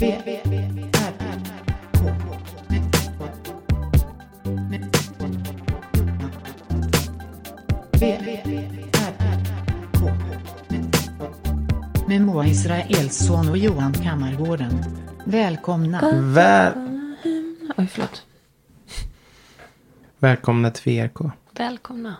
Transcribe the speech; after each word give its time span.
V, 0.00 0.22
V, 0.24 0.40
R, 0.44 1.14
R, 1.18 1.40
K. 1.92 2.12
V, 7.92 8.18
V, 8.24 8.42
R, 8.46 9.14
R, 9.18 9.40
K. 9.98 10.10
Med 12.08 12.22
Moa 12.22 12.46
Israelsson 12.46 13.48
och 13.48 13.58
Johan 13.58 13.92
Kammargården. 13.92 14.84
Välkomna. 15.24 16.10
Väl, 16.22 16.72
Oj, 17.76 17.86
förlåt. 17.90 18.26
välkomna 20.18 20.70
till 20.70 20.92
VRK. 20.92 21.30
Välkomna. 21.52 22.16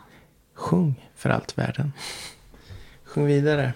Sjung 0.55 1.09
för 1.17 1.31
allt 1.31 1.59
världen. 1.59 1.93
Sjung 3.05 3.27
vidare. 3.27 3.73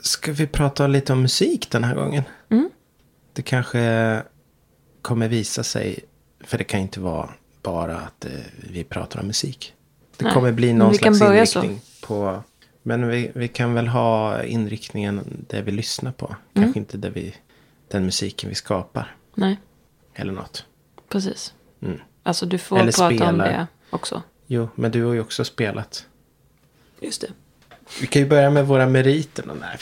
Ska 0.00 0.32
vi 0.32 0.46
prata 0.46 0.86
lite 0.86 1.12
om 1.12 1.22
musik 1.22 1.70
den 1.70 1.84
här 1.84 1.94
gången? 1.94 2.22
Mm. 2.48 2.70
Det 3.38 3.42
kanske 3.42 4.22
kommer 5.02 5.28
visa 5.28 5.64
sig, 5.64 5.98
för 6.40 6.58
det 6.58 6.64
kan 6.64 6.80
inte 6.80 7.00
vara 7.00 7.30
bara 7.62 7.96
att 7.98 8.24
eh, 8.24 8.30
vi 8.70 8.84
pratar 8.84 9.20
om 9.20 9.26
musik. 9.26 9.74
Det 10.16 10.24
Nej, 10.24 10.34
kommer 10.34 10.52
bli 10.52 10.72
någon 10.72 10.94
slags 10.94 11.20
börja 11.20 11.46
så. 11.46 11.58
inriktning 11.58 11.80
på... 12.02 12.42
Men 12.82 13.08
vi, 13.08 13.30
vi 13.34 13.48
kan 13.48 13.74
väl 13.74 13.88
ha 13.88 14.42
inriktningen 14.44 15.44
där 15.48 15.62
vi 15.62 15.72
lyssnar 15.72 16.12
på. 16.12 16.26
Kanske 16.26 16.60
Mm. 16.68 16.78
inte 16.78 16.96
där 16.96 17.10
vi, 17.10 17.34
den 17.88 18.04
musiken 18.04 18.48
vi 18.48 18.54
skapar. 18.54 19.16
Nej, 19.34 19.56
Eller 20.14 20.32
något. 20.32 20.64
precis. 21.08 21.54
Mm. 21.82 21.98
Alltså 22.22 22.46
du 22.46 22.58
får 22.58 22.78
Eller 22.78 22.92
prata 22.92 23.06
om 23.08 23.16
spelar. 23.16 23.48
det 23.48 23.66
också. 23.90 24.22
Jo, 24.46 24.68
men 24.74 24.90
du 24.90 25.04
har 25.04 25.12
ju 25.12 25.20
också 25.20 25.44
spelat. 25.44 26.06
Just 27.00 27.20
det. 27.20 27.28
Vi 28.00 28.06
kan 28.06 28.22
ju 28.22 28.28
börja 28.28 28.50
med 28.50 28.66
våra 28.66 28.86
meriter. 28.86 29.44
Nej, 29.60 29.78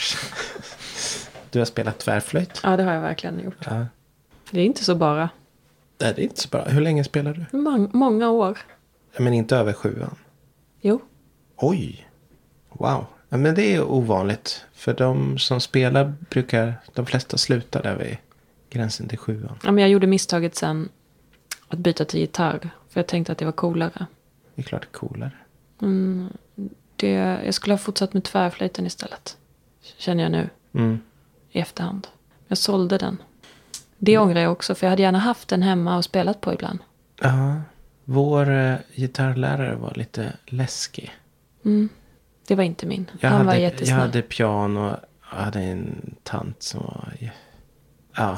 Du 1.49 1.59
har 1.59 1.65
spelat 1.65 1.99
tvärflöjt. 1.99 2.59
Ja, 2.63 2.77
det 2.77 2.83
har 2.83 2.93
jag 2.93 3.01
verkligen 3.01 3.39
gjort. 3.43 3.65
Ja. 3.65 3.85
Det 4.51 4.59
är 4.61 4.65
inte 4.65 4.83
så 4.83 4.95
bara. 4.95 5.29
Nej, 5.99 6.13
det 6.15 6.21
är 6.21 6.23
inte 6.23 6.41
så 6.41 6.49
bra. 6.49 6.63
Hur 6.65 6.81
länge 6.81 7.03
spelar 7.03 7.33
du? 7.51 7.57
Mång- 7.57 7.89
många 7.93 8.29
år. 8.29 8.57
Men 9.17 9.33
inte 9.33 9.55
över 9.57 9.73
sjuan. 9.73 10.15
Jo. 10.81 11.01
Oj. 11.55 12.07
Wow. 12.69 13.05
Ja, 13.29 13.37
men 13.37 13.55
det 13.55 13.75
är 13.75 13.83
ovanligt. 13.83 14.65
För 14.73 14.93
de 14.93 15.37
som 15.37 15.59
spelar 15.61 16.13
brukar 16.29 16.73
de 16.93 17.05
flesta 17.05 17.37
sluta 17.37 17.81
där 17.81 17.95
vid 17.95 18.17
gränsen 18.69 19.07
till 19.07 19.17
sjuan. 19.17 19.59
Ja, 19.63 19.71
men 19.71 19.81
jag 19.81 19.89
gjorde 19.91 20.07
misstaget 20.07 20.55
sen 20.55 20.89
att 21.67 21.79
byta 21.79 22.05
till 22.05 22.19
gitarr. 22.19 22.69
För 22.89 22.99
jag 22.99 23.07
tänkte 23.07 23.31
att 23.31 23.37
det 23.37 23.45
var 23.45 23.51
coolare. 23.51 24.05
Det 24.55 24.61
är 24.61 24.63
klart 24.63 24.81
det 24.81 24.87
är 24.97 24.99
coolare. 24.99 25.31
Mm, 25.81 26.29
det, 26.95 27.11
jag 27.45 27.53
skulle 27.53 27.73
ha 27.73 27.77
fortsatt 27.77 28.13
med 28.13 28.23
tvärflöjten 28.23 28.85
istället. 28.85 29.37
Känner 29.97 30.23
jag 30.23 30.31
nu 30.31 30.49
Mm. 30.73 30.99
I 31.51 31.59
efterhand. 31.59 32.07
Jag 32.47 32.57
sålde 32.57 32.97
den. 32.97 33.17
Det 33.97 34.17
ångrar 34.17 34.41
jag 34.41 34.51
också. 34.51 34.75
För 34.75 34.85
jag 34.85 34.89
hade 34.89 35.01
gärna 35.01 35.19
haft 35.19 35.47
den 35.47 35.61
hemma 35.61 35.97
och 35.97 36.05
spelat 36.05 36.41
på 36.41 36.53
ibland. 36.53 36.79
Ja. 37.21 37.61
Vår 38.03 38.49
eh, 38.51 38.75
gitarrlärare 38.95 39.75
var 39.75 39.93
lite 39.95 40.33
läskig. 40.45 41.11
Mm. 41.65 41.89
Det 42.47 42.55
var 42.55 42.63
inte 42.63 42.85
min. 42.85 43.11
Jag 43.19 43.29
Han 43.29 43.39
var 43.39 43.45
hade, 43.45 43.61
jag 43.61 43.71
jättesnäll. 43.71 43.99
hade 43.99 44.21
piano. 44.21 44.95
Jag 45.31 45.37
hade 45.37 45.59
en 45.59 46.15
tant 46.23 46.63
som 46.63 46.83
var... 46.83 47.13
Ja. 48.15 48.37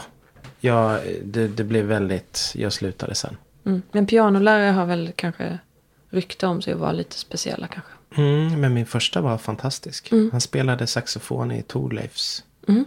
Ja, 0.59 0.99
det, 1.23 1.47
det 1.47 1.63
blev 1.63 1.85
väldigt... 1.85 2.51
Jag 2.55 2.73
slutade 2.73 3.15
sen. 3.15 3.37
Mm. 3.65 3.81
Men 3.91 4.05
pianolärare 4.05 4.71
har 4.71 4.85
väl 4.85 5.11
kanske 5.15 5.59
rykte 6.09 6.47
om 6.47 6.61
sig 6.61 6.73
att 6.73 6.79
vara 6.79 6.91
lite 6.91 7.15
speciella 7.17 7.67
kanske. 7.67 7.91
Mm, 8.17 8.61
men 8.61 8.73
min 8.73 8.85
första 8.85 9.21
var 9.21 9.37
fantastisk. 9.37 10.11
Mm. 10.11 10.29
Han 10.31 10.41
spelade 10.41 10.87
saxofon 10.87 11.51
i 11.51 11.61
Thorleifs. 11.63 12.43
Mm. 12.67 12.85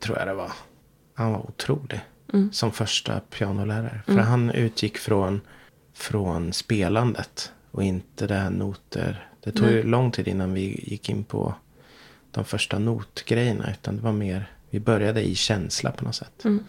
Tror 0.00 0.18
jag 0.18 0.26
det 0.28 0.34
var. 0.34 0.52
Han 1.14 1.32
var 1.32 1.38
otrolig. 1.38 2.00
Mm. 2.32 2.52
Som 2.52 2.72
första 2.72 3.20
pianolärare. 3.20 4.00
För 4.06 4.18
han 4.18 4.50
utgick 4.50 4.98
från, 4.98 5.40
från 5.94 6.52
spelandet. 6.52 7.52
Och 7.70 7.82
inte 7.82 8.26
det 8.26 8.34
här 8.34 8.50
noter. 8.50 9.28
Det 9.40 9.52
tog 9.52 9.68
ju 9.70 9.82
lång 9.82 10.10
tid 10.12 10.28
innan 10.28 10.54
vi 10.54 10.84
gick 10.90 11.08
in 11.10 11.24
på 11.24 11.54
de 12.30 12.44
första 12.44 12.78
notgrejerna. 12.78 13.70
Utan 13.70 13.96
det 13.96 14.02
var 14.02 14.12
mer. 14.12 14.52
Vi 14.70 14.80
började 14.80 15.22
i 15.28 15.34
känsla 15.34 15.90
på 15.90 16.04
något 16.04 16.14
sätt. 16.14 16.44
Mm. 16.44 16.64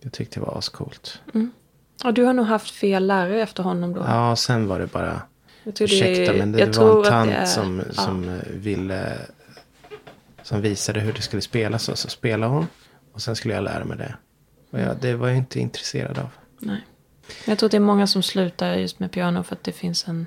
Jag 0.00 0.12
tyckte 0.12 0.40
det 0.40 0.46
var 0.46 0.58
ascoolt. 0.58 1.20
Ja, 2.04 2.12
du 2.12 2.24
har 2.24 2.32
nog 2.32 2.46
haft 2.46 2.70
fel 2.70 3.06
lärare 3.06 3.42
efter 3.42 3.62
honom 3.62 3.92
då. 3.92 4.00
Ja, 4.00 4.36
sen 4.36 4.66
var 4.68 4.78
det 4.78 4.86
bara. 4.86 5.22
jag 5.64 5.74
tror 5.74 5.84
Ursäkta 5.88 6.32
men 6.32 6.52
det, 6.52 6.58
jag 6.58 6.68
det 6.68 6.72
tror 6.72 6.94
var 6.94 7.04
en 7.04 7.10
tant 7.10 7.30
är- 7.30 7.44
som, 7.44 7.82
ja. 7.86 8.02
som 8.02 8.28
eh, 8.28 8.34
ville. 8.52 9.18
Som 10.52 10.60
visade 10.60 11.00
hur 11.00 11.12
det 11.12 11.22
skulle 11.22 11.42
spelas. 11.42 11.88
Och 11.88 11.98
så 11.98 12.08
spelade 12.08 12.52
hon. 12.52 12.66
Och 13.12 13.22
sen 13.22 13.36
skulle 13.36 13.54
jag 13.54 13.64
lära 13.64 13.84
mig 13.84 13.98
det. 13.98 14.14
Och 14.70 14.80
jag, 14.80 14.96
det 15.00 15.14
var 15.14 15.28
jag 15.28 15.36
inte 15.36 15.60
intresserad 15.60 16.18
av. 16.18 16.28
Nej. 16.58 16.86
Jag 17.44 17.58
tror 17.58 17.66
att 17.66 17.70
det 17.70 17.76
är 17.76 17.80
många 17.80 18.06
som 18.06 18.22
slutar 18.22 18.74
just 18.74 18.98
med 18.98 19.12
piano 19.12 19.42
för 19.42 19.56
att 19.56 19.64
det 19.64 19.72
finns 19.72 20.08
en... 20.08 20.26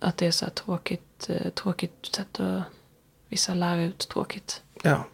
Att 0.00 0.16
det 0.16 0.26
är 0.26 0.30
så 0.30 0.44
här 0.44 0.52
tråkigt, 0.52 1.30
eh, 1.30 1.50
tråkigt 1.50 2.06
sätt 2.12 2.40
att 2.40 2.62
vissa 3.28 3.54
lär 3.54 3.78
ut 3.78 3.98
tråkigt. 3.98 4.62
Ja. 4.82 5.04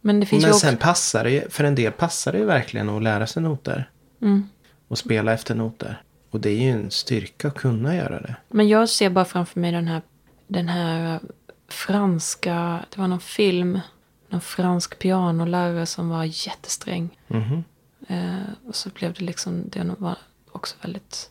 Men 0.00 0.20
det 0.20 0.26
finns 0.26 0.42
Men 0.42 0.48
ju 0.48 0.54
också... 0.54 0.66
sen 0.66 0.76
passar 0.76 1.24
det 1.24 1.30
ju, 1.30 1.50
för 1.50 1.64
en 1.64 1.74
del 1.74 1.92
passar 1.92 2.32
det 2.32 2.38
ju 2.38 2.44
verkligen 2.44 2.88
att 2.88 3.02
lära 3.02 3.26
sig 3.26 3.42
noter. 3.42 3.90
Mm. 4.22 4.48
Och 4.88 4.98
spela 4.98 5.32
efter 5.32 5.54
noter. 5.54 6.02
Och 6.30 6.40
det 6.40 6.50
är 6.50 6.62
ju 6.62 6.70
en 6.70 6.90
styrka 6.90 7.48
att 7.48 7.54
kunna 7.54 7.96
göra 7.96 8.20
det. 8.20 8.36
Men 8.48 8.68
jag 8.68 8.88
ser 8.88 9.10
bara 9.10 9.24
framför 9.24 9.60
mig 9.60 9.72
den 9.72 9.88
här, 9.88 10.02
den 10.46 10.68
här 10.68 11.20
franska, 11.68 12.84
det 12.90 13.00
var 13.00 13.08
någon 13.08 13.20
film, 13.20 13.80
någon 14.28 14.40
fransk 14.40 14.98
pianolärare 14.98 15.86
som 15.86 16.08
var 16.08 16.24
jättesträng. 16.24 17.18
Mhm. 17.26 17.64
Eh, 18.08 18.68
och 18.68 18.76
så 18.76 18.90
blev 18.90 19.12
det 19.12 19.24
liksom, 19.24 19.64
det 19.68 19.94
var 19.98 20.16
också 20.52 20.76
väldigt, 20.82 21.30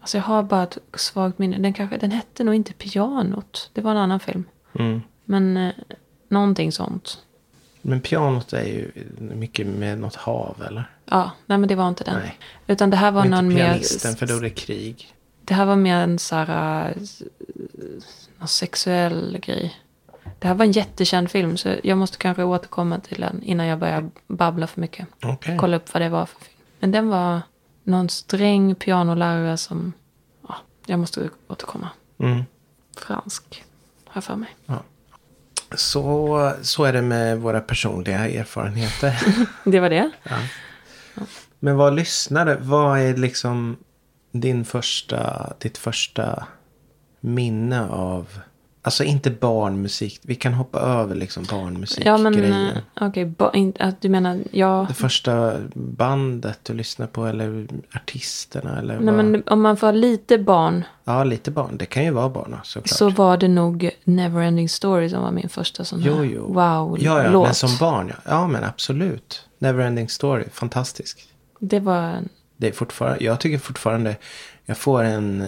alltså 0.00 0.16
jag 0.16 0.24
har 0.24 0.42
bara 0.42 0.62
ett 0.62 0.78
svagt 0.94 1.38
minne. 1.38 1.58
Den, 1.58 1.72
kanske, 1.72 1.96
den 1.96 2.10
hette 2.10 2.44
nog 2.44 2.54
inte 2.54 2.72
Pianot, 2.72 3.70
det 3.72 3.80
var 3.80 3.90
en 3.90 3.96
annan 3.96 4.20
film. 4.20 4.44
Mm. 4.78 5.02
Men 5.24 5.56
eh, 5.56 5.72
någonting 6.28 6.72
sånt. 6.72 7.18
Men 7.82 8.00
pianot 8.00 8.52
är 8.52 8.64
ju 8.64 8.90
mycket 9.18 9.66
med 9.66 9.98
något 9.98 10.14
hav 10.14 10.62
eller? 10.66 10.90
Ja, 11.04 11.30
nej 11.46 11.58
men 11.58 11.68
det 11.68 11.74
var 11.74 11.88
inte 11.88 12.04
den. 12.04 12.18
Nej. 12.18 12.38
Utan 12.66 12.90
det 12.90 12.96
här 12.96 13.10
var 13.10 13.20
Och 13.20 13.26
inte 13.26 13.36
någon 13.36 13.48
mer... 13.48 13.56
pianisten 13.56 14.16
för 14.16 14.26
då 14.26 14.36
är 14.36 14.40
det 14.40 14.50
krig. 14.50 15.14
Det 15.44 15.54
här 15.54 15.64
var 15.64 15.76
mer 15.76 15.96
en 15.96 16.18
så 16.18 16.36
här... 16.36 16.94
Någon 18.42 18.48
sexuell 18.48 19.38
grej. 19.42 19.76
Det 20.38 20.48
här 20.48 20.54
var 20.54 20.64
en 20.64 20.72
jättekänd 20.72 21.30
film 21.30 21.56
så 21.56 21.74
jag 21.82 21.98
måste 21.98 22.18
kanske 22.18 22.42
återkomma 22.42 22.98
till 22.98 23.20
den 23.20 23.42
innan 23.42 23.66
jag 23.66 23.78
börjar 23.78 24.10
babbla 24.26 24.66
för 24.66 24.80
mycket. 24.80 25.06
Okej. 25.22 25.56
Kolla 25.60 25.76
upp 25.76 25.94
vad 25.94 26.02
det 26.02 26.08
var 26.08 26.26
för 26.26 26.40
film. 26.40 26.58
Men 26.78 26.90
den 26.90 27.08
var 27.08 27.40
någon 27.82 28.08
sträng 28.08 28.74
pianolärare 28.74 29.56
som... 29.56 29.92
Ja, 30.48 30.54
jag 30.86 30.98
måste 30.98 31.30
återkomma. 31.48 31.88
Mm. 32.18 32.44
Fransk, 32.96 33.64
har 34.04 34.12
jag 34.14 34.24
för 34.24 34.36
mig. 34.36 34.56
Så, 35.74 36.52
så 36.62 36.84
är 36.84 36.92
det 36.92 37.02
med 37.02 37.38
våra 37.38 37.60
personliga 37.60 38.28
erfarenheter. 38.28 39.22
Det 39.70 39.80
var 39.80 39.90
det. 39.90 40.10
Men 41.58 41.76
vad 41.76 41.94
lyssnade? 41.94 42.56
Vad 42.60 43.00
är 43.00 43.16
liksom 43.16 43.76
din 44.32 44.64
första, 44.64 45.52
ditt 45.58 45.78
första 45.78 46.46
minne 47.24 47.88
av... 47.88 48.28
Alltså 48.84 49.04
inte 49.04 49.30
barnmusik. 49.30 50.20
Vi 50.22 50.34
kan 50.34 50.52
hoppa 50.54 50.78
över 50.80 51.14
liksom 51.14 51.44
Ja, 52.04 52.18
men 52.18 52.44
eh, 52.44 52.76
okej. 53.00 53.72
att 53.78 54.00
du 54.00 54.08
menar, 54.08 54.38
ja. 54.50 54.84
Det 54.88 54.94
första 54.94 55.54
bandet 55.74 56.58
du 56.62 56.74
lyssnar 56.74 57.06
på 57.06 57.26
eller 57.26 57.66
artisterna 57.94 58.78
eller 58.78 59.00
Nej, 59.00 59.14
vad? 59.14 59.24
men 59.24 59.42
om 59.46 59.60
man 59.62 59.76
får 59.76 59.92
lite 59.92 60.38
barn 60.38 60.84
Ja, 61.04 61.24
lite 61.24 61.50
barn. 61.50 61.76
Det 61.76 61.86
kan 61.86 62.04
ju 62.04 62.10
vara 62.10 62.28
barn 62.28 62.56
såklart. 62.64 62.88
så 62.98 63.10
var 63.10 63.36
det 63.36 63.48
nog 63.48 63.90
Neverending 64.04 64.68
Story 64.68 65.08
som 65.08 65.22
var 65.22 65.30
min 65.30 65.48
första 65.48 65.84
sån 65.84 66.02
här 66.02 66.08
Jo, 66.10 66.24
jo. 66.24 66.52
wow-låt. 66.52 67.02
ja, 67.02 67.22
ja, 67.24 67.42
men 67.42 67.54
som 67.54 67.70
barn 67.80 68.08
ja. 68.08 68.14
Ja, 68.24 68.46
men 68.46 68.64
absolut. 68.64 69.48
Neverending 69.58 70.08
Story, 70.08 70.44
fantastisk. 70.52 71.28
Det 71.58 71.80
var 71.80 72.02
en... 72.02 72.28
Det 72.56 72.68
är 72.68 72.72
fortfarande, 72.72 73.24
jag 73.24 73.40
tycker 73.40 73.58
fortfarande, 73.58 74.16
jag 74.64 74.76
får 74.78 75.02
en 75.02 75.44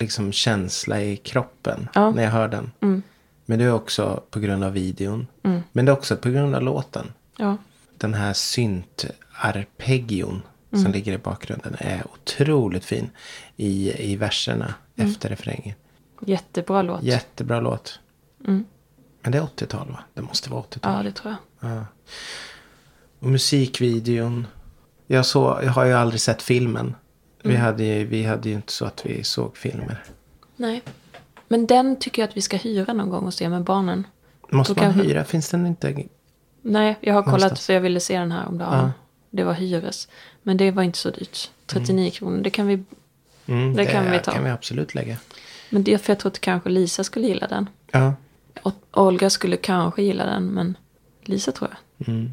liksom 0.00 0.32
känsla 0.32 1.02
i 1.02 1.16
kroppen 1.16 1.88
Ja. 1.94 2.10
när 2.10 2.22
jag 2.22 2.30
hör 2.30 2.48
den. 2.48 2.70
Mm. 2.80 3.02
Men 3.46 3.58
det 3.58 3.64
är 3.64 3.72
också 3.72 4.22
på 4.30 4.40
grund 4.40 4.64
av 4.64 4.72
videon. 4.72 5.26
Mm. 5.42 5.60
Men 5.72 5.84
det 5.84 5.92
är 5.92 5.96
också 5.96 6.16
på 6.16 6.30
grund 6.30 6.54
av 6.54 6.62
låten. 6.62 7.12
Ja. 7.36 7.56
Den 7.98 8.14
här 8.14 8.32
synt-arpeggion 8.32 10.42
Mm. 10.72 10.84
som 10.84 10.92
ligger 10.92 11.12
i 11.12 11.18
bakgrunden 11.18 11.76
är 11.78 12.02
otroligt 12.14 12.84
fin 12.84 13.10
i, 13.56 13.92
i 14.12 14.16
verserna 14.16 14.74
Mm. 14.96 15.10
efter 15.10 15.28
refrängen. 15.28 15.74
Jättebra 16.20 16.82
låt. 16.82 17.02
Jättebra 17.02 17.60
låt. 17.60 17.98
Mm. 18.46 18.64
Men 19.22 19.32
det 19.32 19.38
är 19.38 19.42
80-tal 19.42 19.88
va? 19.88 19.98
Det 20.14 20.22
måste 20.22 20.50
vara 20.50 20.60
80-tal. 20.62 20.96
Ja, 20.96 21.02
det 21.02 21.12
tror 21.12 21.34
jag. 21.60 21.70
Ja. 21.70 21.86
Och 23.18 23.26
musikvideon. 23.28 24.46
Jag, 25.06 25.26
så, 25.26 25.60
jag 25.62 25.70
har 25.72 25.84
ju 25.84 25.92
aldrig 25.92 26.20
sett 26.20 26.42
filmen. 26.42 26.94
Vi, 27.44 27.56
hade 27.56 27.84
ju, 27.84 28.04
vi 28.04 28.24
hade 28.24 28.48
ju 28.48 28.54
inte 28.54 28.72
så 28.72 28.84
att 28.84 29.06
vi 29.06 29.24
såg 29.24 29.56
filmer. 29.56 30.04
Nej. 30.56 30.82
Men 31.48 31.66
den 31.66 31.96
tycker 31.98 32.22
jag 32.22 32.28
att 32.28 32.36
vi 32.36 32.40
ska 32.40 32.56
hyra 32.56 32.92
någon 32.92 33.10
gång 33.10 33.24
och 33.26 33.34
se 33.34 33.48
med 33.48 33.62
barnen. 33.62 34.06
Måste 34.50 34.74
Då 34.74 34.80
man 34.82 34.92
kanske- 34.92 35.08
hyra? 35.12 35.24
Finns 35.24 35.50
den 35.50 35.66
inte? 35.66 36.04
Nej, 36.62 36.96
jag 37.00 37.14
har 37.14 37.22
kollat 37.22 37.36
Någonstans. 37.40 37.66
för 37.66 37.72
jag 37.72 37.80
ville 37.80 38.00
se 38.00 38.18
den 38.18 38.32
här 38.32 38.46
om 38.48 38.58
dagen. 38.58 38.78
Ja. 38.78 38.90
Det 39.30 39.44
var 39.44 39.52
hyres. 39.52 40.08
Men 40.42 40.56
det 40.56 40.70
var 40.70 40.82
inte 40.82 40.98
så 40.98 41.10
dyrt. 41.10 41.50
39 41.66 42.10
kronor. 42.10 42.42
Det 42.42 42.50
kan 42.50 42.66
vi... 42.66 42.82
Mm, 43.46 43.74
Det 43.76 43.86
kan 43.86 44.10
vi 44.10 44.18
ta. 44.18 44.32
kan 44.32 44.44
vi 44.44 44.50
absolut 44.50 44.94
lägga. 44.94 45.16
Men 45.70 45.84
det 45.84 45.98
för 45.98 46.12
jag 46.12 46.18
tror 46.18 46.30
att 46.30 46.40
kanske 46.40 46.68
Lisa 46.70 47.04
skulle 47.04 47.26
gilla 47.26 47.46
den. 47.46 47.68
Ja. 47.90 48.14
Och 48.62 48.74
Olga 48.92 49.30
skulle 49.30 49.56
kanske 49.56 50.02
gilla 50.02 50.26
den. 50.26 50.46
Men 50.46 50.76
Lisa 51.22 51.52
tror 51.52 51.70
jag. 51.70 52.08
Mm. 52.08 52.30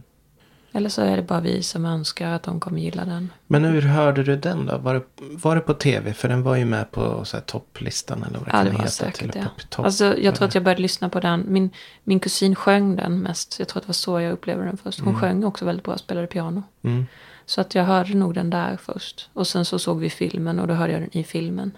Eller 0.73 0.89
så 0.89 1.01
är 1.01 1.15
det 1.17 1.23
bara 1.23 1.39
vi 1.39 1.63
som 1.63 1.85
önskar 1.85 2.31
att 2.31 2.43
de 2.43 2.59
kommer 2.59 2.79
gilla 2.79 3.05
den. 3.05 3.29
Men 3.47 3.63
hur 3.63 3.81
hörde 3.81 4.23
du 4.23 4.35
den 4.37 4.65
då? 4.65 4.77
Var 4.77 4.93
det, 4.93 5.01
var 5.19 5.55
det 5.55 5.61
på 5.61 5.73
tv? 5.73 6.13
För 6.13 6.29
den 6.29 6.43
var 6.43 6.55
ju 6.55 6.65
med 6.65 6.91
på 6.91 7.25
så 7.25 7.37
här, 7.37 7.43
topplistan 7.43 8.23
eller 8.23 8.37
vad 8.39 8.47
det 8.47 8.51
Ja, 8.51 8.57
kan 8.57 8.65
det 8.65 8.71
var 8.71 8.77
heta. 8.79 8.89
säkert 8.91 9.33
pop- 9.35 9.69
topp, 9.69 9.85
Alltså, 9.85 10.17
jag 10.17 10.35
tror 10.35 10.47
att 10.47 10.55
jag 10.55 10.63
började 10.63 10.81
lyssna 10.81 11.09
på 11.09 11.19
den. 11.19 11.45
Min, 11.47 11.69
min 12.03 12.19
kusin 12.19 12.55
sjöng 12.55 12.95
den 12.95 13.19
mest. 13.19 13.55
Jag 13.59 13.67
tror 13.67 13.77
att 13.79 13.83
det 13.83 13.87
var 13.89 13.93
så 13.93 14.19
jag 14.21 14.31
upplevde 14.33 14.65
den 14.65 14.77
först. 14.77 14.99
Hon 14.99 15.19
sjöng 15.19 15.43
också 15.43 15.65
väldigt 15.65 15.85
bra, 15.85 15.97
spelade 15.97 16.27
piano. 16.27 16.63
Mm, 16.83 17.05
Så 17.45 17.61
att 17.61 17.75
jag 17.75 17.83
hörde 17.83 18.13
nog 18.13 18.33
den 18.33 18.49
där 18.49 18.77
först. 18.77 19.29
Och 19.33 19.47
sen 19.47 19.65
så 19.65 19.79
såg 19.79 19.99
vi 19.99 20.09
filmen 20.09 20.59
och 20.59 20.67
då 20.67 20.73
hörde 20.73 20.93
jag 20.93 21.01
den 21.01 21.17
i 21.17 21.23
filmen. 21.23 21.77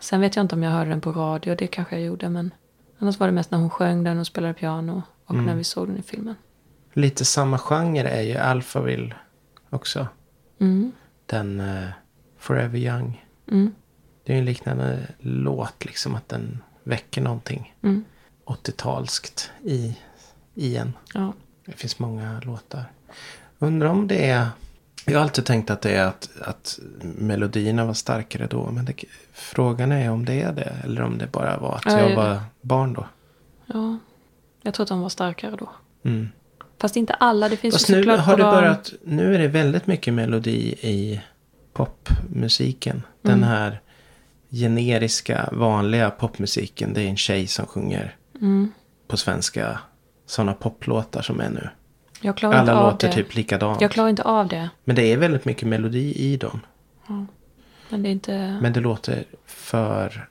Sen 0.00 0.20
vet 0.20 0.36
jag 0.36 0.44
inte 0.44 0.54
om 0.54 0.62
jag 0.62 0.70
hörde 0.70 0.90
den 0.90 1.00
på 1.00 1.12
radio, 1.12 1.54
det 1.54 1.66
kanske 1.66 1.96
jag 1.96 2.04
gjorde. 2.04 2.28
Men 2.28 2.50
annars 2.98 3.18
var 3.20 3.26
det 3.26 3.32
mest 3.32 3.50
när 3.50 3.58
hon 3.58 3.70
sjöng 3.70 4.04
den 4.04 4.18
och 4.18 4.26
spelade 4.26 4.54
piano. 4.54 5.02
Och 5.26 5.34
Mm. 5.34 5.46
när 5.46 5.54
vi 5.54 5.64
såg 5.64 5.88
den 5.88 5.96
i 5.98 6.02
filmen. 6.02 6.34
Lite 6.92 7.24
samma 7.24 7.58
genre 7.58 8.08
är 8.08 8.20
ju 8.22 8.36
Alphaville 8.36 9.14
också. 9.70 10.06
Mm. 10.58 10.92
Den 11.26 11.60
eh, 11.60 11.88
Forever 12.38 12.78
Young. 12.78 13.24
Mm. 13.50 13.74
Det 14.24 14.34
är 14.34 14.38
en 14.38 14.44
liknande 14.44 14.98
låt 15.18 15.84
liksom 15.84 16.14
att 16.14 16.28
den 16.28 16.62
väcker 16.82 17.20
någonting 17.22 17.74
Mm. 17.82 18.04
80-talskt 18.46 19.50
i, 19.64 19.96
i 20.54 20.76
en. 20.76 20.92
Ja. 21.14 21.32
Det 21.66 21.72
finns 21.72 21.98
många 21.98 22.40
låtar. 22.44 22.84
Undrar 23.58 23.88
om 23.88 24.08
det 24.08 24.30
är... 24.30 24.46
Jag 25.06 25.18
har 25.18 25.22
alltid 25.22 25.44
tänkt 25.46 25.70
att 25.70 25.80
det 25.82 25.90
är 25.96 26.06
att, 26.06 26.30
att 26.40 26.78
melodierna 27.02 27.84
var 27.84 27.94
starkare 27.94 28.46
då. 28.46 28.70
Men 28.70 28.84
det, 28.84 29.04
frågan 29.32 29.92
är 29.92 30.10
om 30.10 30.24
det 30.24 30.42
är 30.42 30.52
det. 30.52 30.76
Eller 30.84 31.02
om 31.02 31.18
det 31.18 31.32
bara 31.32 31.58
var 31.58 31.76
att 31.76 31.84
Ja, 31.86 31.98
jag 32.00 32.10
ja. 32.10 32.16
var 32.16 32.40
barn 32.60 32.92
då. 32.92 33.06
ja. 33.66 33.98
Jag 34.62 34.74
tror 34.74 34.84
att 34.84 34.88
de 34.88 35.00
var 35.00 35.08
starkare 35.08 35.56
då. 35.56 35.70
Mm. 36.02 36.28
Fast 36.82 36.96
inte 36.96 37.14
alla, 37.14 37.48
det 37.48 37.56
finns 37.56 37.74
Fast 37.74 37.90
ju 37.90 37.94
nu 37.94 38.02
såklart 38.02 38.20
har 38.20 38.36
det 38.36 38.42
börjat... 38.42 38.92
Nu 39.04 39.34
är 39.34 39.38
det 39.38 39.48
väldigt 39.48 39.86
mycket 39.86 40.14
melodi 40.14 40.74
i 40.80 41.20
popmusiken. 41.72 43.02
Den 43.22 43.32
Mm. 43.38 43.48
här 43.48 43.80
generiska, 44.50 45.48
vanliga 45.52 46.10
popmusiken. 46.10 46.94
Det 46.94 47.02
är 47.02 47.08
en 47.08 47.16
tjej 47.16 47.46
som 47.46 47.66
sjunger 47.66 48.16
Mm. 48.40 48.72
på 49.08 49.16
svenska. 49.16 49.78
Sådana 50.26 50.54
poplåtar 50.54 51.22
som 51.22 51.40
är 51.40 51.50
nu. 51.50 51.68
Jag 52.20 52.36
klarar 52.36 52.60
inte 52.60 52.72
Alla 52.72 52.80
av 52.80 52.92
låter 52.92 53.08
det. 53.08 53.14
typ 53.14 53.34
likadant. 53.34 53.80
Jag 53.80 53.90
klarar 53.90 54.08
inte 54.08 54.22
av 54.22 54.48
det. 54.48 54.68
Men 54.84 54.96
det 54.96 55.12
är 55.12 55.16
väldigt 55.16 55.44
mycket 55.44 55.68
melodi 55.68 56.14
i 56.16 56.36
dem. 56.36 56.60
Men 57.88 58.02
det 58.02 58.08
är 58.08 58.12
inte... 58.12 58.58
Men 58.62 58.72
det 58.72 58.80
låter 58.80 59.24
för 59.46 60.28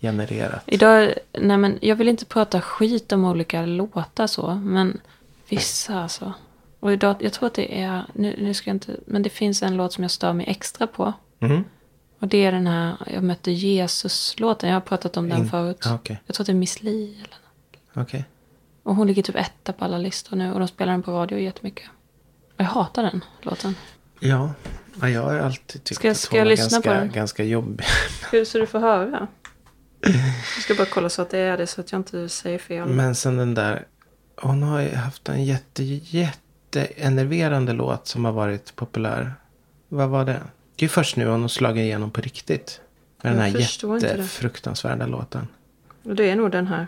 AI-genererat. 0.00 0.62
Idag, 0.66 1.14
nej 1.32 1.56
men 1.56 1.78
jag 1.82 1.96
vill 1.96 2.08
inte 2.08 2.24
prata 2.24 2.60
skit 2.60 3.12
om 3.12 3.24
olika 3.24 3.66
låtar 3.66 4.26
så. 4.26 4.54
Men 4.54 5.00
vissa 5.48 6.02
alltså. 6.02 6.32
Och 6.80 6.92
idag, 6.92 7.16
jag 7.20 7.32
tror 7.32 7.46
att 7.46 7.54
det 7.54 7.80
är, 7.82 8.04
nu, 8.14 8.36
nu 8.38 8.54
ska 8.54 8.70
jag 8.70 8.74
inte, 8.74 8.96
men 9.06 9.22
det 9.22 9.30
finns 9.30 9.62
en 9.62 9.76
låt 9.76 9.92
som 9.92 10.04
jag 10.04 10.10
stör 10.10 10.32
mig 10.32 10.46
extra 10.48 10.86
på. 10.86 11.12
Mm. 11.40 11.64
Och 12.18 12.28
det 12.28 12.44
är 12.44 12.52
den 12.52 12.66
här, 12.66 12.96
jag 13.14 13.22
mötte 13.22 13.50
Jesus-låten. 13.52 14.68
Jag 14.68 14.76
har 14.76 14.80
pratat 14.80 15.16
om 15.16 15.28
den 15.28 15.38
In- 15.38 15.48
förut. 15.50 15.80
Ja, 15.84 15.94
Okej. 15.94 16.20
Jag 16.26 16.34
tror 16.34 16.42
att 16.42 16.46
det 16.46 16.52
är 16.52 16.54
Miss 16.54 16.82
Li. 16.82 17.04
Eller 17.14 17.36
något. 17.94 18.06
Okej. 18.08 18.24
Och 18.82 18.94
hon 18.96 19.06
ligger 19.06 19.22
typ 19.22 19.36
etta 19.36 19.72
på 19.72 19.84
alla 19.84 19.98
listor 19.98 20.36
nu. 20.36 20.52
Och 20.52 20.58
de 20.58 20.68
spelar 20.68 20.92
den 20.92 21.02
på 21.02 21.12
radio 21.12 21.38
jättemycket. 21.38 21.86
Och 22.54 22.60
jag 22.60 22.64
hatar 22.64 23.02
den 23.02 23.24
låten. 23.42 23.74
Ja. 24.20 24.50
ja, 25.00 25.08
jag 25.08 25.22
har 25.22 25.38
alltid 25.38 25.84
tyckt 25.84 25.98
Ska 26.00 26.10
att 26.10 26.16
ska 26.16 26.32
hon 26.32 26.38
jag 26.38 26.44
var 26.44 26.50
lyssna 26.50 26.64
ganska, 26.76 26.90
på 26.90 26.94
den? 26.94 27.10
ganska 27.12 27.44
jobbig. 27.44 27.86
Så 28.46 28.58
du 28.58 28.66
får 28.66 28.78
höra. 28.78 29.26
Jag 30.02 30.62
ska 30.62 30.74
bara 30.74 30.86
kolla 30.86 31.08
så 31.08 31.22
att 31.22 31.30
det 31.30 31.38
är 31.38 31.56
det 31.56 31.66
så 31.66 31.80
att 31.80 31.92
jag 31.92 31.98
inte 31.98 32.28
säger 32.28 32.58
fel. 32.58 32.88
Men 32.88 33.14
sen 33.14 33.36
den 33.36 33.54
där. 33.54 33.86
Hon 34.36 34.62
har 34.62 34.80
ju 34.80 34.94
haft 34.94 35.28
en 35.28 35.44
jätte, 35.44 35.84
jätteenerverande 35.84 37.72
låt 37.72 38.06
som 38.06 38.24
har 38.24 38.32
varit 38.32 38.76
populär. 38.76 39.34
Vad 39.88 40.08
var 40.08 40.24
det? 40.24 40.40
Det 40.76 40.84
är 40.84 40.88
först 40.88 41.16
nu 41.16 41.26
hon 41.28 41.40
har 41.40 41.48
slagit 41.48 41.82
igenom 41.82 42.10
på 42.10 42.20
riktigt. 42.20 42.80
Med 43.22 43.32
den 43.32 43.38
Jag 43.38 43.52
här 43.60 43.60
inte 43.94 44.06
det. 44.06 44.06
jättefruktansvärda 44.06 45.06
låten. 45.06 45.48
Och 46.02 46.14
det 46.14 46.30
är 46.30 46.36
nog 46.36 46.50
den 46.50 46.66
här. 46.66 46.86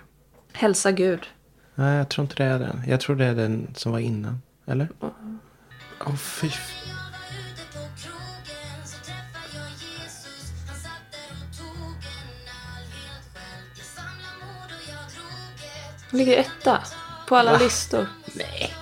Hälsa 0.53 0.93
Gud. 0.93 1.20
Nej, 1.75 1.97
jag 1.97 2.08
tror 2.08 2.25
inte 2.25 2.35
det 2.44 2.44
är 2.44 2.58
den. 2.58 2.82
Jag 2.87 3.00
tror 3.00 3.17
det 3.17 3.25
är 3.25 3.35
den 3.35 3.69
som 3.75 3.93
var 3.93 3.99
innan. 3.99 4.43
Eller? 4.67 4.88
Åh, 5.00 5.11
oh, 6.06 6.17
fy. 6.17 6.50
Hon 16.12 16.19
ligger 16.19 16.38
etta. 16.38 16.79
På 17.29 17.37
alla 17.37 17.59
listor. 17.59 18.06
Nej. 18.35 18.75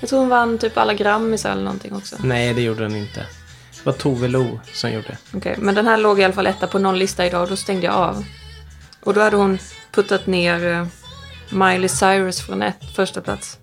Jag 0.00 0.08
tror 0.08 0.18
hon 0.20 0.28
vann 0.28 0.58
typ 0.58 0.78
alla 0.78 0.94
Grammisar 0.94 1.52
eller 1.52 1.62
någonting 1.62 1.94
också. 1.94 2.16
Nej, 2.20 2.54
det 2.54 2.62
gjorde 2.62 2.82
den 2.82 2.96
inte. 2.96 3.20
Det 3.76 3.86
var 3.86 3.92
Tove 3.92 4.28
Lo 4.28 4.60
som 4.72 4.92
gjorde. 4.92 5.18
Okej, 5.34 5.56
men 5.58 5.74
den 5.74 5.86
här 5.86 5.96
låg 5.96 6.20
i 6.20 6.24
alla 6.24 6.34
fall 6.34 6.46
etta 6.46 6.66
på 6.66 6.78
någon 6.78 6.98
lista 6.98 7.26
idag 7.26 7.42
och 7.42 7.48
då 7.48 7.56
stängde 7.56 7.86
jag 7.86 7.94
av. 7.94 8.24
Och 9.00 9.14
då 9.14 9.20
hade 9.20 9.36
hon 9.36 9.58
puttat 9.92 10.26
ner 10.26 10.66
eh, 10.66 10.86
Miley 11.50 11.88
Cyrus 11.88 12.40
från 12.40 12.62
ett 12.62 12.96
första 12.96 13.20
plats. 13.20 13.58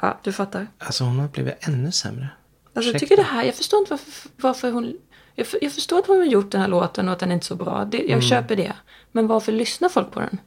Ja, 0.00 0.20
du 0.22 0.32
fattar. 0.32 0.66
Alltså 0.78 1.04
hon 1.04 1.18
har 1.18 1.28
blivit 1.28 1.68
ännu 1.68 1.92
sämre. 1.92 2.28
Alltså, 2.74 2.92
jag 2.92 3.00
tycker 3.00 3.16
det 3.16 3.22
här, 3.22 3.44
jag 3.44 3.54
förstår 3.54 3.78
inte 3.78 3.90
varför, 3.90 4.30
varför 4.36 4.70
hon... 4.70 4.96
Jag, 5.34 5.46
jag 5.60 5.72
förstår 5.72 5.98
att 5.98 6.06
hon 6.06 6.18
har 6.18 6.24
gjort 6.24 6.52
den 6.52 6.60
här 6.60 6.68
låten 6.68 7.08
och 7.08 7.12
att 7.12 7.18
den 7.20 7.32
inte 7.32 7.44
är 7.44 7.46
så 7.46 7.54
bra. 7.54 7.84
Det, 7.84 7.98
jag 7.98 8.22
köper 8.22 8.56
det. 8.56 8.72
Men 9.12 9.26
varför 9.26 9.52
lyssnar 9.52 9.88
folk 9.88 10.10
på 10.10 10.20
den? 10.20 10.38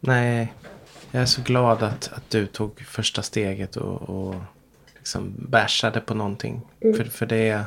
Nej, 0.00 0.52
jag 1.10 1.22
är 1.22 1.26
så 1.26 1.42
glad 1.42 1.82
att, 1.82 2.12
att 2.12 2.30
du 2.30 2.46
tog 2.46 2.80
första 2.80 3.22
steget 3.22 3.76
och, 3.76 4.02
och 4.02 4.34
liksom 4.96 5.34
bashade 5.38 6.00
på 6.00 6.14
någonting. 6.14 6.60
För, 6.80 7.04
för 7.04 7.26
det, 7.26 7.48
är, 7.48 7.64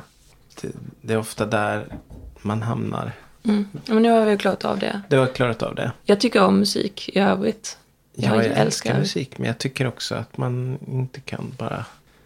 det, 0.61 0.71
det 1.01 1.13
är 1.13 1.17
ofta 1.17 1.45
där 1.45 1.85
man 2.41 2.61
hamnar. 2.61 3.11
Mm. 3.43 3.67
Men 3.85 4.03
nu 4.03 4.09
har 4.09 4.25
vi 4.25 4.37
klarat 4.37 4.65
av 4.65 4.79
det. 4.79 5.01
Du 5.09 5.17
har 5.17 5.27
klarat 5.27 5.63
av 5.63 5.75
det. 5.75 5.91
Jag 6.03 6.19
tycker 6.19 6.43
om 6.43 6.59
musik 6.59 7.09
i 7.09 7.19
övrigt. 7.19 7.77
Ja, 8.13 8.43
jag, 8.43 8.45
älskar- 8.45 8.99
musik. 8.99 9.37
Men 9.37 9.47
jag 9.47 9.57
tycker 9.57 9.87
också 9.87 10.15
att 10.15 10.37
man 10.37 10.77
inte 10.87 11.19
kan 11.21 11.53
bara 11.57 11.85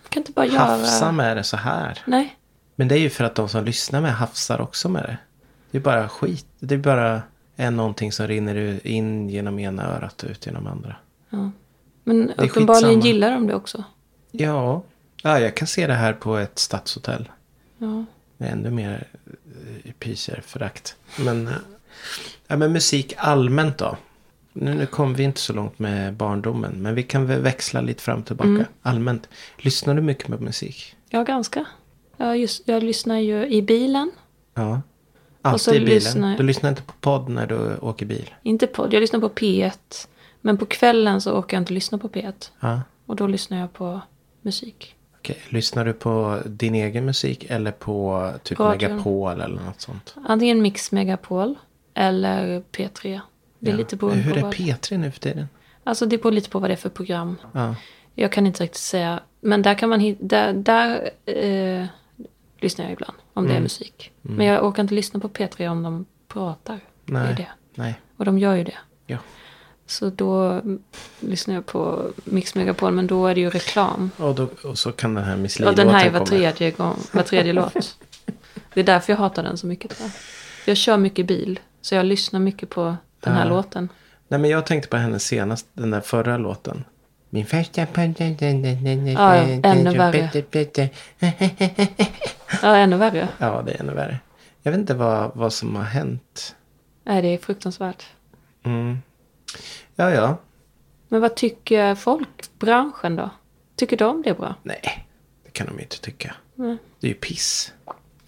kan 0.09 0.21
inte 0.21 0.31
bara 0.31 0.45
göra... 0.45 0.59
hafsa 0.59 1.11
med 1.11 1.37
det 1.37 1.43
så 1.43 1.57
här. 1.57 1.99
Nej. 2.05 2.37
Men 2.75 2.87
det 2.87 2.95
är 2.95 2.99
ju 2.99 3.09
för 3.09 3.23
att 3.23 3.35
de 3.35 3.49
som 3.49 3.65
lyssnar 3.65 4.01
med 4.01 4.13
hafsar 4.13 4.61
också 4.61 4.89
med 4.89 5.03
det. 5.03 5.17
Det 5.71 5.77
är 5.77 5.81
bara 5.81 6.09
skit. 6.09 6.45
Det 6.59 6.75
är 6.75 6.79
bara 6.79 7.21
är 7.57 7.71
någonting 7.71 8.11
som 8.11 8.27
rinner 8.27 8.87
in 8.87 9.29
genom 9.29 9.59
ena 9.59 9.83
örat 9.83 10.23
och 10.23 10.29
ut 10.29 10.45
genom 10.45 10.67
andra. 10.67 10.95
Ja. 11.29 11.51
Men 12.03 12.31
uppenbarligen 12.37 12.99
gillar 12.99 13.31
de 13.31 13.47
det 13.47 13.55
också. 13.55 13.83
Ja, 14.31 14.83
ja, 15.23 15.39
jag 15.39 15.55
kan 15.55 15.67
se 15.67 15.87
det 15.87 15.93
här 15.93 16.13
på 16.13 16.37
ett 16.37 16.59
stadshotell. 16.59 17.29
Ja. 17.77 18.05
Med 18.37 18.51
ännu 18.51 18.71
mer 18.71 19.07
eh, 19.85 19.91
pyser 19.91 20.41
förakt. 20.45 20.95
Men, 21.19 21.47
eh, 21.47 21.53
ja, 22.47 22.57
men 22.57 22.71
musik 22.71 23.13
allmänt 23.17 23.77
då. 23.77 23.97
Nu, 24.53 24.73
nu 24.73 24.85
kom 24.85 25.13
vi 25.13 25.23
inte 25.23 25.39
så 25.39 25.53
långt 25.53 25.79
med 25.79 26.13
barndomen. 26.13 26.81
Men 26.81 26.95
vi 26.95 27.03
kan 27.03 27.25
väl 27.25 27.41
växla 27.41 27.81
lite 27.81 28.03
fram 28.03 28.19
och 28.19 28.25
tillbaka. 28.25 28.49
Mm. 28.49 28.65
Allmänt. 28.81 29.29
Lyssnar 29.57 29.95
du 29.95 30.01
mycket 30.01 30.27
på 30.27 30.43
musik? 30.43 30.95
Ja, 31.09 31.23
ganska. 31.23 31.65
Jag, 32.17 32.37
just, 32.37 32.67
jag 32.67 32.83
lyssnar 32.83 33.17
ju 33.17 33.47
i 33.47 33.61
bilen. 33.61 34.11
Ja. 34.53 34.81
Alltid 35.51 35.75
i 35.75 35.79
bilen? 35.79 35.93
lyssnar 35.95 36.37
Du 36.37 36.43
lyssnar 36.43 36.69
inte 36.69 36.81
på 36.81 36.93
podd 37.01 37.29
när 37.29 37.47
du 37.47 37.77
åker 37.77 38.05
bil? 38.05 38.33
Inte 38.43 38.67
podd, 38.67 38.93
jag 38.93 39.01
lyssnar 39.01 39.19
på 39.19 39.29
P1. 39.29 39.71
Men 40.41 40.57
på 40.57 40.65
kvällen 40.65 41.21
så 41.21 41.31
orkar 41.39 41.57
jag 41.57 41.61
inte 41.61 41.73
lyssna 41.73 41.97
på 41.97 42.09
P1. 42.09 42.33
Ja. 42.59 42.81
Och 43.05 43.15
då 43.15 43.27
lyssnar 43.27 43.57
jag 43.59 43.73
på 43.73 44.01
musik. 44.41 44.95
Okej. 45.17 45.37
Lyssnar 45.49 45.85
du 45.85 45.93
på 45.93 46.39
din 46.45 46.75
egen 46.75 47.05
musik 47.05 47.45
eller 47.49 47.71
på 47.71 48.31
typ 48.43 48.59
Radio. 48.59 48.89
Megapol 48.89 49.41
eller 49.41 49.61
något 49.65 49.81
sånt? 49.81 50.15
Antingen 50.25 50.61
Mix 50.61 50.91
Megapol 50.91 51.55
eller 51.93 52.61
P3. 52.71 53.19
Det 53.59 53.69
är 53.69 53.73
Ja. 53.73 53.77
lite 53.77 53.95
beroende 53.95 54.21
Hur 54.23 54.31
på 54.33 54.39
är 54.39 54.43
vad. 54.43 54.53
P3 54.53 54.97
nu 54.97 55.11
för 55.11 55.19
tiden? 55.19 55.47
Alltså 55.83 56.05
det 56.05 56.17
beror 56.17 56.31
lite 56.31 56.49
på 56.49 56.59
vad 56.59 56.69
det 56.69 56.73
är 56.73 56.77
för 56.77 56.89
program. 56.89 57.35
Ja. 57.53 57.75
Jag 58.15 58.31
kan 58.31 58.47
inte 58.47 58.63
riktigt 58.63 58.81
säga. 58.81 59.19
Men 59.41 59.61
där 59.61 59.73
kan 59.75 59.89
man 59.89 59.99
hitta, 59.99 60.23
där, 60.25 60.53
där 60.53 61.09
eh, 61.81 61.85
lyssnar 62.57 62.85
jag 62.85 62.91
ibland. 62.93 63.17
Om 63.33 63.43
Mm. 63.43 63.53
det 63.53 63.59
är 63.59 63.61
musik. 63.61 64.11
Men 64.21 64.45
jag 64.45 64.65
orkar 64.65 64.81
inte 64.83 64.93
lyssna 64.95 65.19
på 65.19 65.29
P3 65.29 65.67
om 65.69 65.83
de 65.83 66.05
pratar. 66.27 66.79
Det 67.05 67.11
är 67.15 67.23
Nej. 67.23 67.33
det. 67.37 67.47
Nej. 67.75 67.99
Och 68.17 68.25
de 68.25 68.39
gör 68.39 68.55
ju 68.55 68.63
det. 68.63 68.77
Ja. 69.05 69.17
Så 69.85 70.09
då 70.09 70.41
mm, 70.43 70.79
lyssnar 71.19 71.55
jag 71.55 71.65
på 71.65 72.09
Mix 72.23 72.55
Megapol. 72.55 72.91
Men 72.93 73.07
då 73.07 73.27
är 73.27 73.35
det 73.35 73.41
ju 73.41 73.49
reklam. 73.49 74.11
Och, 74.17 74.35
då, 74.35 74.47
och 74.63 74.77
så 74.77 74.91
kan 74.91 75.13
den 75.13 75.23
här 75.23 75.37
Miss 75.37 75.59
Och 75.59 75.75
den 75.75 75.89
här 75.89 75.99
är 75.99 76.03
Li-låten 76.03 76.13
var 76.13 76.25
komma. 76.25 76.51
tredje, 76.51 76.71
gång, 76.71 76.97
var 77.11 77.23
tredje 77.23 77.53
låt. 77.53 77.97
Det 78.73 78.79
är 78.79 78.83
därför 78.83 79.13
jag 79.13 79.17
hatar 79.17 79.43
den 79.43 79.57
så 79.57 79.67
mycket 79.67 79.91
tror 79.97 80.09
jag. 80.09 80.11
Jag 80.69 80.77
kör 80.77 80.97
mycket 80.97 81.25
bil. 81.25 81.59
Så 81.81 81.95
jag 81.95 82.05
lyssnar 82.05 82.39
mycket 82.39 82.69
på 82.69 82.95
den 83.19 83.33
här 83.33 83.43
Ja. 83.45 83.49
låten. 83.49 83.89
Nej 84.27 84.39
men 84.39 84.49
jag 84.49 84.65
tänkte 84.65 84.89
på 84.89 84.97
henne 84.97 85.19
senast, 85.19 85.67
den 85.73 85.91
där 85.91 86.01
förra 86.01 86.37
låten. 86.37 86.83
Min 87.29 87.45
första 87.45 87.85
punkt. 87.85 88.19
Ja, 88.19 88.35
ännu 89.35 89.37
värre. 89.87 90.37
Ja, 92.61 92.75
ännu 92.75 92.97
värre. 92.97 93.27
Ja, 93.37 93.61
det 93.65 93.71
är 93.71 93.81
ännu 93.81 93.93
värre. 93.93 94.19
Jag 94.61 94.71
vet 94.71 94.79
inte 94.79 94.93
vad, 94.93 95.31
vad 95.35 95.53
som 95.53 95.75
har 95.75 95.83
hänt. 95.83 96.55
Nej, 97.03 97.21
det 97.21 97.27
är 97.27 97.37
fruktansvärt. 97.37 98.05
Mm. 98.63 98.97
Ja, 99.95 100.11
ja. 100.11 100.37
Men 101.07 101.21
vad 101.21 101.35
tycker 101.35 101.95
folk, 101.95 102.49
branschen 102.59 103.15
då? 103.15 103.29
Tycker 103.75 103.97
de 103.97 104.21
det 104.21 104.29
är 104.29 104.33
bra? 104.33 104.55
Nej, 104.63 105.07
det 105.43 105.51
kan 105.51 105.67
de 105.67 105.75
ju 105.75 105.81
inte 105.81 106.01
tycka. 106.01 106.35
Nej. 106.55 106.77
Det 106.99 107.07
är 107.07 107.09
ju 107.09 107.15
piss. 107.15 107.73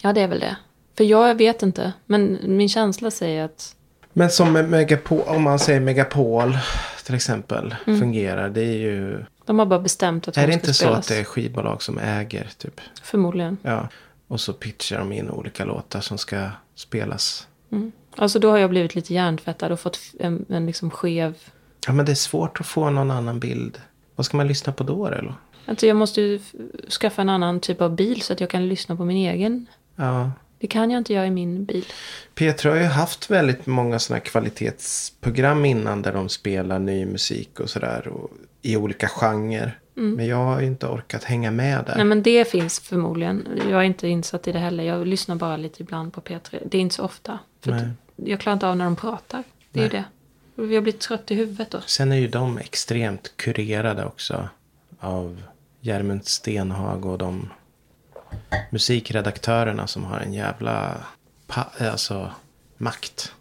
Ja, 0.01 0.13
det 0.13 0.21
är 0.21 0.27
väl 0.27 0.39
det. 0.39 0.55
För 0.97 1.03
jag 1.03 1.35
vet 1.35 1.63
inte, 1.63 1.93
men 2.05 2.39
min 2.43 2.69
känsla 2.69 3.11
säger 3.11 3.45
att... 3.45 3.75
Men 4.13 4.29
som 4.29 4.53
med 4.53 4.69
Megapol, 4.69 5.21
om 5.27 5.43
man 5.43 5.59
säger 5.59 5.79
Megapol 5.79 6.57
till 7.09 7.15
exempel 7.15 7.75
fungerar. 7.85 8.49
Det 8.49 8.61
är 8.61 8.77
ju... 8.77 9.25
De 9.45 9.59
har 9.59 9.65
bara 9.65 9.79
bestämt 9.79 10.27
att 10.27 10.37
Är 10.37 10.41
de 10.41 10.47
det 10.47 10.53
inte 10.53 10.67
så 10.67 10.73
spelas. 10.73 10.99
att 10.99 11.07
det 11.07 11.17
är 11.17 11.23
skivbolag 11.23 11.81
som 11.81 11.97
äger 11.97 12.49
typ? 12.57 12.81
Förmodligen. 13.03 13.57
Ja. 13.61 13.89
Och 14.27 14.41
så 14.41 14.53
pitchar 14.53 14.99
de 14.99 15.11
in 15.11 15.29
olika 15.29 15.65
låtar 15.65 16.01
som 16.01 16.17
ska 16.17 16.49
spelas. 16.75 17.47
Alltså 18.15 18.39
då 18.39 18.51
har 18.51 18.57
jag 18.57 18.69
blivit 18.69 18.95
lite 18.95 19.13
hjärntvättad 19.13 19.71
och 19.71 19.79
fått 19.79 19.99
en, 20.19 20.45
en 20.49 20.65
liksom 20.65 20.91
skev... 20.91 21.33
Ja 21.87 21.93
men 21.93 22.05
det 22.05 22.11
är 22.11 22.15
svårt 22.15 22.59
att 22.59 22.65
få 22.67 22.89
någon 22.89 23.11
annan 23.11 23.39
bild. 23.39 23.81
Vad 24.15 24.25
ska 24.25 24.37
man 24.37 24.47
lyssna 24.47 24.73
på 24.73 24.83
då 24.83 25.05
eller? 25.05 25.33
Alltså 25.65 25.87
jag 25.87 25.97
måste 25.97 26.21
ju 26.21 26.39
skaffa 27.01 27.21
en 27.21 27.29
annan 27.29 27.59
typ 27.59 27.81
av 27.81 27.95
bil 27.95 28.21
så 28.21 28.33
att 28.33 28.39
jag 28.39 28.49
kan 28.49 28.67
lyssna 28.67 28.95
på 28.95 29.05
min 29.05 29.17
egen. 29.17 29.65
Ja. 29.95 30.31
Det 30.59 30.67
kan 30.67 30.91
jag 30.91 30.97
inte 30.97 31.13
göra 31.13 31.25
i 31.27 31.31
min 31.31 31.65
bil. 31.65 31.85
P3 32.35 32.69
har 32.69 32.75
ju 32.75 32.83
haft 32.83 33.31
väldigt 33.31 33.65
många 33.65 33.99
sådana 33.99 34.19
kvalitetsprogram 34.19 35.65
innan 35.65 36.01
där 36.01 36.13
de 36.13 36.29
spelar 36.29 36.79
ny 36.79 37.05
musik 37.05 37.59
och 37.59 37.69
sådär. 37.69 38.07
och- 38.07 38.31
I 38.61 38.75
olika 38.77 39.07
genrer. 39.07 39.79
Men 39.93 40.25
jag 40.27 40.37
har 40.37 40.61
ju 40.61 40.67
inte 40.67 40.87
orkat 40.87 41.23
hänga 41.23 41.51
med 41.51 41.85
där. 41.85 41.95
Nej 41.95 42.05
men 42.05 42.23
det 42.23 42.47
finns 42.51 42.79
förmodligen. 42.79 43.47
Jag 43.69 43.79
är 43.79 43.83
inte 43.83 44.07
insatt 44.07 44.47
i 44.47 44.51
det 44.51 44.59
heller. 44.59 44.83
Jag 44.83 45.07
lyssnar 45.07 45.35
bara 45.35 45.57
lite 45.57 45.83
ibland 45.83 46.13
på 46.13 46.21
P3. 46.21 46.59
Det 46.65 46.77
är 46.77 46.81
inte 46.81 46.95
så 46.95 47.03
ofta. 47.03 47.39
För 47.61 47.71
Nej. 47.71 47.87
jag 48.15 48.39
klarar 48.39 48.53
inte 48.53 48.67
av 48.67 48.77
när 48.77 48.85
de 48.85 48.95
pratar. 48.95 49.43
Det 49.71 49.79
är 49.79 49.83
ju 49.83 49.89
det. 49.89 50.03
Jag 50.75 50.83
blir 50.83 50.93
trött 50.93 51.31
i 51.31 51.35
huvudet 51.35 51.71
då. 51.71 51.81
Sen 51.85 52.11
är 52.11 52.15
ju 52.15 52.27
de 52.27 52.57
extremt 52.57 53.31
kurerade 53.35 54.05
också. 54.05 54.49
Av 54.99 55.41
Järmund 55.81 56.25
Stenhag 56.25 57.05
och 57.05 57.17
de 57.17 57.49
musikredaktörerna 58.69 59.87
som 59.87 60.03
har 60.03 60.19
en 60.19 60.33
jävla 60.33 60.97
alltså, 61.79 62.31
makt. 62.77 63.33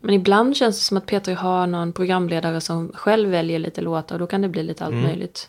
Men 0.00 0.14
ibland 0.14 0.56
känns 0.56 0.76
det 0.78 0.82
som 0.82 0.96
att 0.96 1.06
P3 1.06 1.34
har 1.34 1.66
någon 1.66 1.92
programledare 1.92 2.60
som 2.60 2.92
själv 2.94 3.30
väljer 3.30 3.58
lite 3.58 3.80
låtar. 3.80 4.14
Och 4.14 4.18
då 4.18 4.26
kan 4.26 4.42
det 4.42 4.48
bli 4.48 4.62
lite 4.62 4.84
allt 4.84 4.94
möjligt. 4.94 5.48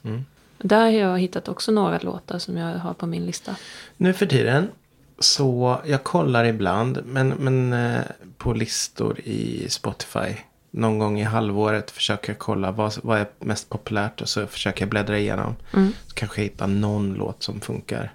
Där 0.58 0.82
har 0.82 0.92
jag 0.92 1.20
hittat 1.20 1.48
också 1.48 1.72
några 1.72 2.00
låtar 2.00 2.40
som 2.40 2.58
jag 2.58 2.78
har 2.78 2.94
på 2.94 3.06
min 3.06 3.26
lista. 3.26 3.56
Nu 3.98 4.14
för 4.14 4.26
tiden 4.26 4.70
så 5.20 5.82
jag 5.86 6.04
kollar 6.04 6.46
ibland 6.46 7.00
men, 7.06 7.30
men 7.30 7.74
eh, 7.74 8.02
på 8.38 8.54
listor 8.54 9.20
i 9.20 9.70
Spotify. 9.70 10.36
Någon 10.72 11.00
gång 11.00 11.20
i 11.20 11.24
halvåret 11.24 11.92
försöker 11.92 12.30
jag 12.30 12.40
kolla 12.40 12.72
vad, 12.72 12.94
vad 13.04 13.20
är 13.20 13.28
mest 13.40 13.70
populärt 13.70 14.22
och 14.22 14.30
så 14.30 14.48
försöker 14.48 14.82
jag 14.82 14.90
bläddra 14.90 15.20
igenom. 15.20 15.56
Så 16.08 16.14
kanske 16.14 16.42
jag 16.42 16.44
hittar 16.44 16.68
någon 16.68 17.14
låt 17.14 17.44
som 17.44 17.62
funkar. 17.62 18.14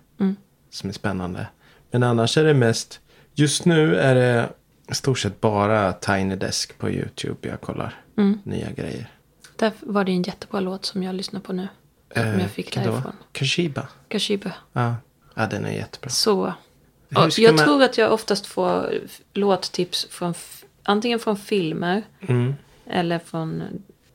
Som 0.70 0.88
är 0.88 0.94
spännande. 0.94 1.46
Men 1.90 2.02
annars 2.02 2.38
är 2.38 2.44
det 2.44 2.54
mest, 2.54 3.00
just 3.34 3.64
nu 3.64 3.96
är 3.96 4.14
det 4.14 4.48
stort 4.94 5.18
sett 5.18 5.40
bara 5.40 5.92
Tiny 5.92 6.36
Desk 6.36 6.78
på 6.78 6.90
YouTube 6.90 7.48
jag 7.48 7.60
kollar. 7.60 7.94
Nya 8.44 8.70
grejer. 8.70 9.10
Där 9.56 9.72
var 9.80 10.04
det 10.04 10.12
en 10.12 10.22
jättebra 10.22 10.60
låt 10.60 10.84
som 10.84 11.02
jag 11.02 11.14
lyssnar 11.14 11.40
på 11.40 11.52
nu. 11.52 11.68
Som 12.14 12.22
Eh, 12.22 12.40
jag 12.40 12.50
fick 12.50 12.74
därifrån. 12.74 13.12
Kashiba. 13.32 13.88
Kashiba. 14.08 14.52
Ja. 14.72 14.94
ja, 15.34 15.46
den 15.46 15.64
är 15.64 15.70
jättebra. 15.72 16.10
Så. 16.10 16.52
Jag 17.08 17.54
man- 17.54 17.64
tror 17.64 17.82
att 17.82 17.98
jag 17.98 18.12
oftast 18.12 18.46
får 18.46 18.94
låttips 19.32 20.06
från 20.10 20.34
antingen 20.82 21.18
från 21.18 21.36
filmer 21.36 22.02
Mm. 22.20 22.54
eller 22.86 23.18
från, 23.18 23.62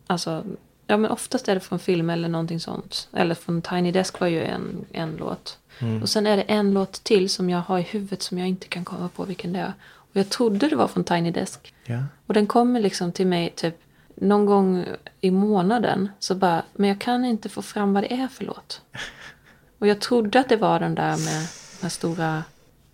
alltså, 0.08 0.46
ja 0.88 0.98
men 0.98 1.12
oftast 1.12 1.48
är 1.48 1.54
det 1.54 1.60
från 1.60 1.80
film 1.80 2.10
eller 2.10 2.28
någonting 2.30 2.60
sånt. 2.60 3.08
Eller 3.14 3.36
från 3.36 3.62
Tiny 3.62 3.92
Desk 3.92 4.20
var 4.20 4.28
ju 4.28 4.44
en, 4.44 4.86
en 4.92 5.16
låt. 5.18 5.58
Mm. 5.80 6.02
Och 6.02 6.10
sen 6.10 6.28
är 6.28 6.38
det 6.38 6.44
en 6.44 6.74
låt 6.74 7.04
till 7.04 7.30
som 7.30 7.50
jag 7.50 7.60
har 7.60 7.80
i 7.80 7.82
huvudet 7.82 8.22
som 8.22 8.38
jag 8.38 8.48
inte 8.48 8.68
kan 8.68 8.86
komma 8.86 9.10
på 9.10 9.26
vilken 9.26 9.54
det 9.54 9.60
är. 9.60 9.74
Och 9.96 10.20
jag 10.20 10.30
trodde 10.30 10.68
det 10.68 10.76
var 10.76 10.88
från 10.88 11.04
Tiny 11.04 11.32
Desk. 11.32 11.74
Ja. 11.86 12.04
Och 12.28 12.34
den 12.34 12.48
kommer 12.48 12.80
liksom 12.80 13.12
till 13.12 13.28
mig 13.28 13.54
typ 13.56 13.76
någon 14.16 14.46
gång 14.46 14.86
i 15.22 15.32
månaden. 15.32 16.10
Så 16.20 16.36
bara, 16.36 16.64
men 16.74 16.90
jag 16.90 17.00
kan 17.00 17.26
inte 17.26 17.50
få 17.50 17.62
fram 17.62 17.94
vad 17.94 18.04
det 18.04 18.14
är 18.14 18.28
för 18.28 18.46
låt. 18.46 18.82
Och 19.80 19.88
jag 19.88 20.00
trodde 20.00 20.40
att 20.40 20.50
det 20.50 20.58
var 20.58 20.80
den 20.80 20.96
där 20.96 21.18
med 21.18 21.48
de 21.80 21.82
här 21.82 21.90
stora 21.90 22.44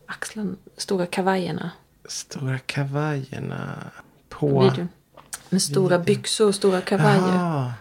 axlarna, 0.05 0.55
stora 0.77 1.05
kavajerna. 1.05 1.71
Stora 2.05 2.59
kavajerna. 2.59 3.77
På... 4.29 4.59
Videon. 4.59 4.89
Med 5.49 5.61
stora 5.61 5.99
byxor 5.99 6.47
och 6.47 6.55
stora 6.55 6.81
kavajer. 6.81 7.17
Jaha. 7.17 7.73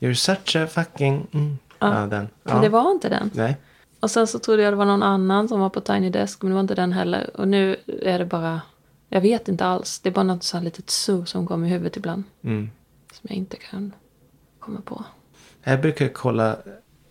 You're 0.00 0.14
such 0.14 0.56
a 0.56 0.66
fucking... 0.66 1.26
Mm. 1.32 1.58
Ja. 1.78 2.06
den. 2.06 2.28
Ja. 2.42 2.52
Men 2.52 2.62
det 2.62 2.68
var 2.68 2.90
inte 2.90 3.08
den. 3.08 3.30
Nej. 3.34 3.56
Och 4.00 4.10
sen 4.10 4.26
så 4.26 4.38
trodde 4.38 4.62
jag 4.62 4.72
det 4.72 4.76
var 4.76 4.84
någon 4.84 5.02
annan 5.02 5.48
som 5.48 5.60
var 5.60 5.70
på 5.70 5.80
Tiny 5.80 6.10
Desk. 6.10 6.42
Men 6.42 6.50
det 6.50 6.54
var 6.54 6.60
inte 6.60 6.74
den 6.74 6.92
heller. 6.92 7.30
Och 7.36 7.48
nu 7.48 7.76
är 8.02 8.18
det 8.18 8.24
bara... 8.24 8.60
Jag 9.08 9.20
vet 9.20 9.48
inte 9.48 9.64
alls. 9.64 10.00
Det 10.00 10.08
är 10.08 10.12
bara 10.12 10.22
något 10.22 10.42
så 10.42 10.56
här 10.56 10.64
litet 10.64 10.90
surr 10.90 11.24
som 11.24 11.46
kommer 11.46 11.66
i 11.66 11.70
huvudet 11.70 11.96
ibland. 11.96 12.24
Mm. 12.44 12.70
Som 13.12 13.20
jag 13.22 13.36
inte 13.36 13.56
kan 13.56 13.92
komma 14.58 14.80
på. 14.80 15.04
Jag 15.62 15.80
brukar 15.80 16.08
kolla... 16.08 16.56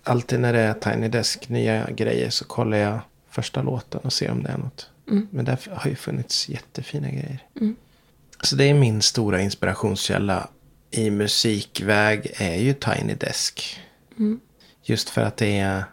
Alltid 0.03 0.39
när 0.39 0.53
det 0.53 0.59
är 0.59 0.73
Tiny 0.73 1.07
Desk, 1.07 1.49
nya 1.49 1.91
grejer, 1.91 2.29
så 2.29 2.45
kollar 2.45 2.77
jag 2.77 2.99
första 3.29 3.61
låten 3.61 4.01
och 4.03 4.13
ser 4.13 4.31
om 4.31 4.43
det 4.43 4.49
är 4.49 4.57
något. 4.57 4.89
Men 5.29 5.45
där 5.45 5.59
har 5.71 5.89
ju 5.89 5.95
funnits 5.95 6.49
jättefina 6.49 7.09
grejer. 7.09 7.39
Så 8.41 8.55
det 8.55 8.63
är 8.63 8.73
min 8.73 9.01
stora 9.01 9.41
inspirationskälla 9.41 10.47
i 10.91 11.09
musikväg 11.09 12.31
är 12.35 12.55
ju 12.55 12.73
Tiny 12.73 13.13
Desk. 13.13 13.79
Just 14.83 15.09
för 15.09 15.21
att 15.21 15.37
det 15.37 15.59
är, 15.59 15.83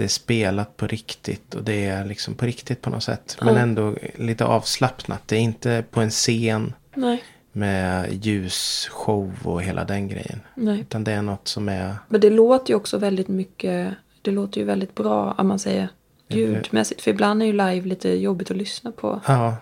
det 0.00 0.04
är 0.04 0.08
spelat 0.08 0.76
på 0.76 0.86
riktigt 0.86 1.54
och 1.54 1.64
det 1.64 1.84
är 1.86 2.04
liksom 2.04 2.34
på 2.34 2.46
riktigt 2.46 2.82
på 2.82 2.90
något 2.90 3.02
sätt. 3.02 3.36
Men 3.42 3.56
ändå 3.56 3.96
lite 4.14 4.44
avslappnat. 4.44 5.28
Det 5.28 5.36
är 5.36 5.40
inte 5.40 5.84
på 5.90 6.00
en 6.00 6.10
scen 6.10 6.72
Nej. 6.94 7.24
med 7.52 8.12
ljusshow 8.24 9.34
och 9.44 9.62
hela 9.62 9.84
den 9.84 10.08
grejen. 10.08 10.40
Nej. 10.54 10.80
Utan 10.80 11.04
det 11.04 11.12
är 11.12 11.22
något 11.22 11.48
som 11.48 11.68
är... 11.68 11.94
Men 12.08 12.20
det 12.20 12.30
låter 12.30 12.70
ju 12.70 12.76
också 12.76 12.98
väldigt 12.98 13.28
mycket. 13.28 13.94
Det 14.22 14.30
låter 14.30 14.60
ju 14.60 14.66
väldigt 14.66 14.94
bra 14.94 15.34
om 15.38 15.48
man 15.48 15.58
säger 15.58 15.88
ljudmässigt. 16.28 17.02
För 17.02 17.10
ibland 17.10 17.42
är 17.42 17.46
ju 17.46 17.52
live 17.52 17.88
lite 17.88 18.08
jobbigt 18.08 18.50
att 18.50 18.56
lyssna 18.56 18.92
på. 18.92 19.20
Ja, 19.26 19.56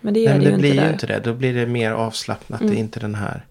Men 0.00 0.14
det 0.14 0.24
Nej, 0.24 0.28
men 0.28 0.44
det 0.44 0.50
det 0.50 0.50
ju 0.50 0.58
blir 0.58 0.70
inte 0.70 0.84
ju 0.84 0.92
inte 0.92 1.06
det. 1.06 1.20
Då 1.20 1.34
blir 1.34 1.54
det 1.54 1.66
mer 1.66 1.92
avslappnat. 1.92 2.60
Det 2.60 2.74
är 2.74 2.78
inte 2.78 3.00
den 3.00 3.14
här 3.14 3.46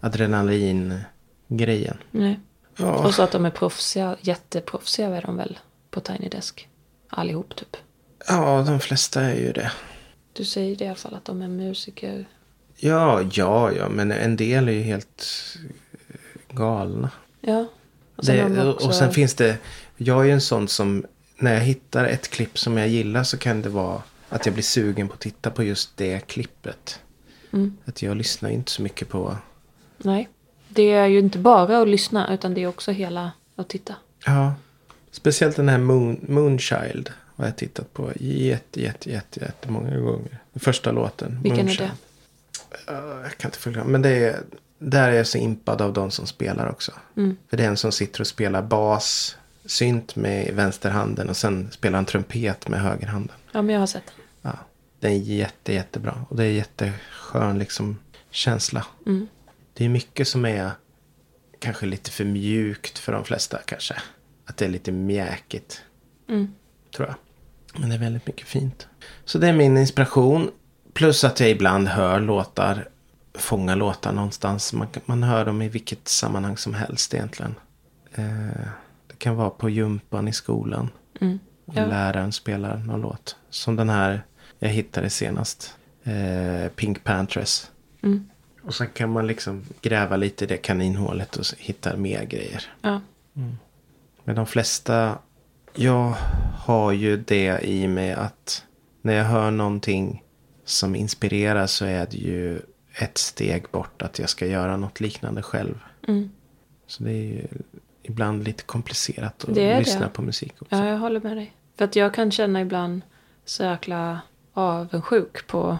adrenalin-grejen. 0.00 1.96
Nej. 2.10 2.40
Ja. 2.76 3.06
Och 3.06 3.14
så 3.14 3.22
att 3.22 3.32
de 3.32 3.44
är 3.44 3.50
proffsiga. 3.50 4.16
Jätteproffsiga 4.20 5.08
är 5.08 5.22
de 5.22 5.36
väl 5.36 5.58
på 5.90 6.00
Tiny 6.00 6.28
Desk. 6.28 6.68
Allihop 7.08 7.56
typ. 7.56 7.76
ja, 8.28 8.62
de 8.66 8.80
flesta 8.80 9.20
är 9.22 9.34
ju 9.34 9.52
det. 9.52 9.72
Du 10.32 10.44
säger 10.44 10.76
det 10.76 10.84
i 10.84 10.88
alla 10.88 10.96
fall 10.96 11.14
att 11.14 11.24
de 11.24 11.42
är 11.42 11.48
musiker. 11.48 12.28
Ja, 12.76 13.22
ja, 13.32 13.72
ja, 13.72 13.88
men 13.88 14.12
en 14.12 14.36
del 14.36 14.68
är 14.68 14.72
ju 14.72 14.82
helt 14.82 15.26
galna. 16.50 17.10
Ja. 17.40 17.66
Och 18.16 18.24
sen, 18.24 18.54
Det, 18.54 18.68
också, 18.70 18.88
Och 18.88 18.94
sen 18.94 19.12
finns 19.12 19.34
det, 19.34 19.58
jag 19.96 20.20
är 20.20 20.24
ju 20.24 20.30
en 20.30 20.40
sån 20.40 20.68
som, 20.68 21.06
när 21.36 21.54
jag 21.54 21.60
hittar 21.60 22.04
ett 22.04 22.28
klipp 22.30 22.58
som 22.58 22.76
jag 22.76 22.88
gillar 22.88 23.22
så 23.24 23.38
kan 23.38 23.62
det 23.62 23.68
vara 23.68 24.02
att 24.28 24.46
jag 24.46 24.52
blir 24.52 24.64
sugen 24.64 25.08
på 25.08 25.14
att 25.14 25.20
titta 25.20 25.50
på 25.50 25.62
just 25.62 25.96
det 25.96 26.26
klippet. 26.26 27.00
Mm. 27.52 27.76
Att 27.84 28.02
jag 28.02 28.16
lyssnar 28.16 28.50
inte 28.50 28.70
så 28.70 28.82
mycket 28.82 29.08
på, 29.08 29.36
Nej. 29.98 30.28
Det 30.68 30.90
är 30.90 31.06
ju 31.06 31.18
inte 31.18 31.38
bara 31.38 31.80
att 31.82 31.88
lyssna 31.88 32.34
utan 32.34 32.54
det 32.54 32.62
är 32.62 32.66
också 32.66 32.90
hela 32.92 33.32
att 33.56 33.68
titta. 33.68 33.94
ja, 34.26 34.54
speciellt 35.10 35.56
den 35.56 35.68
här 35.68 35.78
Moon, 35.78 36.20
Moonchild 36.28 37.10
har 37.36 37.44
jag 37.44 37.56
tittat 37.56 37.92
på 37.92 38.12
jätte, 38.20 38.82
jätte, 38.82 39.10
jätte, 39.10 39.40
jättemånga 39.40 39.98
gånger. 39.98 40.38
Den 40.52 40.60
första 40.60 40.92
låten. 40.92 41.38
Vilken 41.42 41.58
är 41.58 41.64
Moonchild. 41.64 41.90
det? 41.90 42.92
Ja, 42.92 43.22
jag 43.22 43.38
kan 43.38 43.48
inte 43.48 43.58
förklara. 43.58 43.86
Men 43.86 44.02
det 44.02 44.10
är, 44.10 44.40
där 44.78 45.08
är 45.08 45.12
jag 45.12 45.26
så 45.26 45.38
impad 45.38 45.82
av 45.82 45.92
de 45.92 46.10
som 46.10 46.26
spelar 46.26 46.68
också. 46.68 46.92
Mm. 47.16 47.36
För 47.50 47.56
det 47.56 47.64
är 47.64 47.68
en 47.68 47.76
som 47.76 47.92
sitter 47.92 48.20
och 48.20 48.26
spelar 48.26 48.62
bas, 48.62 49.36
synt 49.64 50.16
med 50.16 50.54
vänsterhanden 50.54 51.28
och 51.28 51.36
sen 51.36 51.70
spelar 51.70 51.96
han 51.96 52.04
trumpet 52.04 52.68
med 52.68 52.80
högerhanden. 52.80 53.36
Ja 53.52 53.62
men 53.62 53.72
jag 53.74 53.80
har 53.80 53.86
sett 53.86 54.06
den. 54.06 54.24
Ja, 54.52 54.58
det 55.00 55.08
är 55.08 55.12
jätte, 55.12 55.72
jättebra. 55.72 56.24
Och 56.28 56.36
det 56.36 56.44
är 56.44 56.50
jätteskön 56.50 57.58
liksom 57.58 57.98
känsla. 58.30 58.86
Mm. 59.06 59.28
Det 59.74 59.84
är 59.84 59.88
mycket 59.88 60.28
som 60.28 60.44
är 60.44 60.70
kanske 61.58 61.86
lite 61.86 62.10
för 62.10 62.24
mjukt 62.24 62.98
för 62.98 63.12
de 63.12 63.24
flesta 63.24 63.58
kanske. 63.64 63.94
Att 64.50 64.56
det 64.56 64.64
är 64.64 64.68
lite 64.68 64.92
mjäkigt. 64.92 65.82
Mm. 66.28 66.54
Tror 66.96 67.08
jag. 67.08 67.16
Men 67.80 67.88
det 67.88 67.94
är 67.94 67.98
väldigt 67.98 68.26
mycket 68.26 68.46
fint. 68.46 68.88
Så 69.24 69.38
det 69.38 69.48
är 69.48 69.52
min 69.52 69.76
inspiration. 69.76 70.50
Plus 70.92 71.24
att 71.24 71.40
jag 71.40 71.50
ibland 71.50 71.88
hör 71.88 72.20
låtar. 72.20 72.88
Fångar 73.34 73.76
låtar 73.76 74.12
någonstans. 74.12 74.72
Man, 74.72 74.88
man 75.06 75.22
hör 75.22 75.44
dem 75.44 75.62
i 75.62 75.68
vilket 75.68 76.08
sammanhang 76.08 76.56
som 76.56 76.74
helst 76.74 77.14
egentligen. 77.14 77.54
Eh, 78.14 78.24
det 79.06 79.16
kan 79.18 79.36
vara 79.36 79.50
på 79.50 79.70
gympan 79.70 80.28
i 80.28 80.32
skolan. 80.32 80.88
Mm. 81.20 81.38
Och 81.64 81.74
Ja. 81.76 81.86
läraren 81.86 82.32
spelar 82.32 82.76
någon 82.78 83.00
låt. 83.00 83.36
Som 83.50 83.76
den 83.76 83.88
här 83.88 84.22
jag 84.58 84.68
hittade 84.68 85.10
senast. 85.10 85.76
Eh, 86.04 86.68
Pink 86.76 87.04
Panthers. 87.04 87.66
Mm. 88.02 88.30
Och 88.62 88.74
sen 88.74 88.88
kan 88.94 89.10
man 89.12 89.26
liksom 89.26 89.64
gräva 89.82 90.16
lite 90.16 90.44
i 90.44 90.48
det 90.48 90.56
kaninhålet 90.56 91.36
och 91.36 91.44
hitta 91.58 91.96
mer 91.96 92.24
grejer. 92.24 92.62
Ja. 92.82 93.00
Men 94.30 94.36
de 94.36 94.46
flesta, 94.46 95.18
jag 95.74 96.14
har 96.56 96.92
ju 96.92 97.16
det 97.16 97.60
i 97.64 97.88
mig 97.88 98.12
att 98.12 98.64
när 99.02 99.14
jag 99.14 99.24
hör 99.24 99.50
någonting 99.50 100.24
som 100.64 100.94
inspirerar 100.94 101.66
så 101.66 101.84
är 101.84 102.06
det 102.10 102.16
ju 102.16 102.60
ett 102.94 103.18
steg 103.18 103.64
bort 103.70 104.02
att 104.02 104.18
jag 104.18 104.28
ska 104.28 104.46
göra 104.46 104.76
något 104.76 105.00
liknande 105.00 105.42
själv. 105.42 105.78
Mm. 106.08 106.30
Så 106.86 107.02
det 107.02 107.10
är 107.10 107.22
ju 107.22 107.46
ibland 108.02 108.44
lite 108.44 108.62
komplicerat 108.62 109.44
att 109.44 109.56
lyssna 109.56 110.00
det. 110.00 110.08
på 110.08 110.22
musik 110.22 110.54
också. 110.58 110.76
ja, 110.76 110.86
jag 110.86 110.98
håller 110.98 111.20
med 111.20 111.36
dig. 111.36 111.54
För 111.78 111.84
att 111.84 111.96
jag 111.96 112.14
kan 112.14 112.30
känna 112.30 112.60
ibland 112.60 113.02
så 113.44 113.62
jäkla 113.62 114.20
avundsjuk 114.52 115.46
på 115.46 115.78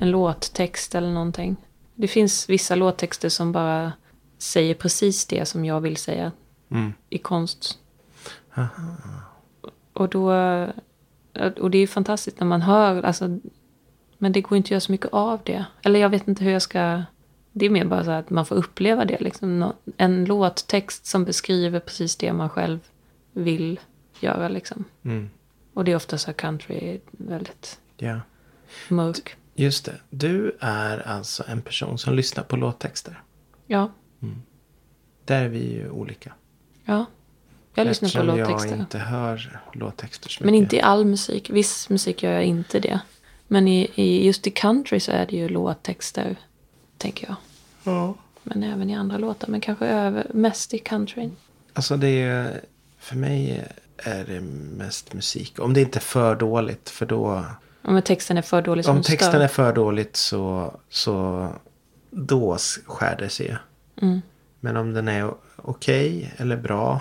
en 0.00 0.10
låttext 0.10 0.94
eller 0.94 1.10
någonting. 1.10 1.56
Det 1.94 2.08
finns 2.08 2.48
vissa 2.48 2.74
låttexter 2.74 3.28
som 3.28 3.52
bara 3.52 3.92
säger 4.38 4.74
precis 4.74 5.26
det 5.26 5.46
som 5.46 5.64
jag 5.64 5.80
vill 5.80 5.96
säga 5.96 6.32
Mm. 6.72 6.92
i 7.08 7.18
konst. 7.18 7.78
Och 9.92 10.08
då... 10.08 10.30
Och 11.60 11.70
det 11.70 11.78
är 11.78 11.80
ju 11.80 11.86
fantastiskt 11.86 12.40
när 12.40 12.46
man 12.46 12.62
hör, 12.62 13.02
alltså... 13.02 13.38
Men 14.18 14.32
det 14.32 14.40
går 14.40 14.56
inte 14.56 14.66
att 14.66 14.70
göra 14.70 14.80
så 14.80 14.92
mycket 14.92 15.12
av 15.12 15.40
det. 15.44 15.64
Eller 15.82 16.00
jag 16.00 16.08
vet 16.08 16.28
inte 16.28 16.44
hur 16.44 16.52
jag 16.52 16.62
ska... 16.62 17.02
Det 17.52 17.66
är 17.66 17.70
mer 17.70 17.84
bara 17.84 18.04
så 18.04 18.10
att 18.10 18.30
man 18.30 18.46
får 18.46 18.54
uppleva 18.56 19.04
det. 19.04 19.20
Liksom. 19.20 19.72
En 19.96 20.24
låttext 20.24 21.06
som 21.06 21.24
beskriver 21.24 21.80
precis 21.80 22.16
det 22.16 22.32
man 22.32 22.48
själv 22.48 22.78
vill 23.32 23.80
göra. 24.20 24.48
Liksom. 24.48 24.84
Mm. 25.04 25.30
Och 25.74 25.84
det 25.84 25.92
är 25.92 25.96
ofta 25.96 26.18
så 26.18 26.32
country 26.32 27.00
väldigt 27.10 27.80
Ja, 27.96 28.20
mörk. 28.88 29.36
just 29.54 29.84
det. 29.84 30.00
Du 30.10 30.56
är 30.60 31.08
alltså 31.08 31.44
en 31.46 31.62
person 31.62 31.98
som 31.98 32.14
lyssnar 32.14 32.44
på 32.44 32.56
låttexter. 32.56 33.22
Ja, 33.66 33.90
Där 35.24 35.42
är 35.44 35.48
vi 35.48 35.72
ju 35.72 35.90
olika. 35.90 36.32
Ja. 36.84 37.06
Jag 37.74 37.86
lyssnar 37.86 38.08
på 38.08 38.18
Eftersom 38.18 38.38
låttexter. 38.38 38.70
jag 38.70 38.78
inte 38.78 38.98
hör 38.98 39.60
låttexter 39.72 40.28
så 40.28 40.44
Men 40.44 40.52
mycket. 40.52 40.62
inte 40.62 40.76
i 40.76 40.80
all 40.80 41.04
musik. 41.04 41.50
Viss 41.50 41.88
musik 41.88 42.22
gör 42.22 42.32
jag 42.32 42.44
inte 42.44 42.80
det. 42.80 43.00
Men 43.48 43.68
i, 43.68 43.90
i, 43.94 44.26
just 44.26 44.46
i 44.46 44.50
country 44.50 45.00
så 45.00 45.12
är 45.12 45.26
det 45.26 45.36
ju 45.36 45.48
låttexter, 45.48 46.36
tänker 46.98 47.26
jag. 47.26 47.36
Ja. 47.84 48.14
Men 48.42 48.62
även 48.62 48.90
i 48.90 48.94
andra 48.94 49.18
låtar. 49.18 49.48
Men 49.48 49.60
kanske 49.60 49.86
över, 49.86 50.26
mest 50.34 50.74
i 50.74 50.78
countryn. 50.78 51.36
Alltså 51.72 51.96
det 51.96 52.22
är, 52.22 52.60
för 52.98 53.16
mig 53.16 53.64
är 53.96 54.24
det 54.24 54.40
mest 54.76 55.14
musik. 55.14 55.58
Om 55.58 55.74
det 55.74 55.80
inte 55.80 55.98
är 55.98 56.00
för 56.00 56.36
dåligt, 56.36 56.88
för 56.90 57.06
då... 57.06 57.44
Om 57.82 58.02
texten 58.02 58.38
är 58.38 58.42
för 58.42 58.62
dålig 58.62 58.88
Om 58.88 59.02
texten 59.02 59.32
stör. 59.32 59.40
är 59.40 59.48
för 59.48 59.72
dåligt 59.72 60.16
så, 60.16 60.74
så 60.88 61.48
då 62.10 62.56
skär 62.86 63.16
det 63.18 63.28
sig. 63.28 63.56
Mm. 64.02 64.22
Men 64.60 64.76
om 64.76 64.92
den 64.92 65.08
är 65.08 65.34
okej 65.64 66.34
eller 66.36 66.56
bra, 66.56 67.00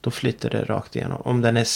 då 0.00 0.10
flyter 0.10 0.50
det 0.50 0.64
rakt 0.64 0.96
igenom. 0.96 1.22
Om 1.24 1.40
den 1.40 1.56
är 1.56 1.66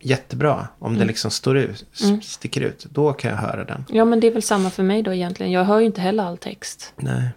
jättebra, 0.00 0.68
om 0.78 0.86
Mm. 0.86 0.98
den 0.98 1.06
liksom 1.08 1.30
står 1.30 1.56
ut, 1.56 1.84
s- 1.92 2.24
sticker 2.32 2.60
ut, 2.60 2.86
då 2.90 3.12
kan 3.12 3.30
jag 3.30 3.38
höra 3.38 3.64
den. 3.64 3.84
Ja, 3.88 4.04
men 4.04 4.20
det 4.20 4.26
är 4.26 4.30
väl 4.30 4.42
samma 4.42 4.70
för 4.70 4.82
mig 4.82 5.02
då 5.02 5.14
egentligen. 5.14 5.52
Jag 5.52 5.64
hör 5.64 5.80
ju 5.80 5.86
inte 5.86 6.00
heller 6.00 6.24
all 6.24 6.38
text. 6.38 6.92
Nej. 6.96 7.28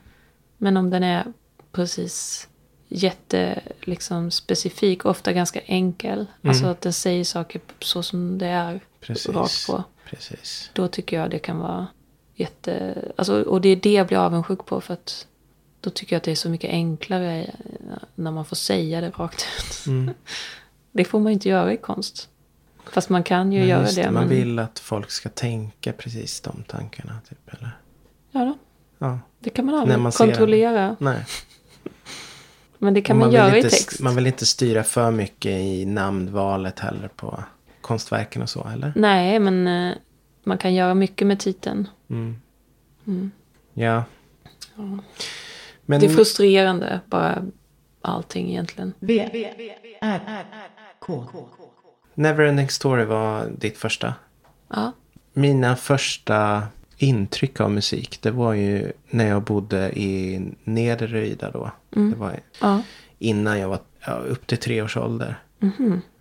Men 0.57 0.77
om 0.77 0.89
den 0.89 1.03
är 1.03 1.25
precis 1.71 2.47
jätte 2.87 3.61
liksom, 3.81 4.31
specifik, 4.31 5.05
ofta 5.05 5.33
ganska 5.33 5.59
enkel. 5.61 6.25
Alltså 6.43 6.65
att 6.65 6.81
den 6.81 6.93
säger 6.93 7.23
saker 7.23 7.61
så 7.79 8.03
som 8.03 8.37
det 8.37 8.47
är. 8.47 8.69
Mm. 8.69 8.79
Precis. 9.01 9.29
Rakt 9.35 9.67
på. 9.67 9.83
Precis. 10.09 10.69
Då 10.73 10.87
tycker 10.87 11.17
jag 11.21 11.29
det 11.31 11.39
kan 11.39 11.57
vara 11.59 11.87
jätte... 12.35 12.95
Alltså, 13.15 13.41
och 13.43 13.61
det 13.61 13.69
är 13.69 13.75
det 13.75 13.93
jag 13.93 14.07
blir 14.07 14.17
avundsjuk 14.17 14.65
på. 14.65 14.81
För 14.81 14.93
att 14.93 15.27
då 15.83 15.89
tycker 15.89 16.15
jag 16.15 16.17
att 16.17 16.23
det 16.23 16.31
är 16.31 16.35
så 16.35 16.49
mycket 16.49 16.69
enklare 16.69 17.43
eh, 17.43 17.49
när 18.15 18.31
man 18.31 18.45
får 18.45 18.55
säga 18.55 19.01
det 19.01 19.09
rakt 19.09 19.47
ut. 19.57 19.87
Mm. 19.87 20.13
Det 20.95 21.05
får 21.05 21.19
man 21.19 21.31
ju 21.31 21.33
inte 21.33 21.49
göra 21.49 21.73
i 21.73 21.77
konst. 21.77 22.29
Fast 22.91 23.09
man 23.09 23.23
kan 23.23 23.51
ju 23.51 23.59
Men 23.59 23.67
göra 23.67 23.91
det. 23.95 24.11
Man 24.11 24.13
men... 24.13 24.29
vill 24.29 24.59
att 24.59 24.79
folk 24.79 25.11
ska 25.11 25.29
tänka 25.29 25.93
precis 25.93 26.41
de 26.41 26.63
tankarna. 26.67 27.19
Typ, 27.29 27.53
eller? 27.53 27.77
Ja, 28.31 28.39
då. 28.45 28.57
Ja. 28.97 29.19
det 29.39 29.49
kan 29.49 29.65
man 29.65 29.75
aldrig 29.75 29.99
man 29.99 30.11
kontrollera. 30.11 30.95
Nej. 30.99 31.25
Men 32.77 32.93
det 32.93 33.01
kan 33.01 33.17
man, 33.17 33.29
vill 33.29 33.37
göra 33.37 33.55
inte, 33.55 33.67
i 33.67 33.71
text. 33.71 33.99
Man 33.99 34.15
vill 34.15 34.27
inte 34.27 34.45
styra 34.45 34.83
för 34.83 35.11
mycket 35.11 35.51
i 35.51 35.85
namnvalet 35.85 36.79
heller 36.79 37.07
på 37.07 37.43
konstverken 37.81 38.41
och 38.41 38.49
så, 38.49 38.67
eller? 38.73 38.93
Nej, 38.95 39.39
men 39.39 39.67
eh, 39.67 39.95
man 40.43 40.57
kan 40.57 40.73
göra 40.73 40.93
mycket 40.93 41.27
med 41.27 41.39
titeln. 41.39 41.87
Mm. 42.09 43.31
Ja. 43.73 44.03
Men 45.85 45.99
Det 45.99 46.05
är 46.05 46.09
frustrerande, 46.09 46.99
bara 47.09 47.45
allting 48.01 48.49
egentligen. 48.49 48.93
V, 48.99 49.29
R, 50.01 50.45
K. 50.99 51.25
Neverending 52.13 52.69
Story 52.69 53.05
var 53.05 53.47
ditt 53.57 53.77
första. 53.77 54.15
Ja, 54.67 54.91
Mina 55.33 55.75
första 55.75 56.63
intryck 56.97 57.59
av 57.61 57.71
musik, 57.71 58.19
det 58.21 58.31
var 58.31 58.53
ju 58.53 58.91
när 59.09 59.27
jag 59.27 59.43
bodde 59.43 59.99
i 59.99 60.41
Nedre 60.63 61.35
då. 61.39 61.71
Det 61.89 62.15
var 62.15 62.39
ja. 62.61 62.81
innan 63.19 63.59
jag 63.59 63.69
var 63.69 63.79
ja, 64.05 64.13
upp 64.13 64.47
till 64.47 64.57
tre 64.57 64.81
års 64.81 64.97
ålder. 64.97 65.39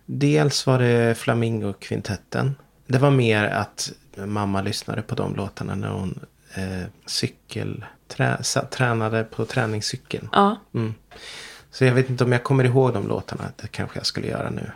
Dels 0.05 0.65
var 0.65 0.79
det 0.79 1.17
Flamingo-kvintetten. 1.17 2.55
Det 2.87 2.97
var 2.97 3.11
mer 3.11 3.43
att 3.43 3.91
mamma 4.15 4.61
lyssnade 4.61 5.01
på 5.01 5.15
de 5.15 5.35
låtarna 5.35 5.75
när 5.75 5.89
hon 5.89 6.19
eh, 6.55 6.83
cykel, 7.05 7.85
trä, 8.07 8.37
tränade 8.71 9.23
på 9.23 9.45
träningscykeln. 9.45 10.29
ja. 10.31 10.57
Mm. 10.73 10.93
Så 11.71 11.85
jag 11.85 11.93
vet 11.93 12.09
inte 12.09 12.23
om 12.23 12.31
jag 12.31 12.43
kommer 12.43 12.63
ihåg 12.63 12.93
de 12.93 13.07
låtarna. 13.07 13.43
Det 13.55 13.67
kanske 13.67 13.99
jag 13.99 14.05
skulle 14.05 14.27
göra 14.27 14.49
nu. 14.49 14.71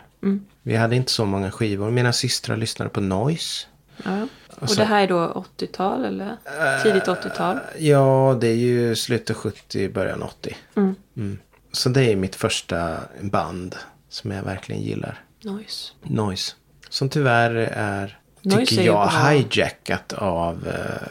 Vi 0.62 0.76
hade 0.76 0.96
inte 0.96 1.12
så 1.12 1.24
många 1.24 1.50
skivor. 1.50 1.90
Mina 1.90 2.12
systrar 2.12 2.56
lyssnade 2.56 2.88
på 2.90 3.00
Noise. 3.00 3.66
ja. 4.04 4.26
Och 4.60 4.70
så- 4.70 4.80
det 4.80 4.84
här 4.84 5.02
är 5.02 5.08
då 5.08 5.44
80-tal 5.58 6.04
eller 6.04 6.36
tidigt 6.82 7.08
80-tal? 7.08 7.58
Ja, 7.78 8.38
det 8.40 8.48
är 8.48 8.54
ju 8.54 8.96
slutet 8.96 9.36
70, 9.36 9.88
början 9.88 10.22
80. 10.22 10.56
Mm. 10.76 10.94
Mm. 11.16 11.38
Så 11.72 11.88
det 11.88 12.12
är 12.12 12.16
mitt 12.16 12.36
första 12.36 12.98
band 13.20 13.76
som 14.08 14.30
jag 14.30 14.42
verkligen 14.42 14.82
gillar. 14.82 15.20
Noise. 15.44 15.92
Noise. 16.02 16.52
Som 16.88 17.08
tyvärr 17.08 17.54
är, 17.72 18.18
Noise 18.42 18.66
tycker 18.66 18.82
är 18.82 18.86
jag, 18.86 19.08
hijackat 19.08 20.12
av 20.12 20.68
eh, 20.68 21.08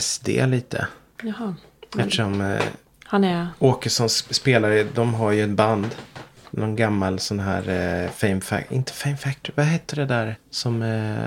SD 0.00 0.28
lite. 0.28 0.86
Jaha. 1.22 1.54
Men 1.94 2.04
Eftersom 2.04 2.40
eh, 2.40 2.62
han 3.04 3.24
är... 3.24 3.48
Åkessons 3.58 4.34
spelare, 4.34 4.84
de 4.94 5.14
har 5.14 5.32
ju 5.32 5.44
ett 5.44 5.50
band. 5.50 5.86
Någon 6.50 6.76
gammal 6.76 7.18
sån 7.18 7.40
här 7.40 7.68
eh, 7.68 8.10
Fame 8.10 8.40
Factory. 8.40 8.76
Inte 8.76 8.92
Fame 8.92 9.16
Factory, 9.16 9.52
vad 9.56 9.66
hette 9.66 9.96
det 9.96 10.06
där 10.06 10.36
som 10.50 10.82
eh, 10.82 11.24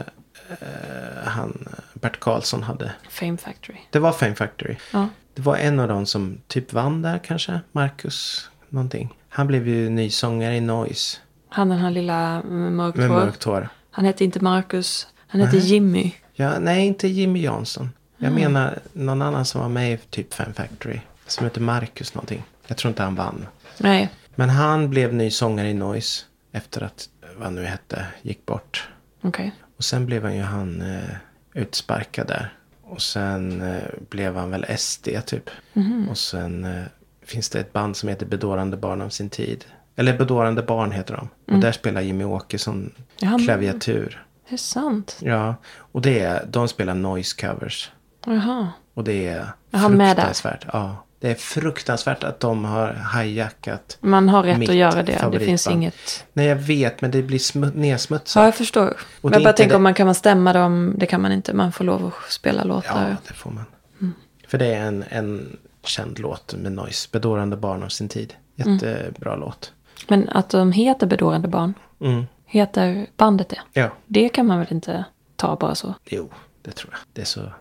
eh, 0.49 1.25
han, 1.25 1.67
Bert 1.93 2.19
Karlsson 2.19 2.63
hade? 2.63 2.91
Fame 3.09 3.37
Factory. 3.37 3.77
Det 3.89 3.99
var 3.99 4.11
Fame 4.11 4.35
Factory. 4.35 4.75
Ja. 4.93 5.07
Det 5.33 5.41
var 5.41 5.57
en 5.57 5.79
av 5.79 5.87
dem 5.87 6.05
som 6.05 6.41
typ 6.47 6.73
vann 6.73 7.01
där 7.01 7.17
kanske. 7.17 7.59
Marcus 7.71 8.49
någonting. 8.69 9.17
Han 9.29 9.47
blev 9.47 9.67
ju 9.67 9.89
ny 9.89 10.09
sångare 10.09 10.55
i 10.55 10.61
Noise. 10.61 11.17
Han 11.49 11.69
den 11.69 11.79
här 11.79 11.91
lilla 11.91 12.43
mörkt 12.43 12.97
Med 12.97 13.09
mörkt 13.09 13.43
hår. 13.43 13.69
Han 13.91 14.05
hette 14.05 14.23
inte 14.23 14.39
Marcus. 14.39 15.07
Han 15.27 15.41
hette 15.41 15.57
Jimmy. 15.57 16.11
Ja, 16.33 16.59
nej, 16.59 16.87
inte 16.87 17.07
Jimmy 17.07 17.41
Jansson. 17.41 17.89
Jag 18.21 18.31
Mm. 18.31 18.41
menar 18.53 18.79
någon 18.93 19.21
annan 19.21 19.45
som 19.45 19.61
var 19.61 19.69
med 19.69 19.93
i 19.93 19.97
typ 19.97 20.33
Fame 20.33 20.53
Factory. 20.53 20.99
Som 21.27 21.43
heter 21.45 21.61
Marcus 21.61 22.13
någonting. 22.15 22.43
Jag 22.67 22.77
tror 22.77 22.89
inte 22.89 23.03
han 23.03 23.15
vann. 23.15 23.47
Nej. 23.77 24.09
Men 24.35 24.49
han 24.49 24.89
blev 24.89 25.13
ny 25.13 25.31
sångare 25.31 25.69
i 25.69 25.73
Noise. 25.73 26.25
Efter 26.51 26.83
att, 26.83 27.09
vad 27.35 27.43
han 27.43 27.55
nu 27.55 27.63
hette, 27.65 28.05
gick 28.21 28.45
bort. 28.45 28.89
Okej. 29.21 29.51
Och 29.77 29.83
sen 29.83 30.05
blev 30.05 30.23
han 30.23 30.35
ju 30.35 30.41
han 30.41 30.81
eh, 30.81 31.15
utsparkad 31.53 32.27
där. 32.27 32.53
Och 32.83 33.01
sen 33.01 33.61
eh, 33.61 33.83
blev 34.09 34.35
han 34.35 34.51
väl 34.51 34.65
SD 34.77 35.07
typ. 35.25 35.49
Mhm. 35.73 36.09
Och 36.09 36.17
sen 36.17 36.63
eh, 36.65 36.83
finns 37.25 37.49
det 37.49 37.59
ett 37.59 37.73
band 37.73 37.97
som 37.97 38.09
heter 38.09 38.25
Bedårande 38.25 38.77
barn 38.77 39.01
av 39.01 39.09
sin 39.09 39.29
tid. 39.29 39.65
Eller 39.95 40.17
Bedårande 40.17 40.61
barn 40.63 40.91
heter 40.91 41.15
de. 41.15 41.53
Och 41.55 41.59
där 41.61 41.71
spelar 41.71 42.01
Jimmy 42.01 42.23
Åkesson 42.23 42.91
Mm. 43.21 43.33
Ja, 43.33 43.45
klaviatur. 43.45 44.25
Det 44.49 44.55
är 44.55 44.57
sant. 44.57 45.17
Ja, 45.21 45.55
och 45.77 46.01
det 46.01 46.19
är, 46.19 46.45
de 46.49 46.67
spelar 46.67 46.93
noise 46.95 47.47
covers. 47.47 47.91
Jaha. 48.25 48.67
Och 48.93 49.03
det 49.03 49.27
är 49.27 49.51
där? 49.71 49.79
fruktansvärt. 49.89 50.65
Ja, 50.73 50.95
det 51.19 51.31
är 51.31 51.35
fruktansvärt 51.35 52.23
att 52.23 52.39
de 52.39 52.65
har 52.65 53.07
hijackat. 53.21 53.97
Man 54.01 54.29
har 54.29 54.43
rätt 54.43 54.69
att 54.69 54.75
göra 54.75 54.95
det. 54.95 55.01
Det 55.01 55.17
favoritband. 55.19 55.45
finns 55.45 55.67
inget... 55.67 56.25
Nej, 56.33 56.45
jag 56.47 56.55
vet, 56.55 57.01
men 57.01 57.11
det 57.11 57.21
blir 57.23 57.57
Ja, 57.57 57.71
nedsmutsat. 57.75 58.43
jag 58.45 58.55
förstår. 58.55 58.87
Och 58.87 58.95
Men 59.21 59.31
det 59.31 59.35
jag 59.37 59.43
bara 59.43 59.53
tänker 59.53 59.69
det- 59.69 59.75
om 59.75 59.83
man 59.83 59.93
kan 59.93 60.05
man 60.05 60.15
stämma 60.15 60.53
dem. 60.53 60.93
Det 60.97 61.05
kan 61.05 61.21
man 61.21 61.31
inte. 61.31 61.53
Man 61.53 61.71
får 61.71 61.83
lov 61.85 62.05
att 62.25 62.31
spela 62.31 62.63
låtar. 62.63 63.09
Ja, 63.09 63.15
det 63.27 63.33
får 63.33 63.51
man. 63.51 63.65
Mm. 64.01 64.13
För 64.47 64.57
det 64.57 64.65
är 64.73 64.81
en, 64.85 65.03
en 65.09 65.57
känd 65.83 66.19
låt 66.19 66.53
med 66.53 66.71
noise. 66.71 67.09
Bedårande 67.11 67.57
barn 67.57 67.83
av 67.83 67.89
sin 67.89 68.09
tid. 68.09 68.33
Mm. 68.57 68.73
Jättebra 68.73 69.35
låt. 69.35 69.71
Men 70.07 70.29
att 70.29 70.49
de 70.49 70.71
heter 70.71 71.07
Bedårande 71.07 71.47
barn. 71.47 71.73
Mm. 72.01 72.23
Heter 72.45 73.05
bandet 73.17 73.49
det? 73.49 73.59
Ja, 73.73 73.89
Det 74.07 74.29
kan 74.29 74.45
man 74.45 74.59
väl 74.59 74.67
inte 74.71 75.05
ta 75.35 75.55
bara 75.55 75.75
så? 75.75 75.93
jo, 76.05 76.29
det 76.61 76.71
tror 76.71 76.93
jag. 76.93 76.99
Det 77.13 77.21
är 77.21 77.25
så. 77.25 77.51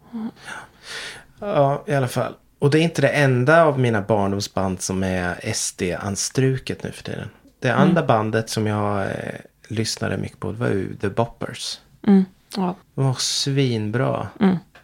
Ja, 1.39 1.85
i 1.87 1.95
alla 1.95 2.09
fall. 2.09 2.35
Och 2.59 2.71
det 2.71 2.79
är 2.79 2.83
inte 2.83 3.03
det 3.03 3.09
enda 3.09 3.65
av 3.65 3.79
mina 3.79 4.03
barndomsband 4.03 4.81
som 4.81 5.03
är 5.03 5.53
SD-anstruket 5.55 6.83
nu 6.85 6.93
för 6.93 7.03
tiden. 7.03 7.29
Det 7.59 7.71
andra 7.71 8.03
bandet 8.03 8.51
som 8.51 8.67
jag 8.67 9.03
eh, 9.03 9.35
lyssnade 9.69 10.17
mycket 10.19 10.41
på 10.41 10.53
det 10.53 10.59
var 10.59 10.69
ju 10.69 10.97
The 10.97 11.09
Boppers. 11.09 11.81
Mm. 12.07 12.25
Ja. 12.57 12.77
De 12.95 13.05
var 13.05 13.15
svinbra. 13.15 14.29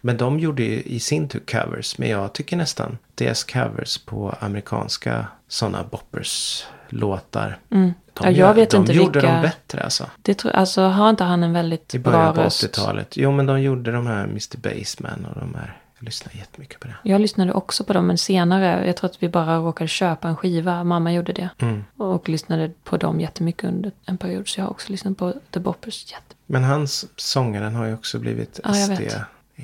Men 0.01 0.17
de 0.17 0.39
gjorde 0.39 0.63
ju 0.63 0.81
i 0.81 0.99
sin 0.99 1.29
tur 1.29 1.39
covers. 1.39 1.97
Men 1.97 2.09
jag 2.09 2.33
tycker 2.33 2.57
nästan 2.57 2.97
deras 3.15 3.43
covers 3.43 3.97
på 3.97 4.35
amerikanska 4.39 5.27
sådana 5.47 5.83
boppers 5.83 6.65
låtar. 6.89 7.59
De, 7.69 7.75
Mm. 7.75 7.93
Ja, 8.23 8.29
jag 8.31 8.53
vet 8.53 8.69
de 8.69 8.77
inte 8.77 8.93
gjorde 8.93 9.19
vilka- 9.19 9.33
dem 9.33 9.41
bättre 9.41 9.83
alltså. 9.83 10.09
Det 10.21 10.33
tror, 10.33 10.51
alltså 10.51 10.81
har 10.81 11.09
inte 11.09 11.23
han 11.23 11.43
en 11.43 11.53
väldigt 11.53 11.95
I 11.95 11.99
bra 11.99 12.11
början 12.11 12.33
på 12.35 12.41
röst? 12.41 12.63
80-talet. 12.63 13.17
Jo 13.17 13.31
men 13.31 13.45
de 13.45 13.61
gjorde 13.61 13.91
de 13.91 14.07
här 14.07 14.23
Mr. 14.23 14.57
Bassman 14.57 15.25
och 15.25 15.39
de 15.39 15.55
här. 15.55 15.77
Jag 15.99 16.05
lyssnade 16.05 16.37
jättemycket 16.37 16.79
på 16.79 16.87
det. 16.87 16.95
Jag 17.03 17.21
lyssnade 17.21 17.53
också 17.53 17.83
på 17.83 17.93
dem, 17.93 18.07
men 18.07 18.17
senare. 18.17 18.87
Jag 18.87 18.97
tror 18.97 19.09
att 19.09 19.23
vi 19.23 19.29
bara 19.29 19.57
råkade 19.57 19.87
köpa 19.87 20.27
en 20.27 20.35
skiva. 20.35 20.83
Mamma 20.83 21.13
gjorde 21.13 21.33
det. 21.33 21.49
Mm. 21.59 21.83
Och 21.97 22.29
lyssnade 22.29 22.71
på 22.83 22.97
dem 22.97 23.19
jättemycket 23.19 23.63
under 23.63 23.91
en 24.05 24.17
period. 24.17 24.47
Så 24.47 24.59
jag 24.59 24.65
har 24.65 24.71
också 24.71 24.91
lyssnat 24.91 25.17
på 25.17 25.33
The 25.51 25.59
Boppers. 25.59 26.11
Jätte... 26.11 26.35
Men 26.45 26.63
hans 26.63 27.05
sångaren 27.15 27.75
har 27.75 27.85
ju 27.85 27.93
också 27.93 28.19
blivit 28.19 28.59
Ja, 28.63 28.75
jag 28.75 28.83
SD. 28.97 29.03
vet. 29.03 29.17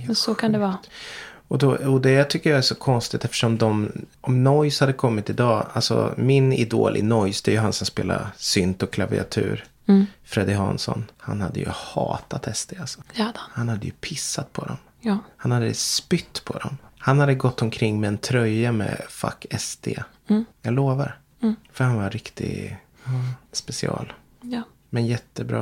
Men 0.07 0.15
så 0.15 0.35
kan 0.35 0.51
det 0.51 0.59
vara. 0.59 0.77
Och, 1.47 1.57
då, 1.57 1.75
och 1.75 2.01
det 2.01 2.23
tycker 2.23 2.49
jag 2.49 2.57
är 2.57 2.61
så 2.61 2.75
konstigt 2.75 3.25
eftersom 3.25 3.57
de, 3.57 3.91
om 4.21 4.43
Noise 4.43 4.83
hade 4.83 4.93
kommit 4.93 5.29
idag, 5.29 5.67
alltså 5.73 6.13
min 6.17 6.53
idol 6.53 6.97
i 6.97 7.01
Noise 7.01 7.41
det 7.45 7.51
är 7.51 7.53
ju 7.53 7.59
han 7.59 7.73
som 7.73 7.87
spelar 7.87 8.27
synt 8.37 8.83
och 8.83 8.91
klaviatur. 8.93 9.65
Mm. 9.87 10.05
Freddy 10.23 10.53
Hansson, 10.53 11.05
han 11.17 11.41
hade 11.41 11.59
ju 11.59 11.67
hatat 11.69 12.57
SD 12.57 12.73
alltså. 12.79 13.01
Det 13.15 13.21
hade 13.21 13.39
han. 13.39 13.49
Han 13.53 13.69
hade 13.69 13.85
ju 13.85 13.91
pissat 13.91 14.53
på 14.53 14.65
dem. 14.65 14.77
Ja. 15.01 15.17
Han 15.37 15.51
hade 15.51 15.73
spytt 15.73 16.45
på 16.45 16.53
dem. 16.53 16.77
Han 16.97 17.19
hade 17.19 17.35
gått 17.35 17.61
omkring 17.61 17.99
med 17.99 18.07
en 18.07 18.17
tröja 18.17 18.71
med 18.71 19.01
Fuck 19.09 19.45
SD. 19.59 19.87
Mm. 20.27 20.45
Jag 20.61 20.73
lovar. 20.73 21.19
För 21.71 21.83
han 21.83 21.95
var 21.95 22.09
riktig 22.09 22.77
ja, 23.05 23.11
special. 23.51 24.13
ja. 24.41 24.63
Men 24.93 25.05
jättebra 25.05 25.61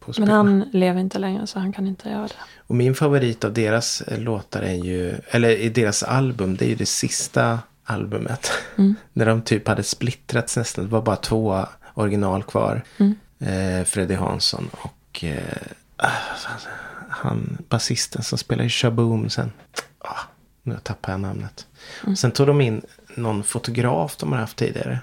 på 0.00 0.10
att 0.10 0.18
Men 0.18 0.26
spela. 0.26 0.32
han 0.32 0.60
lever 0.72 1.00
inte 1.00 1.18
längre 1.18 1.46
så 1.46 1.58
han 1.58 1.72
kan 1.72 1.86
inte 1.86 2.08
göra 2.08 2.22
det. 2.26 2.34
Och 2.56 2.74
min 2.74 2.94
favorit 2.94 3.44
av 3.44 3.52
deras 3.52 4.00
eh, 4.02 4.18
låtar 4.20 4.62
är 4.62 4.74
ju, 4.74 5.14
eller 5.30 5.50
i 5.50 5.68
deras 5.68 6.02
album, 6.02 6.56
det 6.56 6.64
är 6.64 6.68
ju 6.68 6.74
det 6.74 6.86
sista 6.86 7.58
albumet. 7.84 8.52
När 9.12 9.26
de 9.26 9.42
typ 9.42 9.68
hade 9.68 9.82
splittrats 9.82 10.56
nästan. 10.56 10.84
Det 10.84 10.90
var 10.90 11.02
bara 11.02 11.16
två 11.16 11.66
original 11.94 12.42
kvar. 12.42 12.82
Eh, 13.38 13.84
Freddy 13.84 14.14
Hansson 14.14 14.70
och 14.72 15.24
eh, 15.24 15.42
ah, 15.96 16.10
han 17.08 17.58
basisten 17.68 18.22
som 18.22 18.38
spelar 18.38 18.64
i 18.64 18.68
Shaboom 18.68 19.30
sen. 19.30 19.52
Ah, 19.98 20.20
nu 20.62 20.78
tappar 20.82 21.12
jag 21.12 21.20
namnet. 21.20 21.66
Sen 22.16 22.30
tog 22.30 22.46
de 22.46 22.60
in 22.60 22.82
någon 23.16 23.42
fotograf 23.42 24.16
de 24.16 24.32
har 24.32 24.38
haft 24.38 24.56
tidigare 24.56 24.98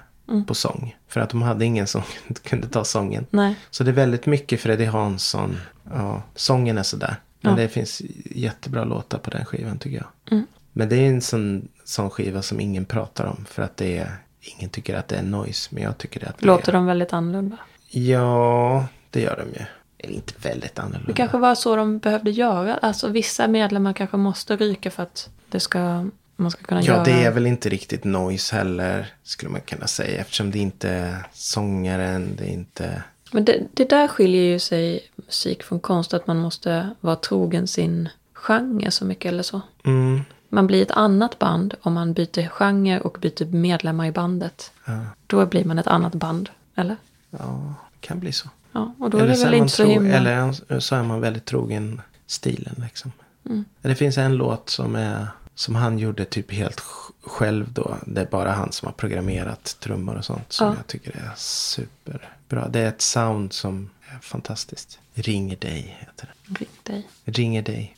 på 0.46 0.54
sång. 0.54 0.96
För 1.08 1.20
att 1.20 1.30
de 1.30 1.42
hade 1.42 1.64
ingen 1.64 1.86
som 1.86 2.02
kunde 2.44 2.68
ta 2.68 2.84
sången. 2.84 3.26
Nej. 3.30 3.54
Så 3.70 3.84
det 3.84 3.90
är 3.90 3.94
väldigt 3.94 4.26
mycket 4.26 4.60
Freddy 4.60 4.84
Hansson. 4.84 5.56
Ja, 5.94 6.22
sången 6.34 6.78
är 6.78 6.82
sådär. 6.82 7.16
Men 7.40 7.52
Ja. 7.52 7.62
det 7.62 7.68
finns 7.68 8.02
jättebra 8.24 8.84
låtar 8.84 9.18
på 9.18 9.30
den 9.30 9.44
skivan 9.44 9.78
tycker 9.78 9.96
jag. 9.96 10.32
Mm. 10.32 10.46
Men 10.72 10.88
det 10.88 10.96
är 10.96 11.08
en 11.08 11.20
sån, 11.20 11.68
sån 11.84 12.10
skiva 12.10 12.42
som 12.42 12.60
ingen 12.60 12.84
pratar 12.84 13.24
om. 13.24 13.44
För 13.48 13.62
att 13.62 13.76
det 13.76 13.98
är, 13.98 14.10
ingen 14.40 14.70
tycker 14.70 14.94
att 14.96 15.08
det 15.08 15.16
är 15.16 15.22
noise. 15.22 15.68
Men 15.74 15.82
jag 15.82 15.98
tycker 15.98 16.20
det 16.20 16.26
att 16.26 16.38
det 16.38 16.46
Låter 16.46 16.68
är. 16.68 16.72
de 16.72 16.86
väldigt 16.86 17.12
annorlunda? 17.12 17.56
Ja, 17.90 18.86
det 19.10 19.20
gör 19.20 19.36
de 19.46 19.58
ju. 19.60 19.64
Eller 19.98 20.14
inte 20.14 20.32
väldigt 20.42 20.78
annorlunda. 20.78 21.06
Det 21.06 21.12
kanske 21.12 21.38
var 21.38 21.54
så 21.54 21.76
de 21.76 21.98
behövde 21.98 22.30
göra. 22.30 22.74
Alltså 22.76 23.08
vissa 23.08 23.48
medlemmar 23.48 23.92
kanske 23.92 24.16
måste 24.16 24.56
ryka 24.56 24.90
för 24.90 25.02
att 25.02 25.28
det 25.48 25.60
ska, 25.60 26.06
man 26.40 26.50
ska 26.50 26.62
kunna 26.64 26.82
Ja, 26.82 26.86
göra. 26.86 27.04
det 27.04 27.24
är 27.24 27.30
väl 27.30 27.46
inte 27.46 27.68
riktigt 27.68 28.04
noise 28.04 28.56
heller. 28.56 29.06
Skulle 29.22 29.50
man 29.52 29.60
kunna 29.60 29.86
säga. 29.86 30.20
Eftersom 30.20 30.50
det 30.50 30.58
inte 30.58 30.88
är 30.90 31.26
sångaren. 31.32 32.36
Det 32.38 32.44
är 32.44 32.52
inte... 32.52 33.02
Men 33.32 33.44
det, 33.44 33.62
det 33.74 33.90
där 33.90 34.08
skiljer 34.08 34.42
ju 34.42 34.58
sig 34.58 35.00
musik 35.16 35.62
från 35.62 35.80
konst. 35.80 36.14
Att 36.14 36.26
man 36.26 36.36
måste 36.38 36.90
vara 37.00 37.16
trogen 37.16 37.66
sin 37.66 38.08
genre 38.32 38.90
så 38.90 39.04
mycket 39.04 39.28
eller 39.32 39.42
så. 39.42 39.60
Mm. 39.84 40.20
Man 40.48 40.66
blir 40.66 40.82
ett 40.82 40.90
annat 40.90 41.38
band 41.38 41.74
om 41.80 41.92
man 41.92 42.12
byter 42.12 42.48
genre 42.48 43.00
och 43.00 43.18
byter 43.20 43.44
medlemmar 43.44 44.06
i 44.06 44.12
bandet. 44.12 44.72
Ja, 44.84 45.00
Då 45.26 45.46
blir 45.46 45.64
man 45.64 45.78
ett 45.78 45.86
annat 45.86 46.14
band. 46.14 46.50
Eller? 46.74 46.96
ja, 47.30 47.74
det 48.00 48.06
kan 48.06 48.20
bli 48.20 48.32
så. 48.32 48.48
Ja, 48.72 48.94
och 48.98 49.10
då 49.10 49.18
eller 49.18 49.32
är 49.32 49.36
det 49.36 49.44
väl 49.44 49.54
inte 49.54 49.74
så 49.74 49.84
himla... 49.84 50.16
Eller 50.16 50.80
så 50.80 50.94
är 50.96 51.02
man 51.02 51.20
väldigt 51.20 51.44
trogen 51.44 52.00
stilen 52.26 52.74
liksom. 52.76 53.12
Mm. 53.46 53.64
Det 53.82 53.94
finns 53.94 54.18
en 54.18 54.36
låt 54.36 54.70
som 54.70 54.94
är 54.96 55.26
som 55.60 55.74
han 55.74 55.98
gjorde 55.98 56.24
typ 56.24 56.52
helt 56.52 56.80
sj- 56.80 57.12
själv 57.22 57.72
då. 57.72 57.96
Det 58.06 58.20
är 58.20 58.26
bara 58.26 58.50
han 58.52 58.72
som 58.72 58.86
har 58.86 58.92
programmerat 58.92 59.76
trummor 59.80 60.14
och 60.16 60.24
sånt. 60.24 60.52
Som 60.52 60.66
Ja. 60.68 60.74
jag 60.76 60.86
tycker 60.86 61.10
är 61.16 61.30
superbra. 61.36 62.68
Det 62.68 62.80
är 62.80 62.88
ett 62.88 63.00
sound 63.02 63.52
som 63.52 63.90
är 64.14 64.18
fantastiskt. 64.22 64.98
Ringer 65.14 65.56
dig 65.56 65.96
heter 66.00 66.28
det. 66.46 66.54
Ring 66.58 66.68
dig. 66.82 67.08
Ringer 67.24 67.62
dig. 67.62 67.96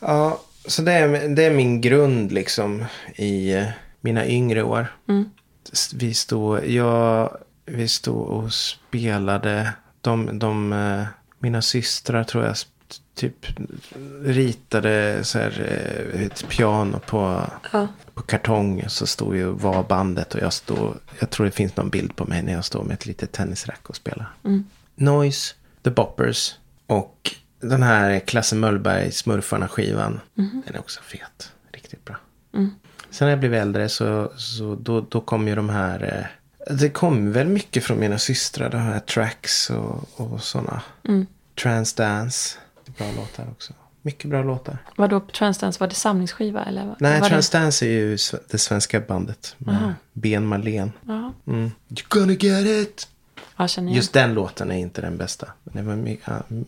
Ja, 0.00 0.40
så 0.66 0.82
det 0.82 0.92
är, 0.92 1.28
det 1.28 1.44
är 1.44 1.50
min 1.50 1.80
grund 1.80 2.32
liksom 2.32 2.84
i 3.16 3.52
eh, 3.54 3.66
mina 4.00 4.26
yngre 4.26 4.62
år. 4.62 4.86
Mm. 5.08 5.30
Vi 5.94 6.14
stod, 6.14 6.66
jag, 6.66 7.36
vi 7.66 7.88
stod 7.88 8.26
och 8.26 8.52
spelade. 8.52 9.72
De, 10.00 10.38
de, 10.38 10.72
eh, 10.72 11.04
mina 11.38 11.62
systrar 11.62 12.24
tror 12.24 12.44
jag 12.44 12.52
sp- 12.54 12.66
typ 13.14 13.46
ritade 14.24 15.24
så 15.24 15.38
här, 15.38 15.66
eh, 16.12 16.22
ett 16.22 16.48
piano 16.48 16.98
på, 17.06 17.50
Ja. 17.72 17.88
på 18.14 18.22
kartong. 18.22 18.84
Så 18.88 19.06
stod 19.06 19.36
ju 19.36 19.44
var 19.44 19.82
bandet 19.82 20.34
och 20.34 20.40
jag 20.40 20.52
stod, 20.52 20.94
jag 21.18 21.30
tror 21.30 21.46
det 21.46 21.52
finns 21.52 21.76
någon 21.76 21.90
bild 21.90 22.16
på 22.16 22.24
mig 22.24 22.42
när 22.42 22.52
jag 22.52 22.64
står 22.64 22.84
med 22.84 22.94
ett 22.94 23.06
litet 23.06 23.32
tennisrack 23.32 23.88
och 23.88 23.96
spelar. 23.96 24.32
Mm. 24.44 24.64
Noise, 24.94 25.54
The 25.82 25.90
Boppers 25.90 26.54
och 26.86 27.30
den 27.60 27.82
här 27.82 28.18
Klasse 28.20 28.54
Möllberg 28.56 29.10
Smurfarna-skivan. 29.12 30.20
Den 30.34 30.74
är 30.74 30.78
också 30.78 31.00
fet. 31.02 31.52
Riktigt 31.72 32.04
bra. 32.04 32.16
Mm. 32.54 32.70
Sen 33.10 33.26
när 33.26 33.30
jag 33.32 33.40
blev 33.40 33.54
äldre 33.54 33.88
så, 33.88 34.32
så 34.36 34.74
då, 34.74 35.00
då 35.00 35.20
kom 35.20 35.48
ju 35.48 35.54
de 35.54 35.68
här... 35.68 36.28
Eh, 36.68 36.76
det 36.76 36.88
kom 36.90 37.32
väl 37.32 37.48
mycket 37.48 37.84
från 37.84 38.00
mina 38.00 38.18
systrar. 38.18 38.70
De 38.70 38.76
här 38.76 39.00
tracks 39.00 39.70
och, 39.70 40.08
och 40.16 40.42
sådana. 40.42 40.82
Mm. 41.08 41.26
Transdance. 41.62 42.58
Bra 42.98 43.06
låtar 43.16 43.46
också. 43.50 43.72
Mycket 44.02 44.30
bra 44.30 44.42
låtar. 44.42 44.78
Vadå, 44.96 45.20
Transdance, 45.20 45.80
var 45.80 45.86
det 45.88 45.94
samlingsskiva 45.94 46.64
eller? 46.64 46.94
Nej, 46.98 47.20
var 47.20 47.28
Transdance 47.28 47.86
är 47.86 47.90
ju 47.90 48.10
det 48.50 48.58
svenska 48.58 49.00
bandet. 49.00 49.54
Med 49.58 49.74
Aha. 49.74 49.92
Ben 50.12 50.46
Marlén. 50.46 50.92
Det... 51.02 51.12
Ja, 51.12 51.32
Mm. 51.46 51.70
You're 51.88 52.04
gonna 52.08 52.32
get 52.32 52.66
it. 52.88 53.08
igen. 53.78 53.88
Just 53.88 54.12
den 54.12 54.34
låten 54.34 54.70
är 54.70 54.76
inte 54.78 55.00
den 55.00 55.16
bästa. 55.16 55.46
Men 55.64 55.76
det 55.76 55.82
var 55.90 55.96
my- 55.96 56.18
ja, 56.24 56.32
m- 56.50 56.64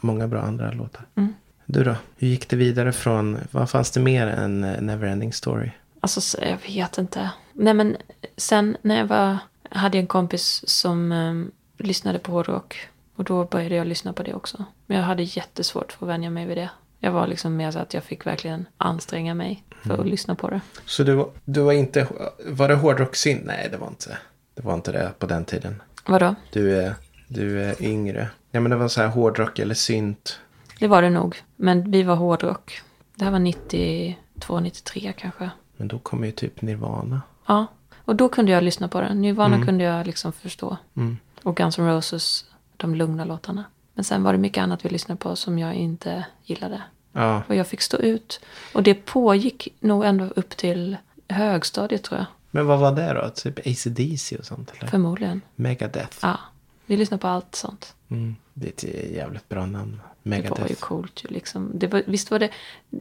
många 0.00 0.28
bra 0.28 0.42
andra 0.42 0.72
låtar. 0.72 1.06
Mm. 1.16 1.34
Du 1.66 1.84
då? 1.84 1.94
Hur 2.18 2.28
gick 2.28 2.48
det 2.48 2.56
vidare 2.56 2.92
från, 2.92 3.38
vad 3.50 3.70
fanns 3.70 3.90
det 3.90 4.00
mer 4.00 4.26
än 4.26 4.64
eh, 4.64 4.80
Neverending 4.80 5.32
Story? 5.32 5.70
Alltså, 6.00 6.20
så- 6.20 6.38
jag 6.42 6.58
vet 6.74 6.98
inte. 6.98 7.30
Nej, 7.52 7.74
men 7.74 7.96
sen 8.36 8.76
när 8.82 8.98
jag 8.98 9.06
var... 9.06 9.38
hade 9.70 9.96
jag 9.96 10.02
en 10.02 10.06
kompis 10.06 10.62
som 10.66 11.12
um, 11.12 11.50
lyssnade 11.78 12.18
på 12.18 12.32
hårdrock. 12.32 12.88
Och 13.20 13.24
då 13.24 13.44
började 13.44 13.74
jag 13.74 13.86
lyssna 13.86 14.12
på 14.12 14.22
det 14.22 14.34
också. 14.34 14.64
Men 14.86 14.96
jag 14.96 15.04
hade 15.04 15.22
jättesvårt 15.22 15.92
för 15.92 16.06
att 16.06 16.10
vänja 16.10 16.30
mig 16.30 16.46
vid 16.46 16.56
det. 16.56 16.70
Jag 16.98 17.12
var 17.12 17.26
liksom 17.26 17.56
mer 17.56 17.70
så 17.70 17.78
att 17.78 17.94
jag 17.94 18.04
fick 18.04 18.26
verkligen 18.26 18.66
anstränga 18.76 19.34
mig 19.34 19.64
för 19.82 19.98
att 19.98 20.06
lyssna 20.06 20.34
på 20.34 20.50
det. 20.50 20.60
Så 20.84 21.02
du, 21.04 21.30
du 21.44 21.60
var 21.60 21.72
inte, 21.72 22.06
var 22.46 22.68
det 22.68 22.74
hårdrocksyn? 22.74 23.42
Nej, 23.44 23.68
det 23.70 23.76
var 23.76 23.88
inte. 23.88 24.18
Det 24.54 24.62
var 24.62 24.74
inte 24.74 24.92
det 24.92 25.12
på 25.18 25.26
den 25.26 25.44
tiden. 25.44 25.82
Vadå? 26.06 26.34
Du 26.52 26.76
är, 26.76 26.94
du 27.28 27.62
är 27.62 27.82
yngre. 27.82 28.28
Ja, 28.50 28.60
men 28.60 28.70
det 28.70 28.76
var 28.76 28.88
så 28.88 29.00
här 29.00 29.08
hårdrock 29.08 29.58
eller 29.58 29.74
synt. 29.74 30.40
Det 30.78 30.88
var 30.88 31.02
det 31.02 31.10
nog. 31.10 31.42
Men 31.56 31.90
vi 31.90 32.02
var 32.02 32.16
hårdrock. 32.16 32.82
Det 33.14 33.24
här 33.24 33.32
var 33.32 33.38
92, 33.38 34.60
93 34.60 35.12
kanske. 35.16 35.50
Men 35.76 35.88
då 35.88 35.98
kom 35.98 36.24
ju 36.24 36.32
typ 36.32 36.62
Nirvana. 36.62 37.22
Ja, 37.46 37.66
och 38.04 38.16
då 38.16 38.28
kunde 38.28 38.52
jag 38.52 38.62
lyssna 38.62 38.88
på 38.88 39.00
det. 39.00 39.14
Nirvana 39.14 39.64
kunde 39.64 39.84
jag 39.84 40.06
liksom 40.06 40.32
förstå. 40.32 40.76
Mm. 40.96 41.16
Och 41.42 41.56
Guns 41.56 41.78
N' 41.78 41.86
Roses, 41.86 42.44
de 42.80 42.94
lugna 42.94 43.24
låtarna. 43.24 43.64
Men 43.94 44.04
sen 44.04 44.22
var 44.22 44.32
det 44.32 44.38
mycket 44.38 44.62
annat 44.62 44.84
vi 44.84 44.88
lyssnade 44.88 45.18
på 45.18 45.36
som 45.36 45.58
jag 45.58 45.74
inte 45.74 46.26
gillade. 46.44 46.82
Ja, 47.12 47.42
Och 47.48 47.54
jag 47.54 47.66
fick 47.66 47.80
stå 47.80 47.96
ut. 47.96 48.40
Och 48.74 48.82
det 48.82 48.94
pågick 48.94 49.68
nog 49.80 50.04
ändå 50.04 50.24
upp 50.24 50.56
till 50.56 50.96
högstadiet 51.28 52.02
tror 52.02 52.18
jag. 52.18 52.26
men 52.50 52.66
vad 52.66 52.78
var 52.78 52.92
det 52.92 53.12
då? 53.14 53.28
Typ 53.34 53.58
AC/DC 53.66 54.36
och 54.36 54.44
sånt 54.44 54.72
eller? 54.78 54.90
Förmodligen. 54.90 55.40
Megadeth. 55.56 56.16
Ja, 56.22 56.38
vi 56.86 56.96
lyssnade 56.96 57.20
på 57.20 57.28
allt 57.28 57.54
sånt. 57.54 57.94
Mm. 58.08 58.36
Det 58.54 58.66
är 58.66 58.70
ett 58.90 59.10
jävligt 59.16 59.48
bra 59.48 59.66
namn. 59.66 60.00
Det 60.22 60.30
var 60.30 60.36
ju 60.36 60.42
Megadeth. 60.42 60.80
coolt 60.80 61.24
ju 61.24 61.28
liksom. 61.34 61.70
Det 61.74 61.86
var, 61.86 62.02
visst 62.06 62.30
var 62.30 62.38
det, 62.38 62.50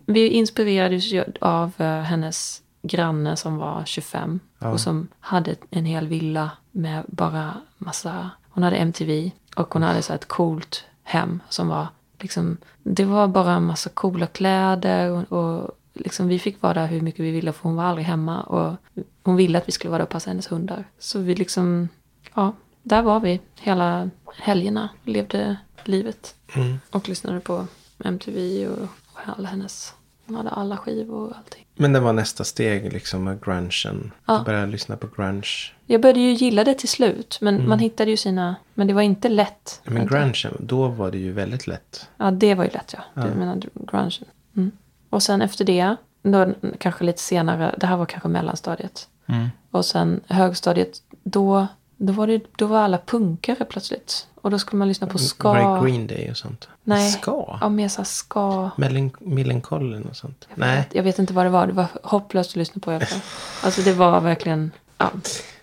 vi 0.05 0.27
inspirerades 0.27 1.03
ju 1.05 1.23
av 1.41 1.71
eh, 1.77 2.01
hennes 2.01 2.61
granne 2.81 3.35
som 3.35 3.57
var 3.57 3.83
25. 3.85 4.39
Ja. 4.59 4.69
Och 4.69 4.79
som 4.79 5.07
hade 5.19 5.55
en 5.69 5.85
hel 5.85 6.07
villa 6.07 6.51
med 6.71 7.03
bara 7.07 7.53
massa... 7.77 8.29
Hon 8.49 8.63
hade 8.63 8.75
MTV 8.77 9.31
och 9.59 9.73
hon 9.73 9.83
hade 9.83 10.01
så 10.01 10.13
ett 10.13 10.27
coolt 10.27 10.85
hem 11.03 11.39
som 11.49 11.67
var 11.67 11.87
liksom... 12.19 12.57
Det 12.83 13.05
var 13.05 13.27
bara 13.27 13.53
en 13.53 13.65
massa 13.65 13.89
coola 13.89 14.27
kläder 14.27 15.11
och, 15.11 15.31
och 15.31 15.71
liksom 15.93 16.27
vi 16.27 16.39
fick 16.39 16.61
vara 16.61 16.73
där 16.73 16.87
hur 16.87 17.01
mycket 17.01 17.19
vi 17.19 17.31
ville 17.31 17.53
för 17.53 17.63
hon 17.63 17.75
var 17.75 17.83
aldrig 17.83 18.07
hemma. 18.07 18.41
Och 18.41 18.75
hon 19.23 19.35
ville 19.35 19.57
att 19.57 19.67
vi 19.67 19.71
skulle 19.71 19.91
vara 19.91 19.97
där 19.97 20.05
och 20.05 20.09
passa 20.09 20.29
hennes 20.29 20.51
hundar. 20.51 20.83
Så 20.99 21.19
vi 21.19 21.35
liksom... 21.35 21.89
Ja, 22.33 22.53
där 22.83 23.01
var 23.01 23.19
vi 23.19 23.41
hela 23.59 24.09
helgerna. 24.35 24.89
Levde 25.03 25.57
livet. 25.83 26.35
Mm. 26.55 26.79
Och 26.91 27.09
lyssnade 27.09 27.39
på 27.39 27.67
MTV 28.03 28.67
och, 28.67 28.87
och 29.13 29.19
alla 29.37 29.47
hennes... 29.47 29.93
Hon 30.29 30.37
hade 30.37 30.49
alla 30.49 30.77
skivor 30.77 31.29
och 31.29 31.37
allting. 31.37 31.65
Men 31.75 31.93
det 31.93 31.99
var 31.99 32.13
nästa 32.13 32.43
steg 32.43 32.93
liksom 32.93 33.23
med 33.23 33.43
grungen. 33.45 34.11
Ja. 34.25 34.37
Du 34.37 34.45
började 34.45 34.67
lyssna 34.67 34.97
på 34.97 35.07
grunge. 35.07 35.47
Jag 35.85 36.01
började 36.01 36.19
ju 36.19 36.33
gilla 36.33 36.63
det 36.63 36.73
till 36.73 36.89
slut. 36.89 37.37
Men 37.41 37.69
man 37.69 37.79
hittade 37.79 38.11
ju 38.11 38.17
sina... 38.17 38.55
Men 38.73 38.87
det 38.87 38.93
var 38.93 39.01
inte 39.01 39.29
lätt. 39.29 39.81
Men 39.83 40.07
grungen, 40.07 40.55
då 40.59 40.87
var 40.87 41.11
det 41.11 41.17
ju 41.17 41.31
väldigt 41.31 41.67
lätt. 41.67 42.07
Ja, 42.17 42.31
det 42.31 42.55
var 42.55 42.63
ju 42.63 42.69
lätt 42.69 42.95
ja. 42.97 43.23
Du 43.23 43.29
menar 43.29 43.61
grungen. 43.73 44.11
Mm. 44.57 44.71
Och 45.09 45.23
sen 45.23 45.41
efter 45.41 45.65
det, 45.65 45.95
då, 46.21 46.53
kanske 46.77 47.03
lite 47.03 47.21
senare, 47.21 47.75
det 47.77 47.87
här 47.87 47.97
var 47.97 48.05
kanske 48.05 48.29
mellanstadiet. 48.29 49.07
Och 49.71 49.85
sen 49.85 50.21
högstadiet, 50.27 51.01
då, 51.23 51.67
då, 51.97 52.13
var 52.13 52.27
det, 52.27 52.41
då 52.57 52.65
var 52.65 52.79
alla 52.79 52.97
punkare 52.97 53.65
plötsligt. 53.65 54.27
Och 54.41 54.51
då 54.51 54.59
skulle 54.59 54.79
man 54.79 54.87
lyssna 54.87 55.07
på 55.07 55.17
ska. 55.17 55.53
Var 55.53 55.79
det 55.79 55.85
Green 55.85 56.07
Day 56.07 56.31
och 56.31 56.37
sånt? 56.37 56.67
Nej. 56.83 57.11
Ska? 57.11 57.57
Ja, 57.61 57.69
mer 57.69 57.87
såhär 57.87 58.05
ska. 58.05 58.69
Millen, 58.77 59.11
Millencolin 59.19 60.03
och 60.03 60.15
sånt? 60.15 60.47
Nej. 60.55 60.87
Jag 60.91 61.03
vet 61.03 61.19
inte 61.19 61.33
vad 61.33 61.45
det 61.45 61.49
var. 61.49 61.67
Det 61.67 61.73
var 61.73 61.85
hopplöst 62.03 62.49
att 62.49 62.55
lyssna 62.55 62.81
på 62.81 62.99
fall. 62.99 63.19
Alltså 63.63 63.81
det 63.81 63.93
var 63.93 64.21
verkligen... 64.21 64.71
Ja, 64.97 65.11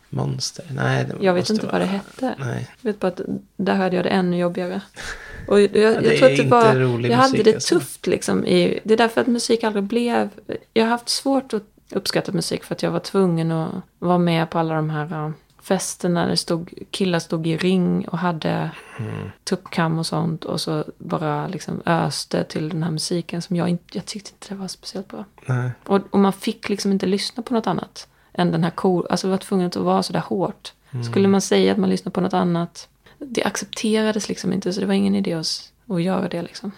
Monster? 0.08 0.64
Nej. 0.70 1.06
Jag 1.20 1.34
vet 1.34 1.50
inte 1.50 1.66
vara... 1.66 1.72
vad 1.72 1.80
det 1.80 1.86
hette. 1.86 2.34
Nej. 2.38 2.68
Jag 2.80 2.92
vet 2.92 3.00
bara 3.00 3.08
att 3.08 3.20
där 3.56 3.74
hade 3.74 3.96
jag 3.96 4.04
det 4.04 4.08
ännu 4.08 4.38
jobbigare. 4.38 4.80
Och 5.48 5.60
jag, 5.60 5.76
jag, 5.76 6.04
är 6.04 6.18
tror 6.18 6.30
att 6.30 6.36
det 6.36 6.48
var, 6.48 6.74
jag 7.08 7.16
hade 7.16 7.30
musik, 7.30 7.44
det 7.44 7.54
alltså. 7.54 7.74
tufft 7.74 8.06
liksom. 8.06 8.46
I, 8.46 8.80
det 8.84 8.94
är 8.94 8.98
därför 8.98 9.20
att 9.20 9.26
musik 9.26 9.64
aldrig 9.64 9.84
blev... 9.84 10.30
Jag 10.72 10.84
har 10.84 10.90
haft 10.90 11.08
svårt 11.08 11.52
att 11.52 11.62
uppskatta 11.90 12.32
musik 12.32 12.64
för 12.64 12.74
att 12.74 12.82
jag 12.82 12.90
var 12.90 13.00
tvungen 13.00 13.52
att 13.52 13.74
vara 13.98 14.18
med 14.18 14.50
på 14.50 14.58
alla 14.58 14.74
de 14.74 14.90
här 14.90 15.32
festerna. 15.68 16.26
Det 16.26 16.36
stod, 16.36 16.72
killar 16.90 17.18
stod 17.18 17.46
i 17.46 17.56
ring 17.56 18.08
och 18.08 18.18
hade 18.18 18.70
Mm. 18.98 19.30
tuppkam 19.44 19.98
och 19.98 20.06
sånt. 20.06 20.44
Och 20.44 20.60
så 20.60 20.84
bara 20.98 21.48
liksom 21.48 21.82
öste 21.86 22.44
till 22.44 22.68
den 22.68 22.82
här 22.82 22.90
musiken 22.90 23.42
som 23.42 23.56
jag 23.56 23.68
inte... 23.68 23.84
Jag 23.98 24.06
tyckte 24.06 24.30
inte 24.34 24.48
det 24.48 24.54
var 24.54 24.68
speciellt 24.68 25.08
bra. 25.08 25.24
Nej. 25.46 25.70
Och, 25.84 26.00
och 26.10 26.18
man 26.18 26.32
fick 26.32 26.68
liksom 26.68 26.92
inte 26.92 27.06
lyssna 27.06 27.42
på 27.42 27.54
något 27.54 27.66
annat 27.66 28.08
än 28.32 28.52
den 28.52 28.64
här 28.64 28.70
cool, 28.70 29.06
alltså 29.10 29.28
var 29.28 29.36
tvungen 29.38 29.66
att 29.66 29.76
vara 29.76 30.02
sådär 30.02 30.20
hårt. 30.20 30.72
Skulle 31.04 31.28
man 31.28 31.40
säga 31.40 31.72
att 31.72 31.78
man 31.78 31.90
lyssnar 31.90 32.10
på 32.12 32.20
något 32.20 32.34
annat, 32.34 32.88
det 33.18 33.44
accepterades 33.44 34.28
liksom 34.28 34.52
inte 34.52 34.72
så 34.72 34.80
det 34.80 34.86
var 34.86 34.94
ingen 34.94 35.14
idé 35.14 35.32
att, 35.32 35.72
att 35.88 36.02
göra 36.02 36.28
det 36.28 36.42
liksom. 36.42 36.72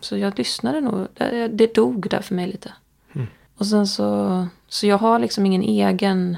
Så 0.00 0.16
jag 0.16 0.38
lyssnade 0.38 0.80
nog, 0.80 1.06
det, 1.14 1.48
det 1.48 1.74
dog 1.74 2.10
där 2.10 2.20
för 2.20 2.34
mig 2.34 2.46
lite. 2.46 2.72
Och 3.58 3.66
sen 3.66 3.86
så, 3.86 4.46
så 4.68 4.86
jag 4.86 4.98
har 4.98 5.18
liksom 5.18 5.46
ingen 5.46 5.62
egen 5.62 6.36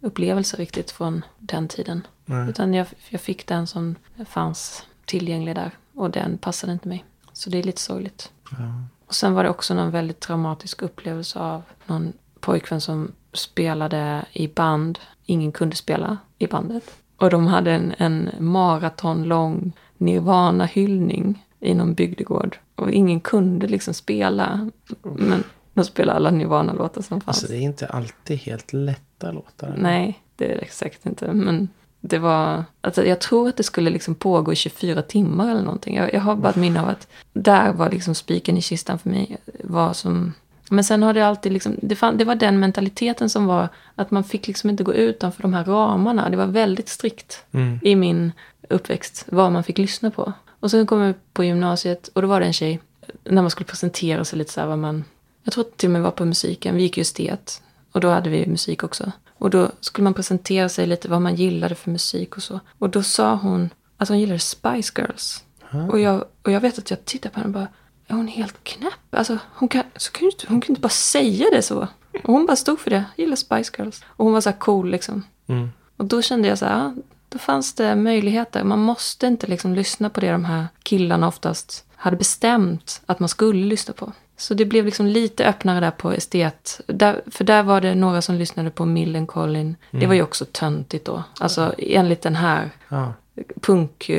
musikupplevelse 0.00 0.56
riktigt 0.56 0.90
från 0.90 1.24
den 1.38 1.68
tiden. 1.68 2.06
Nej. 2.24 2.48
Utan 2.48 2.74
jag, 2.74 2.86
jag 3.08 3.20
fick 3.20 3.46
den 3.46 3.66
som 3.66 3.94
fanns 4.28 4.86
tillgänglig 5.06 5.54
där 5.54 5.70
och 5.94 6.10
den 6.10 6.38
passade 6.38 6.72
inte 6.72 6.88
mig. 6.88 7.04
Så 7.32 7.50
det 7.50 7.58
är 7.58 7.62
lite 7.62 7.80
sorgligt. 7.80 8.32
Ja. 8.50 8.84
Och 9.06 9.14
sen 9.14 9.34
var 9.34 9.44
det 9.44 9.50
också 9.50 9.74
någon 9.74 9.90
väldigt 9.90 10.20
traumatisk 10.20 10.82
upplevelse 10.82 11.38
av 11.38 11.62
någon 11.86 12.12
pojkvän 12.40 12.80
som 12.80 13.12
spelade 13.32 14.24
i 14.32 14.48
band. 14.48 14.98
Ingen 15.26 15.52
kunde 15.52 15.76
spela 15.76 16.18
i 16.38 16.46
bandet. 16.46 16.84
Och 17.16 17.30
de 17.30 17.46
hade 17.46 17.72
en, 17.72 17.94
en 17.98 18.30
maratonlång 18.38 19.72
Nirvana-hyllning 19.98 21.46
i 21.60 21.74
någon 21.74 21.94
bygdegård. 21.94 22.58
Och 22.76 22.90
ingen 22.90 23.20
kunde 23.20 23.68
liksom 23.68 23.94
spela. 23.94 24.70
Men 25.02 25.44
de 25.74 25.84
spelade 25.84 26.16
alla 26.16 26.30
Nirvana-låtar 26.30 27.02
som 27.02 27.20
fanns. 27.20 27.28
Alltså 27.38 27.52
det 27.52 27.58
är 27.58 27.62
inte 27.62 27.86
alltid 27.86 28.38
helt 28.38 28.72
lätta 28.72 29.32
låtar. 29.32 29.74
Nej, 29.78 30.22
det 30.36 30.52
är 30.52 30.58
det 30.58 30.72
säkert 30.72 31.06
inte. 31.06 31.32
Men 31.32 31.68
det 32.00 32.18
var... 32.18 32.64
Alltså 32.80 33.06
jag 33.06 33.20
tror 33.20 33.48
att 33.48 33.56
det 33.56 33.62
skulle 33.62 33.90
liksom 33.90 34.14
pågå 34.14 34.52
i 34.52 34.56
24 34.56 35.02
timmar 35.02 35.50
eller 35.50 35.62
någonting. 35.62 35.96
Jag, 35.96 36.14
jag 36.14 36.20
har 36.20 36.36
bara 36.36 36.50
ett 36.50 36.56
minne 36.56 36.82
av 36.82 36.88
att 36.88 37.08
där 37.32 37.72
var 37.72 37.90
liksom 37.90 38.14
spiken 38.14 38.56
i 38.56 38.62
kistan 38.62 38.98
för 38.98 39.10
mig. 39.10 39.36
Var 39.64 39.92
som... 39.92 40.32
Men 40.72 40.84
sen 40.84 41.02
har 41.02 41.14
det 41.14 41.26
alltid 41.26 41.52
liksom... 41.52 41.76
Det, 41.82 41.96
fann, 41.96 42.16
det 42.16 42.24
var 42.24 42.34
den 42.34 42.60
mentaliteten 42.60 43.30
som 43.30 43.46
var 43.46 43.68
att 43.94 44.10
man 44.10 44.24
fick 44.24 44.46
liksom 44.46 44.70
inte 44.70 44.84
gå 44.84 44.94
utanför 44.94 45.42
de 45.42 45.54
här 45.54 45.64
ramarna. 45.64 46.30
Det 46.30 46.36
var 46.36 46.46
väldigt 46.46 46.88
strikt 46.88 47.44
Mm. 47.52 47.78
i 47.82 47.96
min 47.96 48.32
uppväxt 48.68 49.24
vad 49.28 49.52
man 49.52 49.64
fick 49.64 49.78
lyssna 49.78 50.10
på. 50.10 50.32
Och 50.60 50.70
sen 50.70 50.86
kom 50.86 51.00
jag 51.00 51.14
på 51.32 51.44
gymnasiet 51.44 52.08
och 52.08 52.22
då 52.22 52.28
var 52.28 52.40
det 52.40 52.46
en 52.46 52.52
tjej, 52.52 52.80
när 53.24 53.42
man 53.42 53.50
skulle 53.50 53.66
presentera 53.66 54.24
sig 54.24 54.38
lite 54.38 54.52
så 54.52 54.60
här 54.60 54.66
vad 54.68 54.78
man... 54.78 55.04
Jag 55.42 55.52
tror 55.52 55.64
att 55.64 55.70
det 55.70 55.76
till 55.76 55.88
och 55.88 55.92
med 55.92 56.02
var 56.02 56.10
på 56.10 56.24
musiken, 56.24 56.76
vi 56.76 56.82
gick 56.82 56.96
ju 56.96 57.00
estet. 57.00 57.62
Och 57.92 58.00
då 58.00 58.10
hade 58.10 58.30
vi 58.30 58.46
musik 58.46 58.84
också. 58.84 59.12
Och 59.38 59.50
då 59.50 59.70
skulle 59.80 60.04
man 60.04 60.14
presentera 60.14 60.68
sig 60.68 60.86
lite 60.86 61.08
vad 61.08 61.22
man 61.22 61.34
gillade 61.34 61.74
för 61.74 61.90
musik 61.90 62.36
och 62.36 62.42
så. 62.42 62.60
Och 62.78 62.90
då 62.90 63.02
sa 63.02 63.34
hon 63.34 63.70
att 63.96 64.08
hon 64.08 64.20
gillade 64.20 64.38
Spice 64.38 64.92
Girls. 64.96 65.44
Och, 65.90 66.00
jag, 66.00 66.24
och 66.42 66.52
jag 66.52 66.60
vet 66.60 66.78
att 66.78 66.90
jag 66.90 67.04
tittade 67.04 67.34
på 67.34 67.40
henne 67.40 67.48
och 67.48 67.54
bara, 67.54 67.68
är 68.06 68.14
hon 68.14 68.28
helt 68.28 68.64
knäpp? 68.64 68.92
Alltså 69.10 69.38
hon 69.54 69.68
kan, 69.68 69.82
så 69.96 70.12
kan 70.12 70.30
hon 70.48 70.60
kan 70.60 70.70
inte 70.70 70.80
bara 70.80 70.88
säga 70.88 71.46
det 71.52 71.62
så. 71.62 71.88
Och 72.24 72.32
hon 72.32 72.46
bara 72.46 72.56
stod 72.56 72.80
för 72.80 72.90
det, 72.90 73.04
jag 73.16 73.24
gillar 73.24 73.36
Spice 73.36 73.72
Girls. 73.78 74.02
Och 74.06 74.24
hon 74.24 74.34
var 74.34 74.40
så 74.40 74.50
här 74.50 74.58
cool 74.58 74.90
liksom. 74.90 75.22
Mm. 75.46 75.68
Och 75.96 76.04
då 76.04 76.22
kände 76.22 76.48
jag 76.48 76.58
så 76.58 76.66
här, 76.66 76.78
ja, 76.78 76.94
då 77.28 77.38
fanns 77.38 77.74
det 77.74 77.96
möjligheter. 77.96 78.64
Man 78.64 78.78
måste 78.78 79.26
inte 79.26 79.46
liksom 79.46 79.74
lyssna 79.74 80.10
på 80.10 80.20
det 80.20 80.32
de 80.32 80.44
här 80.44 80.66
killarna 80.82 81.28
oftast 81.28 81.84
hade 81.96 82.16
bestämt 82.16 83.02
att 83.06 83.20
man 83.20 83.28
skulle 83.28 83.66
lyssna 83.66 83.94
på. 83.94 84.12
Så 84.40 84.54
det 84.54 84.64
blev 84.64 84.84
liksom 84.84 85.06
lite 85.06 85.46
öppnare 85.46 85.80
där 85.80 85.90
på 85.90 86.12
estet. 86.12 86.80
Där, 86.86 87.22
för 87.26 87.44
där 87.44 87.62
var 87.62 87.80
det 87.80 87.94
några 87.94 88.22
som 88.22 88.34
lyssnade 88.34 88.70
på 88.70 88.84
Millencolin. 88.84 89.76
Det 89.90 90.06
var 90.06 90.14
ju 90.14 90.22
också 90.22 90.44
töntigt 90.52 91.04
då. 91.04 91.22
Alltså 91.40 91.74
enligt 91.78 92.22
den 92.22 92.36
här 92.36 92.70
Ja. 92.88 93.12
punk, 93.60 94.10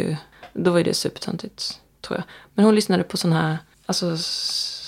då 0.54 0.72
var 0.72 0.78
ju 0.78 0.84
det 0.84 0.94
supertöntigt 0.94 1.80
tror 2.02 2.18
jag. 2.18 2.24
Men 2.54 2.66
hon 2.66 2.76
lyssnade 2.76 3.04
på 3.04 3.18
sån 3.18 3.32
här, 3.34 3.58
alltså 3.86 4.06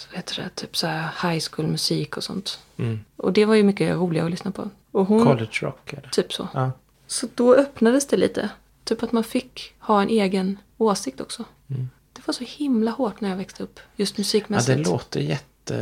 vad 0.09 0.17
heter 0.17 0.35
det, 0.43 0.49
typ 0.55 0.77
så 0.77 0.87
här 0.87 1.29
high 1.31 1.43
school 1.51 1.67
musik 1.67 2.17
och 2.17 2.23
sånt. 2.23 2.59
Mm. 2.77 2.99
Och 3.15 3.33
det 3.33 3.45
var 3.45 3.55
ju 3.55 3.63
mycket 3.63 3.95
roligare 3.95 4.25
att 4.25 4.31
lyssna 4.31 4.51
på. 4.51 4.69
Och 4.91 5.05
hon, 5.05 5.25
College 5.25 5.59
rock 5.61 5.93
eller? 5.93 6.09
typ 6.09 6.33
så. 6.33 6.47
Ja. 6.53 6.71
Så 7.07 7.27
då 7.35 7.55
öppnades 7.55 8.07
det 8.07 8.17
lite. 8.17 8.49
Typ 8.83 9.03
att 9.03 9.11
man 9.11 9.23
fick 9.23 9.73
ha 9.79 10.01
en 10.01 10.09
egen 10.09 10.57
åsikt 10.77 11.21
också. 11.21 11.43
Det 12.13 12.27
var 12.27 12.33
så 12.33 12.43
himla 12.43 12.91
hårt 12.91 13.21
när 13.21 13.29
jag 13.29 13.37
växte 13.37 13.63
upp. 13.63 13.79
Just 13.95 14.17
ja, 14.17 14.21
musikmässigt. 14.21 14.77
det 14.77 14.89
låter 14.89 15.19
jätte... 15.19 15.75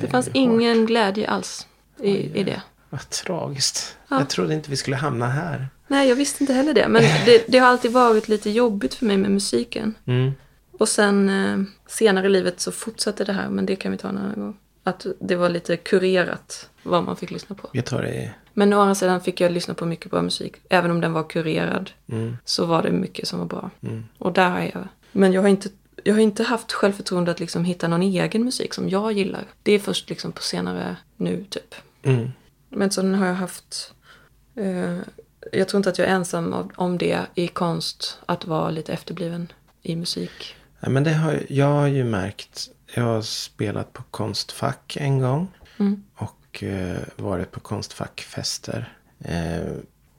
det 0.00 0.08
fanns 0.10 0.26
hårt. 0.26 0.36
ingen 0.36 0.86
glädje 0.86 1.28
alls 1.28 1.66
i, 2.02 2.40
i 2.40 2.44
det. 2.44 2.62
Vad 2.90 3.10
tragiskt. 3.10 3.96
Ja. 4.08 4.18
Jag 4.18 4.28
trodde 4.28 4.54
inte 4.54 4.70
vi 4.70 4.76
skulle 4.76 4.96
hamna 4.96 5.28
här. 5.28 5.68
Nej, 5.88 6.08
jag 6.08 6.16
visste 6.16 6.42
inte 6.42 6.52
heller 6.52 6.74
det. 6.74 6.88
Men 6.88 7.02
det, 7.26 7.44
det 7.48 7.58
har 7.58 7.68
alltid 7.68 7.92
varit 7.92 8.28
lite 8.28 8.50
jobbigt 8.50 8.94
för 8.94 9.06
mig 9.06 9.16
med 9.16 9.30
musiken. 9.30 9.94
Mm. 10.06 10.32
Och 10.78 10.88
sen 10.88 11.28
eh, 11.28 11.62
senare 11.86 12.26
i 12.26 12.28
livet 12.28 12.60
så 12.60 12.72
fortsatte 12.72 13.24
det 13.24 13.32
här, 13.32 13.48
men 13.48 13.66
det 13.66 13.76
kan 13.76 13.92
vi 13.92 13.98
ta 13.98 14.08
en 14.08 14.18
annan 14.18 14.40
gång. 14.40 14.56
Att 14.84 15.06
det 15.20 15.36
var 15.36 15.48
lite 15.48 15.76
kurerat 15.76 16.70
vad 16.82 17.04
man 17.04 17.16
fick 17.16 17.30
lyssna 17.30 17.56
på. 17.56 17.68
Jag 17.72 17.84
tar 17.84 18.02
det... 18.02 18.30
Men 18.52 18.72
å 18.72 18.80
andra 18.80 18.94
sidan 18.94 19.20
fick 19.20 19.40
jag 19.40 19.52
lyssna 19.52 19.74
på 19.74 19.86
mycket 19.86 20.10
bra 20.10 20.22
musik. 20.22 20.54
Även 20.68 20.90
om 20.90 21.00
den 21.00 21.12
var 21.12 21.28
kurerad 21.28 21.90
Mm. 22.08 22.36
så 22.44 22.66
var 22.66 22.82
det 22.82 22.90
mycket 22.90 23.28
som 23.28 23.38
var 23.38 23.46
bra. 23.46 23.70
Mm. 23.82 24.04
Och 24.18 24.32
där 24.32 24.50
har 24.50 24.60
jag. 24.60 24.88
Men 25.16 25.32
jag 25.32 25.42
har 25.42 25.48
inte, 25.48 25.68
jag 26.04 26.14
har 26.14 26.20
inte 26.20 26.42
haft 26.42 26.72
självförtroende 26.72 27.30
att 27.30 27.40
liksom 27.40 27.64
hitta 27.64 27.88
någon 27.88 28.02
egen 28.02 28.44
musik 28.44 28.74
som 28.74 28.88
jag 28.88 29.12
gillar. 29.12 29.44
Det 29.62 29.72
är 29.72 29.78
först 29.78 30.08
liksom 30.08 30.32
på 30.32 30.42
senare 30.42 30.96
nu 31.16 31.44
typ. 31.50 31.74
Mm. 32.02 32.30
Men 32.68 32.90
sen 32.90 33.14
har 33.14 33.26
jag 33.26 33.34
haft... 33.34 33.92
Eh, 34.56 34.98
jag 35.52 35.68
tror 35.68 35.78
inte 35.78 35.90
att 35.90 35.98
jag 35.98 36.08
är 36.08 36.12
ensam 36.14 36.70
om 36.76 36.98
det 36.98 37.20
i 37.34 37.48
konst. 37.48 38.18
Att 38.26 38.44
vara 38.44 38.70
lite 38.70 38.92
efterbliven 38.92 39.52
i 39.82 39.96
musik. 39.96 40.56
Ja, 40.80 40.88
men 40.88 41.04
det 41.04 41.12
har, 41.12 41.42
jag 41.48 41.66
har 41.66 41.86
ju 41.86 42.04
märkt. 42.04 42.70
Jag 42.94 43.02
har 43.02 43.22
spelat 43.22 43.92
på 43.92 44.02
Konstfack 44.10 44.96
en 45.00 45.18
gång. 45.18 45.48
Mm. 45.78 46.02
Och 46.14 46.62
eh, 46.62 46.98
varit 47.16 47.50
på 47.50 47.60
Konstfackfester. 47.60 48.94
Eh, 49.18 49.64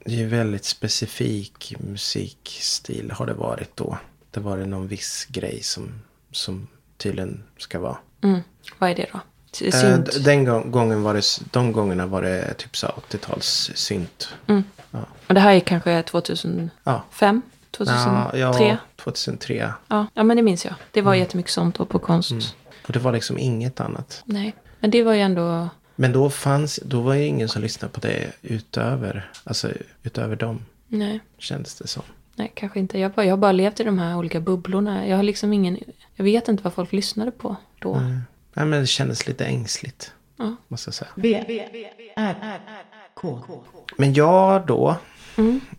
det 0.06 0.14
är 0.14 0.18
ju 0.18 0.28
väldigt 0.28 0.66
specifik 0.66 1.76
musikstil 1.80 3.12
har 3.12 3.26
det 3.26 3.34
varit 3.34 3.78
då. 3.78 3.98
Det 4.36 4.42
var 4.42 4.58
det 4.58 4.66
någon 4.66 4.88
viss 4.88 5.26
grej 5.30 5.64
som, 5.64 5.92
som 6.32 6.68
tydligen 6.98 7.44
ska 7.58 7.80
vara. 7.80 7.98
Mm. 8.22 8.40
Vad 8.80 8.90
är 8.90 8.96
det 8.96 9.06
då? 9.14 9.20
Eh, 9.66 9.72
Synt? 9.72 10.24
den 10.26 10.46
gång- 10.46 10.72
gången 10.72 11.04
var 11.04 11.14
det, 11.14 11.22
de 11.52 11.72
gångerna 11.72 12.06
var 12.06 12.22
det 12.22 12.54
typ 12.54 12.78
så 12.78 12.88
80-tals 12.88 13.72
synt. 13.76 14.34
Mm. 14.48 14.64
Ja. 14.92 15.00
Och 15.28 15.34
det 15.34 15.40
här 15.40 15.54
är 15.54 15.60
kanske 15.60 16.04
2005? 16.04 16.70
Ja. 16.84 17.04
2003? 17.72 18.12
Ja, 18.34 18.38
Ja, 18.38 18.68
ja, 18.68 18.78
2003. 18.96 19.74
ja. 19.88 20.08
men 20.24 20.38
det 20.38 20.44
minns 20.44 20.66
jag. 20.66 20.74
Det 20.92 21.02
var 21.02 21.16
jättemycket 21.16 21.52
sånt 21.52 21.76
då 21.78 21.86
på 21.86 22.00
konst. 22.00 22.32
Och 22.88 22.94
det 22.94 23.00
var 23.00 23.12
liksom 23.12 23.38
inget 23.38 23.80
annat. 23.80 24.22
Nej, 24.26 24.56
men 24.80 24.92
det 24.92 25.04
var 25.04 25.14
ju 25.14 25.22
ändå... 25.22 25.70
Men 25.96 26.12
då 26.12 26.30
fanns, 26.30 26.80
då 26.86 27.02
var 27.02 27.14
ju 27.14 27.26
ingen 27.26 27.50
som 27.50 27.62
lyssnade 27.62 27.94
på 27.94 28.00
det 28.00 28.32
utöver, 28.42 29.32
alltså 29.44 29.70
utöver 30.04 30.36
dem. 30.36 30.66
Nej. 30.88 31.20
Kändes 31.38 31.76
det 31.76 31.88
som. 31.88 32.04
Nej, 32.36 32.52
kanske 32.56 32.80
inte. 32.80 33.00
Jag, 33.00 33.12
bara, 33.12 33.26
jag 33.26 33.32
har 33.32 33.38
bara 33.38 33.52
levt 33.52 33.80
i 33.80 33.84
de 33.84 34.00
här 34.00 34.18
olika 34.18 34.40
bubblorna. 34.40 35.08
Jag 35.08 35.16
har 35.16 35.24
liksom 35.24 35.54
ingen... 35.54 35.80
Jag 36.16 36.24
vet 36.26 36.48
inte 36.48 36.64
vad 36.64 36.74
folk 36.74 36.92
lyssnade 36.94 37.32
på 37.32 37.56
då. 37.80 37.96
Nej, 38.54 38.66
men 38.66 38.72
det 38.72 38.88
kändes 38.88 39.28
lite 39.28 39.46
ängsligt. 39.46 40.14
Ja. 40.38 40.56
Måste 40.68 40.88
jag 40.88 40.94
säga. 40.96 41.10
V, 41.16 41.44
R, 42.16 42.60
K. 43.14 43.40
Men 43.98 44.14
jag 44.14 44.66
då. 44.68 44.96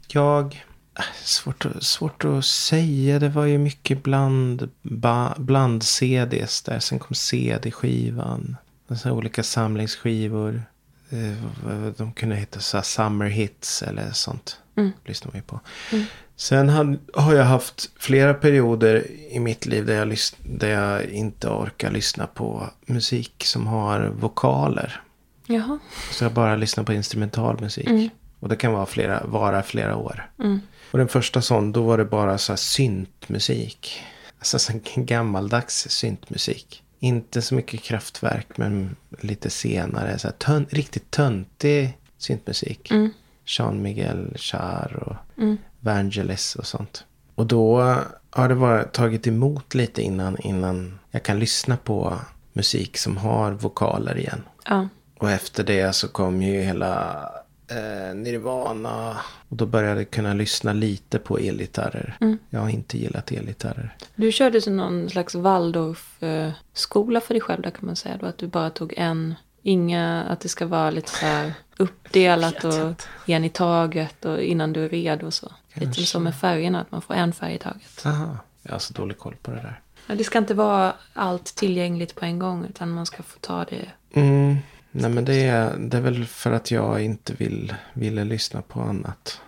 Jag. 0.08 0.64
äh, 0.98 1.02
Svårt, 1.22 1.66
att- 1.66 1.82
svårt 1.82 2.24
att 2.24 2.44
säga. 2.44 3.18
Det 3.18 3.28
var 3.28 3.44
ju 3.44 3.58
mycket 3.58 4.02
bland, 4.02 4.70
ba, 4.82 5.34
bland 5.38 5.82
CDs 5.82 6.62
där. 6.62 6.78
Sen 6.78 6.98
kom 6.98 7.14
CD-skivan. 7.14 8.56
Och 8.88 8.96
så 8.96 9.10
olika 9.10 9.42
samlingsskivor. 9.42 10.62
Eh, 11.10 11.92
De 11.96 12.12
kunde 12.12 12.36
heta 12.36 12.60
så 12.60 12.76
här 12.76 12.84
summer 12.84 13.26
hits 13.26 13.82
eller 13.82 14.10
sånt. 14.12 14.60
Lyssnar 15.04 15.32
man 15.32 15.36
ju 15.38 15.42
på. 15.42 15.60
Sen 16.36 16.68
har, 17.14 17.34
jag 17.34 17.44
haft 17.44 17.90
flera 17.98 18.34
perioder 18.34 19.06
i 19.30 19.40
mitt 19.40 19.66
liv 19.66 19.86
där 19.86 19.94
jag, 19.94 20.16
där 20.42 20.68
jag 20.68 21.04
inte 21.04 21.48
orkar 21.48 21.90
lyssna 21.90 22.26
på 22.26 22.70
musik 22.86 23.44
som 23.44 23.66
har 23.66 24.00
vokaler. 24.00 25.00
Jaha. 25.46 25.78
Så 26.10 26.24
jag 26.24 26.32
bara 26.32 26.56
lyssnar 26.56 26.84
på 26.84 26.92
instrumental 26.92 27.60
musik. 27.60 28.12
Och 28.40 28.48
det 28.48 28.56
kan 28.56 28.72
vara 28.72 28.86
flera, 28.86 29.26
vara 29.26 29.62
flera 29.62 29.96
år. 29.96 30.30
Och 30.90 30.98
den 30.98 31.08
första 31.08 31.42
sån, 31.42 31.72
då 31.72 31.82
var 31.82 31.98
det 31.98 32.04
bara 32.04 32.38
så 32.38 32.52
här 32.52 32.56
syntmusik. 32.56 34.02
Alltså 34.38 34.58
så 34.58 34.72
gammaldags 34.96 35.88
syntmusik. 35.90 36.82
Inte 36.98 37.42
så 37.42 37.54
mycket 37.54 37.82
kraftverk 37.82 38.56
men 38.56 38.96
lite 39.20 39.50
senare. 39.50 40.18
Så 40.18 40.30
tön, 40.30 40.66
riktigt 40.70 41.10
töntig 41.10 41.98
syntmusik. 42.18 42.92
Jean 43.46 43.82
Miguel 43.82 44.34
Char 44.36 45.02
och 45.06 45.42
Vangelis 45.86 46.56
och 46.56 46.66
sånt. 46.66 47.04
Och 47.34 47.46
då 47.46 47.96
har 48.30 48.48
det 48.48 48.54
bara 48.54 48.84
tagit 48.84 49.26
emot 49.26 49.74
lite 49.74 50.02
innan, 50.02 50.36
innan 50.40 50.98
jag 51.10 51.22
kan 51.22 51.38
lyssna 51.38 51.76
på 51.76 52.18
musik 52.52 52.96
som 52.98 53.16
har 53.16 53.52
vokaler 53.52 54.18
igen. 54.18 54.42
Ja. 54.64 54.88
Och 55.18 55.30
efter 55.30 55.64
det 55.64 55.92
så 55.92 56.08
kom 56.08 56.42
ju 56.42 56.60
hela 56.60 57.22
eh, 57.70 58.14
Nirvana. 58.14 59.16
Och 59.48 59.56
då 59.56 59.66
började 59.66 60.00
jag 60.00 60.10
kunna 60.10 60.34
lyssna 60.34 60.72
lite 60.72 61.18
på 61.18 61.38
elgitarrer. 61.38 62.16
Jag 62.50 62.60
har 62.60 62.68
inte 62.68 62.98
gillat 62.98 63.32
elgitarrer. 63.32 63.96
Du 64.14 64.32
körde 64.32 64.60
så 64.60 64.70
någon 64.70 65.10
slags 65.10 65.34
Waldorf-skola 65.34 67.20
för 67.20 67.34
dig 67.34 67.40
själv 67.40 67.62
där 67.62 67.70
kan 67.70 67.86
man 67.86 67.96
säga 67.96 68.16
då. 68.16 68.26
Att 68.26 68.38
du 68.38 68.46
bara 68.46 68.70
tog 68.70 68.94
en, 68.96 69.34
inga, 69.62 70.24
att 70.24 70.40
det 70.40 70.48
ska 70.48 70.66
vara 70.66 70.90
lite 70.90 71.10
så 71.10 71.26
här 71.26 71.54
uppdelat 71.76 72.64
och 72.64 73.02
en 73.26 73.44
i 73.44 73.48
taget 73.48 74.24
och 74.24 74.42
innan 74.42 74.72
du 74.72 74.84
är 74.84 74.88
redo 74.88 75.26
och 75.26 75.34
så. 75.34 75.52
Lite 75.80 76.06
som 76.06 76.22
med 76.22 76.34
färgerna, 76.34 76.80
att 76.80 76.90
man 76.90 77.02
får 77.02 77.14
en 77.14 77.32
färg 77.32 77.54
i 77.54 77.58
taget. 77.58 78.06
Aha. 78.06 78.38
Jag 78.62 78.72
har 78.72 78.78
så 78.78 78.92
dålig 78.92 79.18
koll 79.18 79.36
på 79.42 79.50
det 79.50 79.56
där. 79.56 79.80
Ja, 80.06 80.14
det 80.14 80.24
ska 80.24 80.38
inte 80.38 80.54
vara 80.54 80.94
allt 81.12 81.44
tillgängligt 81.44 82.14
på 82.14 82.24
en 82.24 82.38
gång 82.38 82.64
utan 82.64 82.90
man 82.90 83.06
ska 83.06 83.22
få 83.22 83.38
ta 83.38 83.64
det. 83.64 83.88
Mm. 84.12 84.56
Nej 84.90 85.10
men 85.10 85.24
det 85.24 85.42
är, 85.42 85.76
det 85.78 85.96
är 85.96 86.00
väl 86.00 86.24
för 86.26 86.52
att 86.52 86.70
jag 86.70 87.02
inte 87.02 87.34
vill, 87.34 87.74
ville 87.92 88.24
lyssna 88.24 88.62
på 88.62 88.80
annat. 88.80 89.40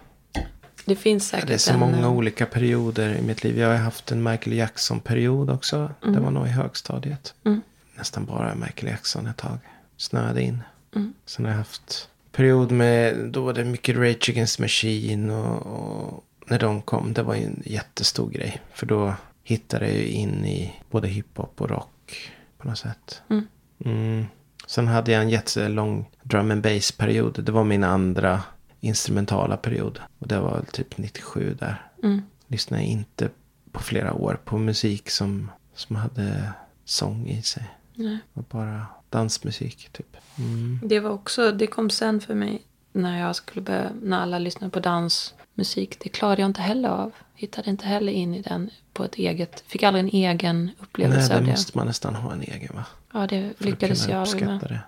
Det 0.84 0.96
finns 0.96 1.28
säkert 1.28 1.48
Det 1.48 1.54
är 1.54 1.58
så 1.58 1.72
en, 1.72 1.78
många 1.78 1.98
eh, 1.98 2.12
olika 2.12 2.46
perioder 2.46 3.14
i 3.14 3.22
mitt 3.22 3.44
liv. 3.44 3.58
Jag 3.58 3.68
har 3.68 3.76
haft 3.76 4.12
en 4.12 4.22
Michael 4.22 4.56
Jackson-period 4.56 5.50
också. 5.50 5.90
Det 6.00 6.20
var 6.20 6.30
nog 6.30 6.46
i 6.46 6.50
högstadiet. 6.50 7.34
Mm. 7.44 7.60
Nästan 7.94 8.24
bara 8.24 8.54
Michael 8.54 8.92
Jackson 8.92 9.26
ett 9.26 9.36
tag. 9.36 9.58
Snöade 9.96 10.42
in. 10.42 10.62
Mm. 10.94 11.14
Sen 11.26 11.44
har 11.44 11.52
jag 11.52 11.58
haft 11.58 12.08
period 12.38 12.72
med, 12.72 13.16
då 13.16 13.44
var 13.44 13.52
det 13.52 13.64
mycket 13.64 13.96
Rage 13.96 14.30
Against 14.30 14.58
Machine 14.58 15.30
och, 15.30 15.66
och 15.66 16.24
när 16.46 16.58
de 16.58 16.82
kom, 16.82 17.12
det 17.12 17.22
var 17.22 17.34
ju 17.34 17.44
en 17.44 17.62
jättestor 17.66 18.30
grej. 18.30 18.60
För 18.74 18.86
då 18.86 19.14
hittade 19.42 19.86
jag 19.86 19.96
ju 19.96 20.06
in 20.06 20.44
i 20.44 20.74
både 20.90 21.08
hiphop 21.08 21.60
och 21.60 21.70
rock 21.70 22.30
på 22.58 22.68
något 22.68 22.78
sätt. 22.78 23.22
Mm. 23.30 23.46
Mm. 23.84 24.26
Sen 24.66 24.88
hade 24.88 25.12
jag 25.12 25.22
en 25.22 25.30
jättelång 25.30 26.10
drum 26.22 26.50
and 26.50 26.62
bass 26.62 26.92
period. 26.92 27.44
Det 27.44 27.52
var 27.52 27.64
min 27.64 27.84
andra 27.84 28.42
instrumentala 28.80 29.56
period. 29.56 30.00
Och 30.18 30.28
det 30.28 30.40
var 30.40 30.54
väl 30.54 30.66
typ 30.66 30.98
97 30.98 31.56
där. 31.58 31.90
Mm. 32.02 32.22
Lyssnade 32.46 32.82
inte 32.82 33.28
på 33.72 33.82
flera 33.82 34.12
år 34.12 34.38
på 34.44 34.58
musik 34.58 35.10
som, 35.10 35.50
som 35.74 35.96
hade 35.96 36.52
sång 36.84 37.28
i 37.28 37.42
sig. 37.42 37.68
Nej. 37.98 38.18
Och 38.32 38.42
bara 38.50 38.86
dansmusik 39.10 39.88
typ. 39.92 40.16
Mm. 40.38 40.80
Det 40.84 41.00
var 41.00 41.10
också, 41.10 41.52
det 41.52 41.66
kom 41.66 41.90
sen 41.90 42.20
för 42.20 42.34
mig 42.34 42.62
när 42.92 43.20
jag 43.20 43.36
skulle 43.36 43.60
börja, 43.62 43.90
när 44.02 44.18
alla 44.20 44.38
lyssnade 44.38 44.70
på 44.70 44.80
dansmusik. 44.80 45.96
Det 46.00 46.08
klarade 46.08 46.42
jag 46.42 46.48
inte 46.48 46.60
heller 46.62 46.88
av. 46.88 47.12
Hittade 47.34 47.70
inte 47.70 47.86
heller 47.86 48.12
in 48.12 48.34
i 48.34 48.42
den 48.42 48.70
på 48.92 49.04
ett 49.04 49.14
eget, 49.14 49.64
fick 49.66 49.82
aldrig 49.82 50.04
en 50.04 50.10
egen 50.10 50.64
Nej, 50.64 50.74
upplevelse 50.78 51.28
det 51.28 51.36
av 51.38 51.44
det. 51.44 51.50
måste 51.50 51.78
man 51.78 51.86
nästan 51.86 52.14
ha 52.14 52.32
en 52.32 52.42
egen 52.42 52.76
va? 52.76 52.84
Ja, 53.12 53.26
det 53.26 53.52
För 53.58 53.64
lyckades 53.64 54.08
jag 54.08 54.20
aldrig 54.22 54.46
med. 54.46 54.60
det. 54.60 54.80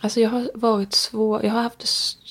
Alltså 0.00 0.20
jag 0.20 0.30
har 0.30 0.50
varit 0.54 0.92
svår, 0.92 1.44
jag 1.44 1.52
har 1.52 1.62
haft 1.62 1.84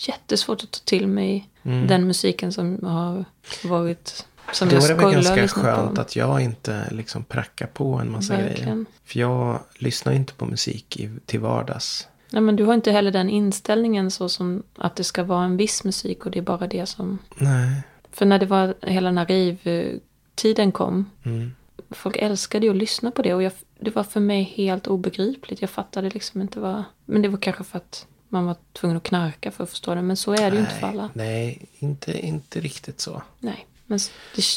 jättesvårt 0.07 0.63
att 0.63 0.71
ta 0.71 0.79
till 0.85 1.07
mig 1.07 1.49
Mm. 1.63 1.87
den 1.87 2.07
musiken 2.07 2.53
som 2.53 2.79
har 2.83 3.25
varit, 3.63 4.25
som 4.53 4.69
Då 4.69 4.75
jag 4.75 4.83
är 4.83 4.87
det 4.87 4.93
väl 4.93 5.13
ganska 5.13 5.47
skönt 5.47 5.95
på. 5.95 6.01
att 6.01 6.15
jag 6.15 6.41
inte 6.41 6.87
liksom 6.91 7.23
prackar 7.23 7.67
på 7.67 7.93
en 7.93 8.11
massa 8.11 8.33
grejer. 8.35 8.49
Verkligen. 8.49 8.85
För 9.05 9.19
jag 9.19 9.59
lyssnar 9.77 10.13
inte 10.13 10.33
på 10.33 10.45
musik 10.45 10.97
i, 10.99 11.09
till 11.25 11.39
vardags. 11.39 12.07
Nej, 12.29 12.41
men 12.41 12.55
du 12.55 12.63
har 12.65 12.73
inte 12.73 12.91
heller 12.91 13.11
den 13.11 13.29
inställningen 13.29 14.11
så 14.11 14.29
som 14.29 14.63
att 14.75 14.95
det 14.95 15.03
ska 15.03 15.23
vara 15.23 15.45
en 15.45 15.57
viss 15.57 15.83
musik 15.83 16.25
och 16.25 16.31
det 16.31 16.39
är 16.39 16.43
bara 16.43 16.67
det 16.67 16.85
som... 16.85 17.19
Nej. 17.35 17.81
För 18.11 18.25
när 18.25 18.39
det 18.39 18.45
var 18.45 18.75
hela 18.81 19.09
den 19.09 19.17
här 19.17 19.25
rave-tiden 19.25 20.71
kom, 20.71 21.09
Mm. 21.23 21.51
folk 21.89 22.15
älskade 22.17 22.65
ju 22.65 22.71
att 22.71 22.77
lyssna 22.77 23.11
på 23.11 23.21
det 23.21 23.33
och 23.33 23.43
jag, 23.43 23.51
det 23.79 23.95
var 23.95 24.03
för 24.03 24.19
mig 24.19 24.43
helt 24.43 24.87
obegripligt. 24.87 25.61
Jag 25.61 25.69
fattade 25.69 26.09
liksom 26.09 26.41
inte 26.41 26.59
vad... 26.59 26.83
Men 27.05 27.21
det 27.21 27.27
var 27.27 27.37
kanske 27.37 27.63
för 27.63 27.77
att 27.77 28.05
man 28.29 28.45
var 28.45 28.55
tvungen 28.73 28.97
att 28.97 29.03
knarka 29.03 29.51
för 29.51 29.63
att 29.63 29.69
förstå 29.69 29.95
det, 29.95 30.01
men 30.01 30.17
så 30.17 30.33
är 30.33 30.51
det 30.51 30.55
ju 30.57 30.61
inte 30.61 30.75
för 30.75 30.87
alla. 30.87 31.09
Nej, 31.13 31.65
inte, 31.79 32.19
inte 32.27 32.59
riktigt 32.59 32.99
så. 32.99 33.21
Nej, 33.39 33.65
men 33.85 33.99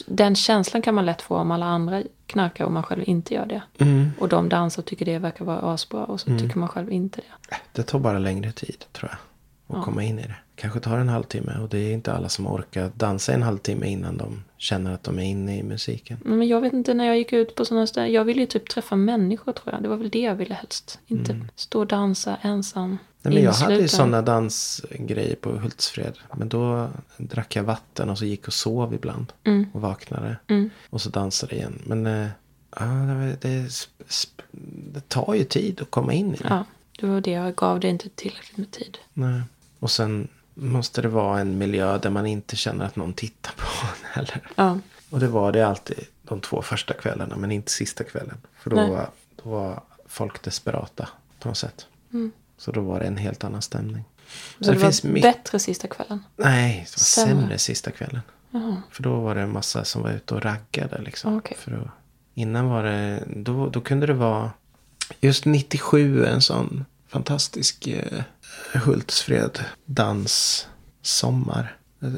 den 0.07 0.35
känslan 0.37 0.83
kan 0.83 0.95
man 0.95 1.07
lätt 1.07 1.23
få 1.23 1.37
om 1.37 1.51
alla 1.51 1.67
andra 1.67 2.03
knarkar 2.27 2.64
och 2.64 2.73
man 2.73 2.83
själv 2.83 3.03
inte 3.07 3.35
gör 3.35 3.47
det. 3.47 3.62
Mm. 3.79 4.11
Och 4.19 4.29
de 4.29 4.49
dansar 4.49 4.83
och 4.83 4.87
tycker 4.87 5.05
det 5.05 5.19
verkar 5.19 5.45
vara 5.45 5.59
asbra 5.73 6.05
och 6.05 6.21
så 6.21 6.38
tycker 6.38 6.59
man 6.59 6.69
själv 6.69 6.93
inte 6.93 7.21
det. 7.21 7.57
Det 7.73 7.83
tar 7.83 7.99
bara 7.99 8.19
längre 8.19 8.53
tid 8.53 8.85
tror 8.93 9.11
jag. 9.11 9.19
Att 9.77 9.81
Ja. 9.81 9.85
komma 9.85 10.03
in 10.03 10.19
i 10.19 10.23
det. 10.23 10.35
Kanske 10.61 10.81
tar 10.81 10.99
en 10.99 11.09
halvtimme 11.09 11.59
och 11.62 11.68
det 11.68 11.79
är 11.79 11.92
inte 11.92 12.12
alla 12.12 12.29
som 12.29 12.47
orkar 12.47 12.90
dansa 12.94 13.33
en 13.33 13.42
halvtimme 13.42 13.87
innan 13.87 14.16
de 14.16 14.44
känner 14.57 14.94
att 14.94 15.05
de 15.05 15.18
är 15.18 15.23
inne 15.23 15.59
i 15.59 15.62
musiken. 15.62 16.18
Men 16.25 16.49
jag 16.49 16.61
vet 16.61 16.73
inte 16.73 16.94
när 16.94 17.05
jag 17.05 17.18
gick 17.18 17.33
ut 17.33 17.55
på 17.55 17.64
sådana 17.64 17.87
ställen. 17.87 18.12
Jag 18.12 18.25
ville 18.25 18.40
ju 18.40 18.47
typ 18.47 18.68
träffa 18.68 18.97
människor 18.97 19.53
tror 19.53 19.75
jag. 19.75 19.83
Det 19.83 19.88
var 19.88 19.97
väl 19.97 20.11
det 20.11 20.21
jag 20.21 20.35
ville 20.35 20.55
helst. 20.55 20.99
Inte 21.07 21.40
stå 21.55 21.81
och 21.81 21.87
dansa 21.87 22.37
ensam. 22.42 22.85
Mm. 22.85 22.99
Nej, 23.23 23.35
men 23.35 23.42
jag 23.42 23.53
hade 23.53 23.81
ju 23.81 23.88
sådana 23.88 24.23
dansgrejer 24.23 25.37
på 25.37 25.51
Hultsfred. 25.51 26.18
Men 26.37 26.49
då 26.49 26.88
drack 27.16 27.57
jag 27.57 27.62
vatten 27.62 28.11
och 28.11 28.18
så 28.18 28.25
gick 28.25 28.47
och 28.47 28.53
sov 28.53 28.94
ibland. 28.94 29.33
Mm. 29.44 29.66
Och 29.73 29.81
vaknade. 29.81 30.37
Mm. 30.47 30.71
Och 30.90 31.01
så 31.01 31.11
dansade 31.11 31.55
igen. 31.55 31.83
Men 31.87 32.07
ja, 32.77 32.85
det, 32.85 33.37
det, 33.40 33.68
det 34.92 35.09
tar 35.09 35.35
ju 35.35 35.44
tid 35.44 35.83
att 35.83 35.90
komma 35.90 36.12
in 36.12 36.35
i 36.35 36.37
det. 36.37 36.49
Ja, 36.49 36.64
det 37.01 37.07
var 37.07 37.21
det. 37.21 37.31
Jag 37.31 37.55
gav 37.55 37.81
det 37.81 37.88
inte 37.88 38.09
tillräckligt 38.09 38.57
med 38.57 38.71
tid. 38.71 38.99
Nej. 39.14 39.42
Och 39.79 39.90
sen 39.90 40.29
måste 40.59 41.03
det 41.03 41.09
vara 41.09 41.40
en 41.40 41.59
miljö 41.59 41.99
där 41.99 42.11
man 42.11 42.27
inte 42.27 42.57
känner 42.57 42.85
att 42.85 42.97
någon 42.97 43.12
tittar 43.12 43.53
på 43.57 43.64
en 43.87 44.05
heller. 44.12 44.51
Ja, 44.57 44.79
Och 45.11 45.21
det 45.21 45.29
var 45.29 45.53
det 45.53 45.62
alltid 45.62 45.99
de 46.23 46.40
två 46.40 46.62
första 46.62 46.94
kvällarna. 46.94 47.37
Men 47.37 47.53
inte 47.53 47.73
sista 47.73 48.05
kvällen. 48.05 48.37
För 48.59 48.71
då, 48.71 48.77
var, 48.77 49.11
då 49.44 49.51
var 49.51 49.83
folk 50.07 50.42
desperata 50.42 51.09
på 51.40 51.49
något 51.49 51.59
sätt. 51.59 51.87
Så 52.59 52.73
då 52.73 52.81
var 52.81 53.01
det 53.01 53.07
en 53.07 53.16
helt 53.16 53.44
annan 53.44 53.63
stämning. 53.63 53.94
Mm. 53.94 54.04
så 54.61 54.73
det 54.73 54.79
var 54.79 55.06
mycket- 55.13 55.23
bättre 55.37 55.59
sista 55.59 55.88
kvällen. 55.88 56.25
Nej, 56.37 56.75
det 56.75 56.81
var 56.81 57.04
Sämre. 57.04 57.35
sämre 57.40 57.59
sista 57.59 57.90
kvällen. 57.90 58.21
Jaha. 58.50 58.83
För 58.90 59.02
då 59.02 59.21
var 59.21 59.35
det 59.35 59.40
en 59.40 59.52
massa 59.52 59.85
som 59.85 60.02
var 60.02 60.11
ute 60.11 60.35
och 60.35 60.42
raggade. 60.42 61.02
Liksom, 61.02 61.37
Okej. 61.38 61.56
för 61.61 61.73
att, 61.73 61.88
innan 62.35 62.69
var 62.69 62.83
det, 62.85 63.25
då, 63.37 63.69
då 63.69 63.81
kunde 63.81 64.06
det 64.06 64.13
vara, 64.13 64.50
just 65.21 65.44
97 65.44 66.25
en 66.25 66.40
sån 66.42 66.85
fantastisk 67.09 67.87
eh, 67.87 68.23
Hultsfred 68.75 69.59
danssommar. 69.85 71.77
Jag, 71.99 72.13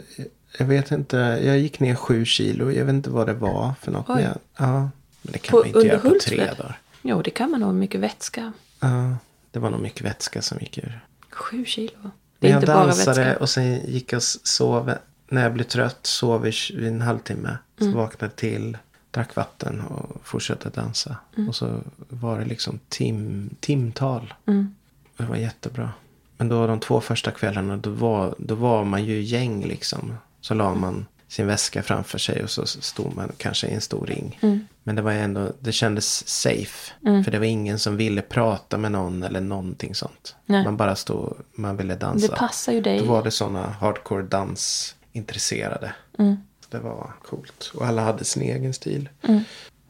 jag 0.58 0.66
vet 0.66 0.90
inte, 0.90 1.16
jag 1.44 1.58
gick 1.58 1.80
ner 1.80 1.94
sju 1.94 2.24
kilo, 2.24 2.70
jag 2.70 2.84
vet 2.84 2.94
inte 2.94 3.10
vad 3.10 3.26
det 3.26 3.34
var 3.34 3.72
för 3.80 3.92
något. 3.92 4.06
Oj. 4.08 4.22
Jag, 4.22 4.38
ja, 4.56 4.80
men 5.22 5.32
det 5.32 5.38
kan 5.38 5.50
På- 5.50 5.58
man 5.58 5.66
inte 5.66 5.80
göra 5.80 5.98
på 5.98 6.14
tre 6.24 6.44
dagar. 6.44 6.78
Jo, 7.02 7.22
det 7.22 7.30
kan 7.30 7.50
man 7.50 7.60
nog. 7.60 7.74
Mycket 7.74 8.00
vätska. 8.00 8.52
Ja, 8.80 9.16
det 9.50 9.58
var 9.58 9.70
nog 9.70 9.80
mycket 9.80 10.02
vätska 10.06 10.42
som 10.42 10.58
gick 10.60 10.78
ur. 10.78 11.00
Sju 11.30 11.64
kilo. 11.64 12.10
Det 12.38 12.46
är 12.46 12.50
jag 12.50 12.58
inte 12.62 12.66
bara 12.72 12.86
dansade 12.86 13.24
vätska. 13.24 13.40
och 13.42 13.48
sen 13.50 13.80
gick 13.86 14.12
jag 14.12 14.16
och 14.18 14.22
sov. 14.22 14.92
När 15.28 15.42
jag 15.42 15.52
blev 15.52 15.64
trött 15.64 15.98
sov 16.06 16.46
i 16.46 16.52
en 16.86 17.00
halvtimme. 17.00 17.58
Så 17.78 17.84
Mm. 17.84 17.96
vaknade 17.96 18.34
till, 18.34 18.78
drack 19.10 19.36
vatten 19.36 19.80
och 19.80 20.20
fortsatte 20.24 20.68
dansa. 20.70 21.16
Mm. 21.36 21.48
Och 21.48 21.56
så 21.56 21.80
var 22.08 22.38
det 22.38 22.44
liksom 22.44 22.78
tim, 22.88 23.50
timtal. 23.60 24.34
Mm. 24.46 24.74
Det 25.16 25.24
var 25.24 25.36
jättebra. 25.36 25.92
Men 26.40 26.48
då 26.48 26.66
de 26.66 26.80
två 26.80 27.00
första 27.00 27.30
kvällarna 27.30 27.76
då 27.76 27.90
var, 27.90 28.34
då 28.38 28.54
var 28.54 28.84
man 28.84 29.04
ju 29.04 29.20
gäng 29.20 29.64
liksom. 29.64 30.18
Så 30.40 30.54
la 30.54 30.74
man 30.74 31.06
sin 31.28 31.46
väska 31.46 31.82
framför 31.82 32.18
sig 32.18 32.42
och 32.42 32.50
så 32.50 32.66
stod 32.66 33.16
man 33.16 33.32
kanske 33.36 33.66
i 33.66 33.74
en 33.74 33.80
stor 33.80 34.06
ring. 34.06 34.38
Mm. 34.42 34.66
Men 34.82 34.96
det 34.96 35.02
var 35.02 35.12
ändå, 35.12 35.52
det 35.58 35.72
kändes 35.72 36.28
safe. 36.28 36.92
För 37.24 37.30
det 37.30 37.38
var 37.38 37.46
ingen 37.46 37.78
som 37.78 37.96
ville 37.96 38.22
prata 38.22 38.78
med 38.78 38.92
någon 38.92 39.22
eller 39.22 39.40
någonting 39.40 39.94
sånt. 39.94 40.36
Nej. 40.46 40.64
Man 40.64 40.76
bara 40.76 40.96
stod, 40.96 41.36
man 41.52 41.76
ville 41.76 41.94
dansa. 41.94 42.32
Det 42.32 42.36
passar 42.36 42.72
ju 42.72 42.80
dig. 42.80 42.98
Då 42.98 43.04
var 43.04 43.22
det 43.22 43.30
sådana 43.30 43.66
hardcore 43.66 44.22
dansintresserade. 44.22 45.92
Mm. 46.18 46.36
Det 46.68 46.78
var 46.78 47.12
coolt. 47.22 47.72
Och 47.74 47.86
alla 47.86 48.02
hade 48.02 48.24
sin 48.24 48.42
egen 48.42 48.74
stil. 48.74 49.08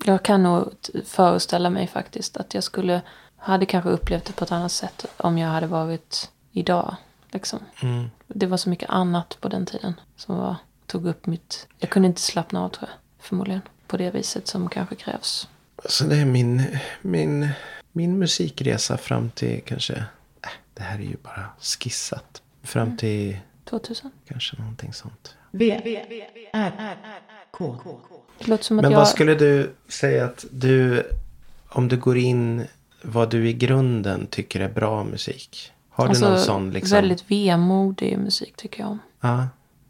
Jag 0.04 0.22
kan 0.22 0.42
nog 0.42 0.72
föreställa 1.06 1.70
mig 1.70 1.86
faktiskt 1.86 2.36
att 2.36 2.54
jag 2.54 2.64
skulle 2.64 3.00
hade 3.40 3.66
kanske 3.66 3.90
upplevt 3.90 4.24
det 4.24 4.32
på 4.32 4.44
ett 4.44 4.52
annat 4.52 4.72
sätt 4.72 5.06
om 5.16 5.38
jag 5.38 5.48
hade 5.48 5.66
varit 5.66 6.30
idag. 6.52 6.96
Liksom. 7.32 7.58
Mm. 7.82 8.10
Det 8.26 8.46
var 8.46 8.56
så 8.56 8.70
mycket 8.70 8.90
annat 8.90 9.38
på 9.40 9.48
den 9.48 9.66
tiden 9.66 10.00
som 10.16 10.36
var, 10.36 10.56
tog 10.86 11.06
upp 11.06 11.26
mitt... 11.26 11.66
Jag 11.78 11.90
kunde 11.90 12.06
inte 12.08 12.20
slappna 12.20 12.64
av 12.64 12.68
tror 12.68 12.88
jag. 12.88 13.24
Förmodligen. 13.24 13.62
På 13.86 13.96
det 13.96 14.10
viset 14.10 14.48
som 14.48 14.68
kanske 14.68 14.94
krävs. 14.94 15.48
Så 15.84 16.04
det 16.04 16.16
är 16.16 16.24
min, 16.24 16.62
min, 17.02 17.48
min 17.92 18.18
musikresa 18.18 18.96
fram 18.96 19.30
till 19.30 19.62
kanske, 19.64 19.94
äh, 19.94 20.50
det 20.74 20.82
här 20.82 20.98
är 20.98 21.02
ju 21.02 21.16
bara 21.22 21.46
skissat. 21.60 22.42
Fram 22.62 22.96
till 22.96 23.38
2000. 23.64 24.10
kanske 24.28 24.56
någonting 24.56 24.92
sånt. 24.92 25.36
V, 25.50 25.80
R, 26.52 26.96
K. 27.50 27.76
Det 28.38 28.46
låter 28.46 28.64
som 28.64 28.78
att 28.78 28.82
Men 28.82 28.92
jag... 28.92 28.98
vad 28.98 29.08
skulle 29.08 29.34
du 29.34 29.74
säga 29.88 30.24
att 30.24 30.44
du, 30.50 31.02
om 31.68 31.88
du 31.88 31.96
går 31.96 32.18
in 32.18 32.66
vad 33.02 33.30
du 33.30 33.48
i 33.48 33.52
grunden 33.52 34.26
tycker 34.26 34.60
är 34.60 34.68
bra 34.68 35.04
musik? 35.04 35.72
Har 35.90 36.08
du 36.08 36.20
någon 36.20 36.38
sån 36.38 36.70
liksom? 36.70 36.86
Alltså, 36.86 36.94
Väldigt 36.96 37.30
vemodig 37.30 38.18
musik 38.18 38.56
tycker 38.56 38.80
jag 38.80 38.90
om. 38.90 38.98
Ja, 39.20 39.48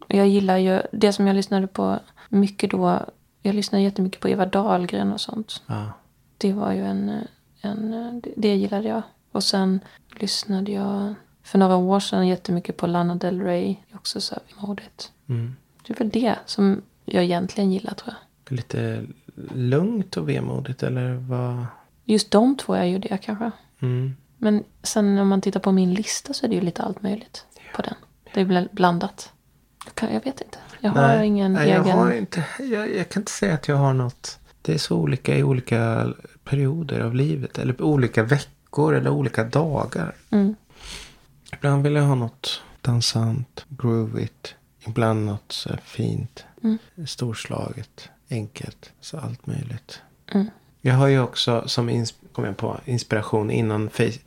Jag 0.08 0.28
gillar 0.28 0.56
ju 0.56 0.82
det 0.92 1.12
som 1.12 1.26
jag 1.26 1.36
lyssnade 1.36 1.66
på 1.66 1.98
mycket 2.28 2.70
då. 2.70 3.00
Jag 3.42 3.54
lyssnade 3.54 3.84
jättemycket 3.84 4.20
på 4.20 4.28
Eva 4.28 4.46
Dahlgren 4.46 5.12
och 5.12 5.20
sånt. 5.20 5.62
ja. 5.66 5.92
Det 6.38 6.52
var 6.52 6.72
ju 6.72 6.84
en, 6.84 7.12
en... 7.60 8.20
det- 8.36 8.56
gillade 8.56 8.88
jag. 8.88 9.02
Och 9.32 9.44
sen 9.44 9.80
lyssnade 10.20 10.72
jag 10.72 11.14
för 11.42 11.58
några 11.58 11.76
år 11.76 12.00
sedan 12.00 12.28
jättemycket 12.28 12.76
på 12.76 12.86
Lana 12.86 13.14
Del 13.14 13.40
Rey. 13.42 13.76
Också 13.94 14.20
så 14.20 14.34
här 14.34 14.42
vemodigt. 14.56 15.12
Mm. 15.28 15.56
Det 15.86 15.92
är 15.92 15.98
väl 15.98 16.10
det 16.10 16.34
som 16.46 16.82
jag 17.04 17.24
egentligen 17.24 17.72
gillar 17.72 17.94
tror 17.94 18.14
jag. 18.48 18.56
Lite 18.56 19.06
lugnt 19.54 20.16
och 20.16 20.28
vemodigt 20.28 20.82
eller 20.82 21.12
vad? 21.14 21.66
Just 22.04 22.30
de 22.30 22.56
två 22.56 22.74
är 22.74 22.84
ju 22.84 22.98
det 22.98 23.18
kanske. 23.22 23.50
Mm. 23.80 24.16
Men 24.42 24.64
sen 24.82 25.14
när 25.14 25.24
man 25.24 25.40
tittar 25.40 25.60
på 25.60 25.72
min 25.72 25.94
lista 25.94 26.32
så 26.32 26.46
är 26.46 26.48
det 26.50 26.54
ju 26.54 26.60
lite 26.60 26.82
allt 26.82 27.02
möjligt 27.02 27.44
på 27.74 27.82
den. 27.82 27.94
Det 28.34 28.40
är 28.40 28.44
bl- 28.44 28.68
blandat. 28.72 29.32
Jag, 30.00 30.08
vet 30.24 30.26
inte. 30.40 30.58
Jag 30.80 30.90
har 30.90 31.22
ingen 31.22 31.52
nej, 31.52 31.70
egen... 31.70 31.86
jag, 31.86 31.94
har 31.96 32.12
inte, 32.12 32.44
jag, 32.58 32.94
jag 32.96 33.08
kan 33.08 33.20
inte 33.22 33.32
säga 33.32 33.54
att 33.54 33.68
jag 33.68 33.76
har 33.76 33.92
något. 33.94 34.38
Det 34.62 34.74
är 34.74 34.78
så 34.78 34.96
olika 34.96 35.36
i 35.36 35.42
olika 35.42 36.08
perioder 36.44 37.00
av 37.00 37.14
livet. 37.14 37.58
Eller 37.58 37.82
olika 37.82 38.22
veckor 38.22 38.94
eller 38.94 39.10
olika 39.10 39.44
dagar. 39.44 40.14
Mm. 40.30 40.54
Ibland 41.52 41.82
vill 41.82 41.94
jag 41.94 42.02
ha 42.02 42.14
något 42.14 42.62
dansant, 42.80 43.64
groovigt. 43.68 44.54
Ibland 44.86 45.26
något 45.26 45.52
så 45.52 45.70
fint, 45.84 46.44
Mm. 46.62 46.78
storslaget, 47.06 48.08
enkelt. 48.30 48.90
Så 49.00 49.18
allt 49.18 49.46
möjligt. 49.46 50.02
Mm. 50.32 50.50
Jag 50.80 50.94
har 50.94 51.06
ju 51.06 51.20
också 51.20 51.64
som 51.68 51.90
ins- 51.90 52.14
kom 52.32 52.44
jag 52.44 52.56
på, 52.56 52.80
inspiration 52.84 53.50
innan 53.50 53.90
Face- 53.90 54.20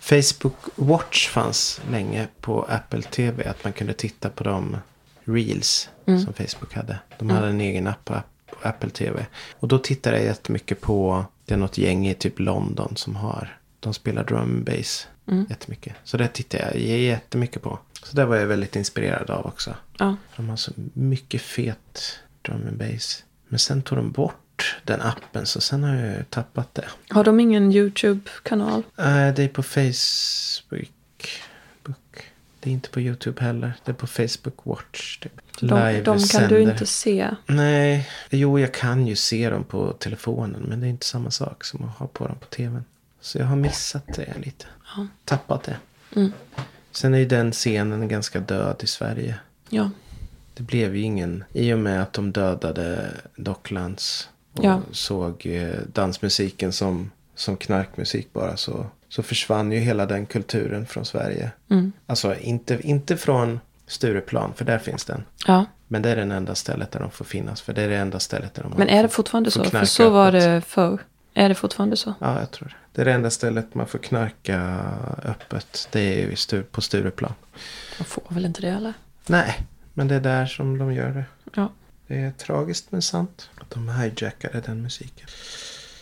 Facebook 0.00 0.56
Watch 0.74 1.28
fanns 1.28 1.80
länge 1.90 2.28
på 2.40 2.62
Apple 2.62 3.02
TV. 3.02 3.44
Att 3.44 3.64
man 3.64 3.72
kunde 3.72 3.92
titta 3.92 4.30
på 4.30 4.44
de 4.44 4.76
reels 5.24 5.88
Mm. 6.06 6.20
som 6.24 6.32
Facebook 6.32 6.74
hade. 6.74 6.98
De 7.18 7.30
hade 7.30 7.48
en 7.48 7.60
egen 7.60 7.86
app 7.86 8.04
på, 8.04 8.14
App- 8.14 8.50
på 8.50 8.68
Apple 8.68 8.90
TV. 8.90 9.26
Och 9.60 9.68
då 9.68 9.78
tittade 9.78 10.16
jag 10.16 10.24
jättemycket 10.24 10.80
på, 10.80 11.24
det 11.44 11.54
är 11.54 11.58
något 11.58 11.78
gäng 11.78 12.08
i 12.08 12.14
typ 12.14 12.38
London 12.38 12.96
som 12.96 13.16
har, 13.16 13.58
de 13.80 13.94
spelar 13.94 14.24
drum 14.24 14.38
and 14.40 14.64
bass 14.64 15.08
Mm. 15.28 15.46
jättemycket. 15.50 15.94
Så 16.04 16.16
det 16.16 16.28
tittade 16.28 16.64
jag 16.78 16.98
jättemycket 17.00 17.62
på. 17.62 17.78
Så 18.02 18.16
det 18.16 18.24
var 18.24 18.36
jag 18.36 18.46
väldigt 18.46 18.76
inspirerad 18.76 19.30
av 19.30 19.46
också. 19.46 19.74
Ja. 19.98 20.16
De 20.36 20.48
har 20.48 20.56
så 20.56 20.72
mycket 20.92 21.42
fet 21.42 22.18
drum 22.42 22.68
and 22.68 22.76
bass. 22.78 23.24
Men 23.48 23.58
sen 23.58 23.82
tog 23.82 23.98
de 23.98 24.10
bort 24.12 24.34
den 24.84 25.02
appen 25.02 25.46
så 25.46 25.60
sen 25.60 25.82
har 25.82 25.94
jag 25.94 26.30
tappat 26.30 26.74
det. 26.74 26.84
Har 27.08 27.24
de 27.24 27.40
ingen 27.40 27.72
YouTube-kanal? 27.72 28.82
Nej, 28.96 29.32
det 29.32 29.42
är 29.42 29.48
på 29.48 29.62
Facebook. 29.62 31.40
Book. 31.82 32.30
Det 32.60 32.70
är 32.70 32.74
inte 32.74 32.90
på 32.90 33.00
YouTube 33.00 33.44
heller. 33.44 33.72
Det 33.84 33.90
är 33.90 33.94
på 33.94 34.06
Facebook 34.06 34.60
Watch. 34.62 35.18
Typ. 35.18 35.32
De, 35.60 36.02
de 36.04 36.18
kan 36.18 36.48
du 36.48 36.62
inte 36.62 36.86
se. 36.86 37.30
Nej, 37.46 38.08
jo 38.30 38.58
jag 38.58 38.74
kan 38.74 39.06
ju 39.06 39.16
se 39.16 39.50
dem 39.50 39.64
på 39.64 39.92
telefonen. 39.92 40.62
Men 40.62 40.80
det 40.80 40.86
är 40.86 40.90
inte 40.90 41.06
samma 41.06 41.30
sak 41.30 41.64
som 41.64 41.84
att 41.84 41.96
ha 41.98 42.06
på 42.06 42.26
dem 42.26 42.36
på 42.40 42.46
tvn. 42.46 42.84
Så 43.20 43.38
jag 43.38 43.46
har 43.46 43.56
missat 43.56 44.06
det 44.14 44.34
lite. 44.44 44.66
Ja. 44.96 45.06
Tappat 45.24 45.62
det. 45.62 45.76
Mm. 46.16 46.32
Sen 46.90 47.14
är 47.14 47.18
ju 47.18 47.26
den 47.26 47.52
scenen 47.52 48.08
ganska 48.08 48.40
död 48.40 48.76
i 48.80 48.86
Sverige. 48.86 49.38
Ja. 49.68 49.90
Det 50.54 50.62
blev 50.62 50.96
ju 50.96 51.02
ingen. 51.02 51.44
I 51.52 51.72
och 51.72 51.78
med 51.78 52.02
att 52.02 52.12
de 52.12 52.32
dödade 52.32 53.12
Docklands. 53.36 54.28
Och 54.58 54.64
Ja. 54.64 54.80
såg 54.92 55.46
eh, 55.46 55.74
dansmusiken 55.92 56.72
som, 56.72 57.10
som 57.34 57.56
knarkmusik 57.56 58.32
bara. 58.32 58.56
Så, 58.56 58.86
så 59.08 59.22
försvann 59.22 59.72
ju 59.72 59.78
hela 59.78 60.06
den 60.06 60.26
kulturen 60.26 60.86
från 60.86 61.04
Sverige. 61.04 61.50
Mm. 61.70 61.92
Alltså 62.06 62.36
inte, 62.38 62.78
inte 62.82 63.16
från 63.16 63.60
Stureplan. 63.86 64.52
För 64.56 64.64
där 64.64 64.78
finns 64.78 65.04
den. 65.04 65.24
ja. 65.46 65.64
Men 65.88 66.02
det 66.02 66.10
är 66.10 66.16
det 66.16 66.22
enda 66.34 66.54
stället 66.54 66.90
där 66.92 67.00
de 67.00 67.10
får 67.10 67.24
finnas. 67.24 67.60
För 67.60 67.72
det 67.72 67.82
är 67.82 67.88
det 67.88 67.96
enda 67.96 68.18
stället 68.20 68.54
där 68.54 68.62
de 68.62 68.72
Men 68.78 68.88
är 68.88 69.02
det 69.02 69.08
fortfarande 69.08 69.50
så? 69.50 69.64
För 69.64 69.84
så 69.84 70.10
var 70.10 70.32
det 70.32 70.60
förr. 70.66 70.98
Är 71.34 71.48
det 71.48 71.54
fortfarande 71.54 71.96
så? 71.96 72.14
Ja, 72.20 72.38
jag 72.40 72.50
tror 72.50 72.68
det. 72.68 72.74
Det 72.92 73.00
är 73.00 73.04
det 73.04 73.12
enda 73.12 73.30
stället 73.30 73.74
man 73.74 73.86
får 73.86 73.98
knarka 73.98 74.80
öppet. 75.24 75.88
Det 75.92 76.00
är 76.00 76.28
ju 76.28 76.36
Stur- 76.36 76.62
på 76.62 76.80
Stureplan. 76.80 77.32
De 77.98 78.04
får 78.04 78.22
väl 78.28 78.44
inte 78.44 78.60
det 78.60 78.68
eller? 78.68 78.92
Nej, 79.26 79.54
men 79.94 80.08
det 80.08 80.14
är 80.14 80.20
där 80.20 80.46
som 80.46 80.78
de 80.78 80.92
gör 80.92 81.10
det. 81.10 81.24
Ja. 81.54 81.70
Det 82.06 82.16
är 82.16 82.30
tragiskt 82.30 82.92
men 82.92 83.02
sant. 83.02 83.50
Att 83.60 83.70
de 83.70 83.88
hijackade 83.88 84.60
den 84.60 84.82
musiken. 84.82 85.28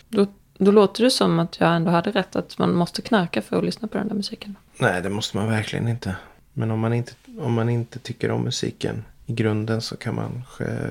Då, 0.09 0.27
då 0.57 0.71
låter 0.71 1.03
det 1.03 1.11
som 1.11 1.39
att 1.39 1.59
jag 1.59 1.75
ändå 1.75 1.91
hade 1.91 2.11
rätt 2.11 2.35
att 2.35 2.57
man 2.57 2.73
måste 2.75 3.01
knarka 3.01 3.41
för 3.41 3.57
att 3.57 3.65
lyssna 3.65 3.87
på 3.87 3.97
den 3.97 4.07
där 4.07 4.15
musiken. 4.15 4.55
Nej, 4.77 5.01
det 5.01 5.09
måste 5.09 5.37
man 5.37 5.49
verkligen 5.49 5.87
inte. 5.87 6.15
Men 6.53 6.71
om 6.71 6.79
man 6.79 6.93
inte, 6.93 7.13
om 7.39 7.53
man 7.53 7.69
inte 7.69 7.99
tycker 7.99 8.31
om 8.31 8.43
musiken 8.43 9.03
i 9.25 9.33
grunden 9.33 9.81
så 9.81 9.97
kan 9.97 10.15
man 10.15 10.31
kanske 10.31 10.89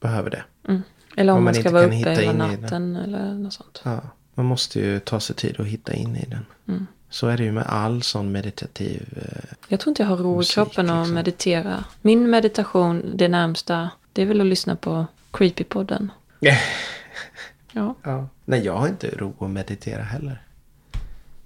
behöva 0.00 0.30
det. 0.30 0.42
Mm. 0.68 0.82
Eller 1.16 1.32
om, 1.32 1.38
Om 1.38 1.44
man 1.44 1.54
man 1.54 1.62
ska 1.62 1.70
vara 1.70 1.84
uppe 1.84 1.94
hitta 1.94 2.10
hela 2.10 2.32
natten 2.32 2.96
eller 2.96 3.34
något 3.34 3.52
sånt. 3.52 3.80
Ja, 3.84 4.00
man 4.34 4.46
måste 4.46 4.80
ju 4.80 5.00
ta 5.00 5.20
sig 5.20 5.36
tid 5.36 5.60
att 5.60 5.66
hitta 5.66 5.94
in 5.94 6.16
i 6.16 6.24
den. 6.28 6.46
Mm. 6.68 6.86
Så 7.10 7.26
är 7.26 7.36
det 7.36 7.44
ju 7.44 7.52
med 7.52 7.64
all 7.66 8.02
sån 8.02 8.32
meditativ... 8.32 9.02
Eh, 9.16 9.54
Jag 9.68 9.80
tror 9.80 9.90
inte 9.90 10.02
jag 10.02 10.08
har 10.08 10.16
ro 10.16 10.42
i 10.42 10.44
kroppen 10.44 10.90
att 10.90 10.98
liksom. 10.98 11.14
meditera. 11.14 11.84
Min 12.02 12.30
meditation, 12.30 13.12
det 13.14 13.28
närmsta, 13.28 13.90
det 14.16 14.22
är 14.22 14.26
väl 14.26 14.40
att 14.40 14.46
lyssna 14.46 14.76
på 14.76 15.06
Creepypodden. 15.30 16.12
Ja, 17.72 17.94
ja. 18.02 18.28
Nej, 18.44 18.60
jag 18.64 18.76
har 18.76 18.88
inte 18.88 19.10
ro 19.10 19.34
att 19.40 19.50
meditera 19.50 20.02
heller. 20.02 20.42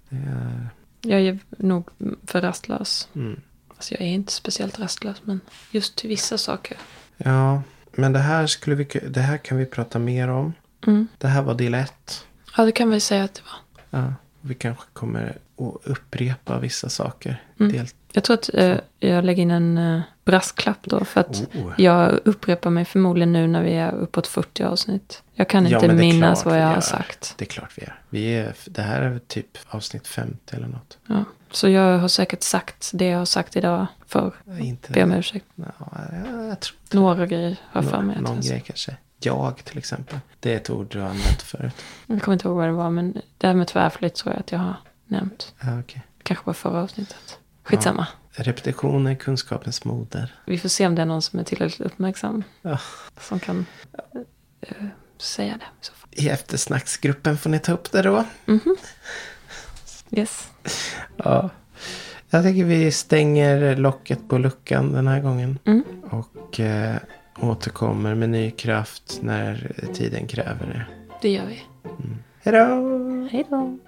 Är, 0.09 0.69
jag 1.01 1.21
är 1.21 1.39
nog 1.49 1.89
för 2.27 2.41
rastlös. 2.41 3.09
mm. 3.15 3.41
Alltså 3.69 3.95
jag 3.95 4.01
är 4.03 4.07
inte 4.07 4.33
speciellt 4.33 4.79
rastlös, 4.79 5.17
men 5.25 5.41
just 5.71 5.97
till 5.97 6.09
vissa 6.09 6.39
saker. 6.39 6.77
Ja, 7.17 7.63
men 7.93 8.13
det 8.13 8.19
här, 8.19 8.47
skulle 8.47 8.77
vi, 8.77 8.85
det 9.09 9.21
här 9.21 9.37
kan 9.39 9.59
vi 9.59 9.67
prata 9.67 9.99
mer 9.99 10.29
om. 10.29 10.53
Mm. 10.87 11.09
Det 11.19 11.29
här 11.29 11.43
var 11.43 11.55
del 11.55 11.75
ett. 11.75 12.27
Ja, 12.57 12.65
det 12.65 12.73
kan 12.73 12.91
vi 12.91 13.01
säga 13.01 13.25
att 13.25 13.35
det 13.35 13.43
var. 13.43 14.01
Ja, 14.01 14.15
vi 14.41 14.55
kanske 14.55 14.85
kommer 14.93 15.39
att 15.57 15.87
upprepa 15.87 16.59
vissa 16.59 16.89
saker. 16.89 17.43
Mm. 17.61 17.73
Del, 17.73 17.87
Jag 18.13 18.25
tror 18.25 18.35
att 18.35 18.51
eh, 18.55 18.77
jag 18.99 19.25
lägger 19.25 19.43
in 19.43 19.51
en 19.51 19.79
eh, 19.79 20.01
brasklapp 20.25 20.79
då. 20.83 21.05
För 21.05 21.21
att 21.21 21.43
Oh. 21.55 21.73
jag 21.77 22.19
upprepar 22.25 22.71
mig 22.71 22.85
förmodligen 22.85 23.33
nu 23.33 23.47
när 23.47 23.63
vi 23.63 23.73
är 23.73 23.93
uppåt 23.93 24.27
40 24.27 24.65
avsnitt. 24.65 25.23
Jag 25.35 25.49
kan 25.49 25.67
Ja, 25.67 25.83
inte 25.85 25.95
minnas 25.95 26.45
vad 26.45 26.61
jag 26.61 26.67
har 26.67 26.81
sagt. 26.81 27.35
Det 27.39 27.45
är 27.45 27.47
klart 27.47 27.73
vi 27.77 27.83
är. 27.83 28.01
Vi 28.09 28.25
är. 28.35 28.55
Det 28.67 28.83
här 28.83 29.03
är 29.03 29.19
typ 29.19 29.59
avsnitt 29.69 30.07
50 30.09 30.57
eller 30.57 30.67
något. 30.67 30.99
Ja. 31.07 31.25
Så 31.51 31.69
jag 31.69 31.99
har 31.99 32.09
säkert 32.09 32.43
sagt 32.43 32.91
det 32.95 33.07
jag 33.07 33.19
har 33.19 33.25
sagt 33.25 33.57
idag 33.57 33.87
för 34.07 34.33
Inte, 34.61 34.93
Be 34.93 35.03
om 35.03 35.13
ursäkt. 35.13 35.47
Ja, 35.55 35.75
jag, 36.49 36.61
tror 36.61 36.77
Några 36.91 37.27
grejer 37.27 37.57
har 37.63 37.83
jag 37.83 37.91
för 37.91 38.03
mig. 38.03 38.21
någon, 38.21 38.41
grej 38.41 38.63
kanske. 38.67 38.97
Jag 39.23 39.65
till 39.65 39.79
exempel. 39.79 40.19
Det 40.41 40.53
är 40.53 40.57
ett 40.57 40.71
ord 40.71 40.87
du 40.91 40.99
har 41.01 41.07
använt 41.09 41.43
förut. 41.43 41.73
Jag 42.07 42.23
kommer 42.23 42.33
inte 42.33 42.49
ihåg 42.49 42.57
vad 42.57 42.67
det 42.69 42.73
var, 42.73 42.91
men 42.91 43.21
det 43.39 43.47
här 43.47 43.55
med 43.55 43.69
tvärflytt 43.69 44.15
tror 44.15 44.33
jag 44.35 44.41
att 44.41 44.53
jag 44.53 44.59
har 44.59 44.75
nämnt. 45.07 45.55
Ja, 45.61 45.81
okej. 45.81 46.03
Kanske 46.23 46.47
var 46.47 46.55
förra 46.55 46.83
avsnittet. 46.83 47.39
Skitsamma. 47.71 48.07
Repetition 48.31 49.07
är 49.07 49.15
kunskapens 49.15 49.85
moder. 49.85 50.35
Vi 50.47 50.59
får 50.59 50.69
se 50.69 50.87
om 50.87 50.95
det 50.95 51.03
är 51.03 51.07
någon 51.07 51.23
som 51.23 51.39
är 51.39 51.45
tillräckligt 51.45 51.87
uppmärksam. 51.87 52.45
Ja. 52.63 52.79
Som 53.21 53.41
kan 53.41 53.67
eh, 54.61 54.87
säga 55.19 55.53
det 55.53 55.65
i 55.65 55.85
så 55.85 55.93
fall. 55.93 56.11
I 56.13 56.29
eftersnacksgruppen 56.29 57.39
får 57.39 57.51
ni 57.51 57.59
ta 57.59 57.73
upp 57.73 57.93
det 57.93 58.03
då. 58.03 58.25
Yes. 60.11 60.49
Ja. 61.17 61.51
Jag 62.31 62.45
tycker 62.45 62.65
vi 62.65 62.93
stänger 62.93 63.77
locket 63.77 64.29
på 64.29 64.39
luckan 64.39 64.93
den 64.93 65.07
här 65.07 65.21
gången. 65.21 65.59
Mm. 65.65 65.85
Och 66.11 66.61
eh, 66.61 66.97
återkommer 67.41 68.15
med 68.15 68.31
ny 68.31 68.51
kraft 68.51 69.19
när 69.23 69.73
tiden 69.95 70.27
kräver 70.27 70.67
det. 70.67 70.87
Det 71.23 71.29
gör 71.31 71.47
vi. 71.47 71.63
Hej 72.43 72.53
då! 72.53 73.29
Hej 73.31 73.47
då. 73.51 73.79